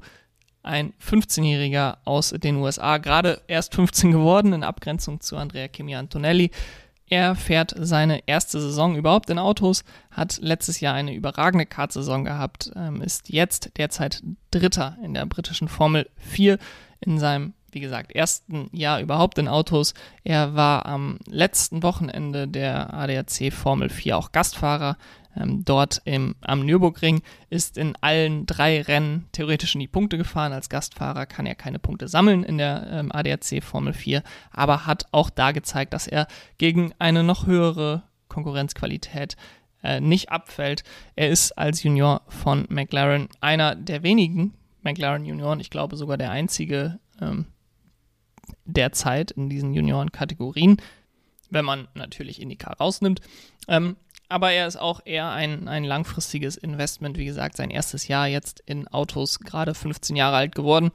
ein 0.63 0.93
15-Jähriger 1.05 1.99
aus 2.05 2.31
den 2.31 2.57
USA, 2.57 2.99
gerade 2.99 3.43
erst 3.49 3.75
15 3.75 4.13
geworden, 4.13 4.53
in 4.53 4.63
Abgrenzung 4.63 5.21
zu 5.21 5.37
Andrea 5.37 5.69
Kimi 5.69 5.97
Antonelli. 5.97 6.53
Er 7.13 7.35
fährt 7.35 7.75
seine 7.77 8.27
erste 8.27 8.59
Saison 8.59 8.97
überhaupt 8.97 9.29
in 9.29 9.39
Autos, 9.39 9.85
hat 10.11 10.39
letztes 10.41 10.81
Jahr 10.81 10.95
eine 10.95 11.13
überragende 11.13 11.67
Kartsaison 11.67 12.25
gehabt, 12.25 12.73
ähm, 12.75 13.03
ist 13.03 13.29
jetzt 13.29 13.73
derzeit 13.77 14.23
Dritter 14.51 14.97
in 15.05 15.13
der 15.13 15.27
britischen 15.27 15.69
Formel 15.69 16.09
4 16.17 16.57
in 17.01 17.19
seinem, 17.19 17.53
wie 17.71 17.81
gesagt, 17.81 18.13
ersten 18.13 18.71
Jahr 18.73 18.99
überhaupt 19.03 19.37
in 19.37 19.47
Autos. 19.47 19.93
Er 20.25 20.55
war 20.55 20.87
am 20.87 21.19
letzten 21.29 21.83
Wochenende 21.83 22.49
der 22.49 22.95
ADAC 22.95 23.53
Formel 23.53 23.91
4 23.91 24.17
auch 24.17 24.33
Gastfahrer 24.33 24.97
ähm, 25.37 25.65
dort 25.65 26.03
im, 26.05 26.35
am 26.41 26.65
Nürburgring, 26.65 27.23
ist 27.51 27.79
in 27.79 27.97
allen 28.01 28.47
drei 28.47 28.83
Rennen 28.83 29.29
theoretisch 29.33 29.75
in 29.75 29.81
die 29.81 29.89
Punkte 29.89 30.19
gefahren. 30.19 30.53
Als 30.53 30.69
Gastfahrer 30.69 31.27
kann 31.27 31.47
er 31.47 31.55
keine 31.55 31.79
Punkte 31.79 32.09
sammeln 32.09 32.45
in 32.45 32.59
der 32.59 32.87
ähm, 32.91 33.13
ADAC 33.13 33.63
Formel 33.63 33.93
4, 33.93 34.23
aber 34.51 34.87
hat 34.87 35.07
auch 35.13 35.31
da 35.31 35.53
gezeigt, 35.53 35.93
dass 35.93 36.07
er 36.07 36.27
gegen 36.59 36.93
eine 36.99 37.23
noch 37.23 37.47
höhere 37.47 38.03
Konkurrenzqualität 38.29 39.37
äh, 39.83 40.01
nicht 40.01 40.31
abfällt. 40.31 40.85
Er 41.17 41.29
ist 41.29 41.53
als 41.53 41.83
Junior 41.83 42.23
von 42.29 42.67
McLaren 42.69 43.29
einer 43.41 43.75
der 43.75 44.03
wenigen 44.03 44.55
McLaren 44.83 45.25
Junioren, 45.25 45.61
ich 45.61 45.71
glaube 45.71 45.97
sogar 45.97 46.17
der 46.17 46.31
einzige 46.31 46.99
ähm, 47.21 47.47
derzeit 48.65 49.31
in 49.33 49.49
diesen 49.49 49.75
Junioren-Kategorien, 49.75 50.79
wenn 51.51 51.65
man 51.65 51.89
natürlich 51.95 52.41
IndyCar 52.41 52.77
rausnimmt. 52.79 53.21
Ähm, 53.69 53.97
aber 54.33 54.51
er 54.51 54.67
ist 54.67 54.77
auch 54.77 55.01
eher 55.05 55.31
ein, 55.31 55.69
ein 55.69 55.85
langfristiges 55.85 56.57
Investment. 56.57 57.19
Wie 57.19 57.27
gesagt, 57.27 57.57
sein 57.57 57.71
erstes 57.71 58.09
Jahr 58.09 58.27
jetzt 58.27 58.61
in 58.65 58.89
Autos, 58.89 59.41
gerade 59.41 59.75
15 59.75 60.17
Jahre 60.17 60.37
alt 60.37 60.55
geworden. 60.55 60.91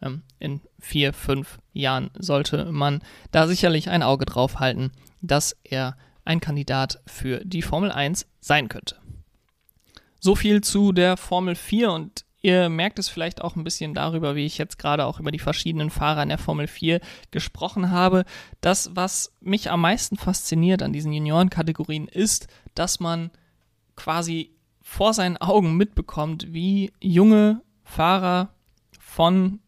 Ähm, 0.00 0.22
in 0.38 0.62
vier, 0.78 1.12
fünf 1.12 1.58
Jahren 1.74 2.10
sollte 2.18 2.72
man 2.72 3.02
da 3.32 3.46
sicherlich 3.46 3.90
ein 3.90 4.02
Auge 4.02 4.24
drauf 4.24 4.60
halten, 4.60 4.92
dass 5.20 5.56
er 5.62 5.96
ein 6.24 6.40
Kandidat 6.40 7.00
für 7.06 7.44
die 7.44 7.62
Formel 7.62 7.92
1 7.92 8.26
sein 8.40 8.68
könnte. 8.68 8.96
So 10.18 10.34
viel 10.34 10.62
zu 10.62 10.92
der 10.92 11.18
Formel 11.18 11.56
4 11.56 11.92
und 11.92 12.24
Ihr 12.42 12.68
merkt 12.68 12.98
es 12.98 13.08
vielleicht 13.08 13.42
auch 13.42 13.56
ein 13.56 13.64
bisschen 13.64 13.92
darüber, 13.94 14.34
wie 14.34 14.46
ich 14.46 14.56
jetzt 14.56 14.78
gerade 14.78 15.04
auch 15.04 15.20
über 15.20 15.30
die 15.30 15.38
verschiedenen 15.38 15.90
Fahrer 15.90 16.22
in 16.22 16.30
der 16.30 16.38
Formel 16.38 16.66
4 16.66 17.00
gesprochen 17.30 17.90
habe. 17.90 18.24
Das, 18.60 18.90
was 18.94 19.34
mich 19.40 19.70
am 19.70 19.82
meisten 19.82 20.16
fasziniert 20.16 20.82
an 20.82 20.92
diesen 20.92 21.12
Juniorenkategorien, 21.12 22.08
ist, 22.08 22.48
dass 22.74 22.98
man 22.98 23.30
quasi 23.94 24.54
vor 24.80 25.12
seinen 25.12 25.36
Augen 25.36 25.76
mitbekommt, 25.76 26.52
wie 26.52 26.92
junge 27.00 27.60
Fahrer 27.84 28.54
von 28.98 29.60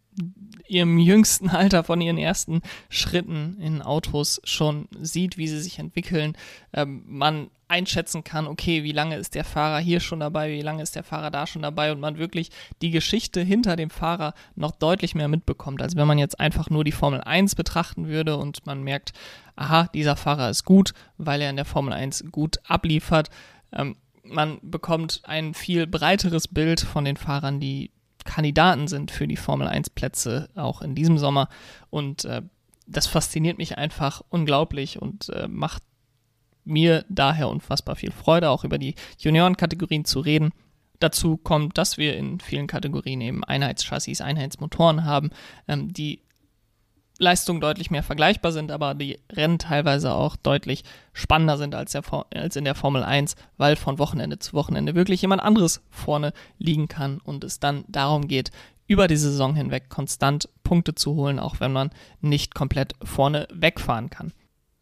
ihrem 0.67 0.99
jüngsten 0.99 1.49
Alter, 1.49 1.85
von 1.85 2.01
ihren 2.01 2.19
ersten 2.19 2.63
Schritten 2.89 3.59
in 3.61 3.83
Autos 3.83 4.41
schon 4.45 4.89
sieht, 5.01 5.37
wie 5.39 5.49
sie 5.49 5.61
sich 5.61 5.79
entwickeln. 5.79 6.37
Ähm, 6.73 7.03
man 7.07 7.51
einschätzen 7.73 8.23
kann, 8.23 8.47
okay, 8.47 8.85
wie 8.85 8.93
lange 8.93 9.17
ist 9.17 9.35
der 9.35 9.45
Fahrer 9.45 9.79
hier 9.79 10.01
schon 10.01 10.21
dabei, 10.21 10.53
wie 10.53 10.61
lange 10.61 10.83
ist 10.83 10.95
der 10.95 11.05
Fahrer 11.05 11.31
da 11.31 11.47
schon 11.47 11.63
dabei 11.63 11.91
und 11.91 12.01
man 12.01 12.19
wirklich 12.19 12.51
die 12.83 12.91
Geschichte 12.91 13.41
hinter 13.41 13.77
dem 13.77 13.89
Fahrer 13.89 14.35
noch 14.55 14.73
deutlich 14.73 15.15
mehr 15.15 15.29
mitbekommt, 15.29 15.81
als 15.81 15.97
wenn 15.97 16.07
man 16.07 16.19
jetzt 16.19 16.39
einfach 16.39 16.69
nur 16.69 16.85
die 16.85 16.93
Formel 16.93 17.23
1 17.23 17.55
betrachten 17.55 18.09
würde 18.09 18.37
und 18.37 18.67
man 18.67 18.83
merkt, 18.83 19.13
aha, 19.57 19.89
dieser 19.95 20.17
Fahrer 20.17 20.51
ist 20.51 20.65
gut, 20.65 20.93
weil 21.17 21.41
er 21.41 21.49
in 21.49 21.57
der 21.57 21.65
Formel 21.65 21.95
1 21.95 22.27
gut 22.31 22.59
abliefert. 22.65 23.31
Ähm, 23.73 23.97
man 24.23 24.59
bekommt 24.63 25.23
ein 25.25 25.55
viel 25.55 25.87
breiteres 25.87 26.49
Bild 26.49 26.81
von 26.81 27.07
den 27.07 27.17
Fahrern, 27.17 27.59
die 27.59 27.91
Kandidaten 28.25 28.89
sind 28.89 29.11
für 29.11 29.27
die 29.27 29.37
Formel 29.37 29.66
1 29.66 29.91
Plätze 29.91 30.49
auch 30.55 30.83
in 30.83 30.95
diesem 30.95 31.18
Sommer. 31.18 31.49
Und 31.91 32.25
äh, 32.25 32.43
das 32.87 33.07
fasziniert 33.07 33.59
mich 33.59 33.79
einfach 33.79 34.23
unglaublich 34.29 35.01
und 35.01 35.29
äh, 35.31 35.49
macht 35.49 35.83
mir 36.64 37.05
daher 37.09 37.49
unfassbar 37.49 37.97
viel 37.97 38.12
Freude, 38.12 38.51
auch 38.51 38.64
über 38.64 38.79
die 38.79 38.95
Juniorenkategorien 39.18 40.05
zu 40.05 40.20
reden. 40.20 40.51
Dazu 41.01 41.37
kommt, 41.37 41.79
dass 41.79 41.99
wir 41.99 42.16
in 42.16 42.39
vielen 42.39 42.68
Kategorien 42.68 43.20
eben 43.20 43.43
Einheitschassis, 43.43 44.20
Einheitsmotoren 44.20 45.05
haben, 45.05 45.31
ähm, 45.66 45.93
die 45.93 46.23
Leistungen 47.23 47.61
deutlich 47.61 47.91
mehr 47.91 48.03
vergleichbar 48.03 48.53
sind, 48.53 48.70
aber 48.70 48.95
die 48.95 49.18
Rennen 49.31 49.59
teilweise 49.59 50.12
auch 50.12 50.37
deutlich 50.37 50.85
spannender 51.12 51.57
sind 51.57 51.75
als, 51.75 51.93
der, 51.93 52.03
als 52.35 52.57
in 52.57 52.64
der 52.64 52.75
Formel 52.75 53.03
1, 53.03 53.37
weil 53.57 53.77
von 53.77 53.99
Wochenende 53.99 54.39
zu 54.39 54.53
Wochenende 54.53 54.95
wirklich 54.95 55.23
jemand 55.23 55.43
anderes 55.43 55.83
vorne 55.91 56.33
liegen 56.59 56.89
kann 56.89 57.18
und 57.25 57.45
es 57.45 57.61
dann 57.61 57.85
darum 57.89 58.29
geht, 58.29 58.51
über 58.87 59.09
die 59.09 59.16
Saison 59.16 59.55
hinweg 59.55 59.89
konstant 59.89 60.49
Punkte 60.64 60.95
zu 60.95 61.14
holen, 61.14 61.39
auch 61.39 61.61
wenn 61.61 61.73
man 61.73 61.91
nicht 62.20 62.55
komplett 62.55 62.95
vorne 63.03 63.49
wegfahren 63.53 64.11
kann. 64.11 64.33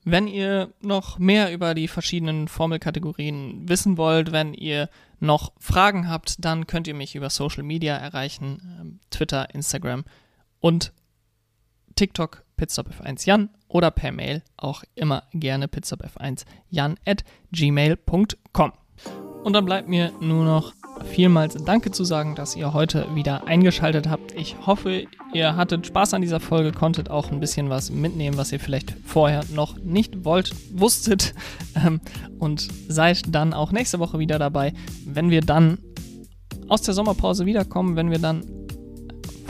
Wenn 0.04 0.26
ihr 0.26 0.72
noch 0.80 1.18
mehr 1.18 1.52
über 1.52 1.74
die 1.74 1.86
verschiedenen 1.86 2.48
Formelkategorien 2.48 3.68
wissen 3.68 3.98
wollt, 3.98 4.32
wenn 4.32 4.54
ihr 4.54 4.88
noch 5.20 5.52
Fragen 5.58 6.08
habt, 6.08 6.42
dann 6.42 6.66
könnt 6.66 6.88
ihr 6.88 6.94
mich 6.94 7.14
über 7.14 7.28
Social 7.28 7.62
Media 7.62 7.96
erreichen, 7.96 8.78
ähm, 8.80 9.00
Twitter, 9.10 9.54
Instagram 9.54 10.04
und 10.58 10.92
TikTok 12.00 12.44
pitzopf1 12.58 13.26
Jan 13.26 13.50
oder 13.68 13.90
per 13.90 14.10
Mail 14.10 14.42
auch 14.56 14.84
immer 14.94 15.24
gerne 15.34 15.66
pitzopf1 15.66 16.46
Jan 16.70 16.94
at 17.04 17.24
gmail.com. 17.52 18.72
Und 19.44 19.52
dann 19.52 19.66
bleibt 19.66 19.86
mir 19.86 20.10
nur 20.18 20.46
noch 20.46 20.72
vielmals 21.04 21.62
Danke 21.62 21.90
zu 21.90 22.04
sagen, 22.04 22.34
dass 22.36 22.56
ihr 22.56 22.72
heute 22.72 23.06
wieder 23.14 23.46
eingeschaltet 23.46 24.08
habt. 24.08 24.32
Ich 24.32 24.56
hoffe, 24.66 25.04
ihr 25.34 25.56
hattet 25.56 25.88
Spaß 25.88 26.14
an 26.14 26.22
dieser 26.22 26.40
Folge, 26.40 26.72
konntet 26.72 27.10
auch 27.10 27.30
ein 27.30 27.38
bisschen 27.38 27.68
was 27.68 27.90
mitnehmen, 27.90 28.38
was 28.38 28.50
ihr 28.50 28.60
vielleicht 28.60 28.96
vorher 29.04 29.44
noch 29.52 29.76
nicht 29.76 30.24
wollt, 30.24 30.54
wusstet. 30.72 31.34
Ähm, 31.76 32.00
und 32.40 32.68
seid 32.88 33.32
dann 33.32 33.54
auch 33.54 33.70
nächste 33.70 34.00
Woche 34.00 34.18
wieder 34.18 34.40
dabei, 34.40 34.72
wenn 35.06 35.30
wir 35.30 35.40
dann 35.40 35.78
aus 36.66 36.82
der 36.82 36.94
Sommerpause 36.94 37.46
wiederkommen, 37.46 37.94
wenn 37.94 38.10
wir 38.10 38.18
dann 38.18 38.44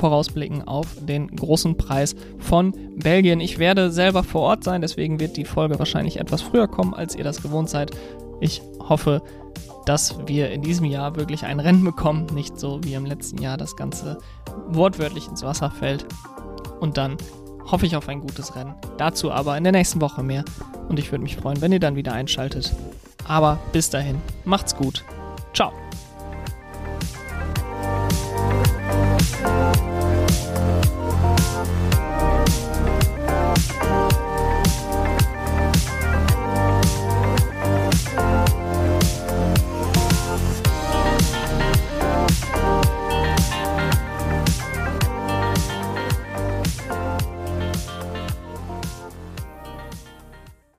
vorausblicken 0.01 0.67
auf 0.67 0.87
den 1.01 1.29
großen 1.29 1.77
Preis 1.77 2.17
von 2.39 2.73
Belgien. 2.97 3.41
Ich 3.41 3.59
werde 3.59 3.91
selber 3.91 4.25
vor 4.25 4.43
Ort 4.43 4.65
sein, 4.65 4.81
deswegen 4.81 5.21
wird 5.21 5.37
die 5.37 5.45
Folge 5.45 5.79
wahrscheinlich 5.79 6.19
etwas 6.19 6.43
früher 6.43 6.67
kommen, 6.67 6.95
als 6.95 7.15
ihr 7.15 7.25
das 7.25 7.43
gewohnt 7.43 7.69
seid. 7.69 7.91
Ich 8.41 8.63
hoffe, 8.89 9.23
dass 9.85 10.17
wir 10.27 10.51
in 10.51 10.63
diesem 10.63 10.87
Jahr 10.87 11.17
wirklich 11.17 11.45
ein 11.45 11.61
Rennen 11.61 11.85
bekommen, 11.85 12.27
nicht 12.35 12.59
so 12.59 12.81
wie 12.83 12.95
im 12.95 13.05
letzten 13.05 13.43
Jahr 13.43 13.59
das 13.59 13.77
Ganze 13.77 14.19
wortwörtlich 14.69 15.29
ins 15.29 15.43
Wasser 15.43 15.71
fällt. 15.71 16.07
Und 16.81 16.97
dann 16.97 17.17
hoffe 17.71 17.85
ich 17.85 17.95
auf 17.95 18.09
ein 18.09 18.21
gutes 18.21 18.57
Rennen. 18.57 18.75
Dazu 18.97 19.31
aber 19.31 19.57
in 19.57 19.65
der 19.65 19.73
nächsten 19.73 20.01
Woche 20.01 20.23
mehr. 20.23 20.45
Und 20.89 20.99
ich 20.99 21.13
würde 21.13 21.23
mich 21.23 21.37
freuen, 21.37 21.61
wenn 21.61 21.73
ihr 21.73 21.81
dann 21.81 21.97
wieder 21.97 22.13
einschaltet. 22.13 22.75
Aber 23.29 23.59
bis 23.73 23.91
dahin, 23.91 24.17
macht's 24.45 24.75
gut. 24.75 25.05
Ciao. 25.53 25.73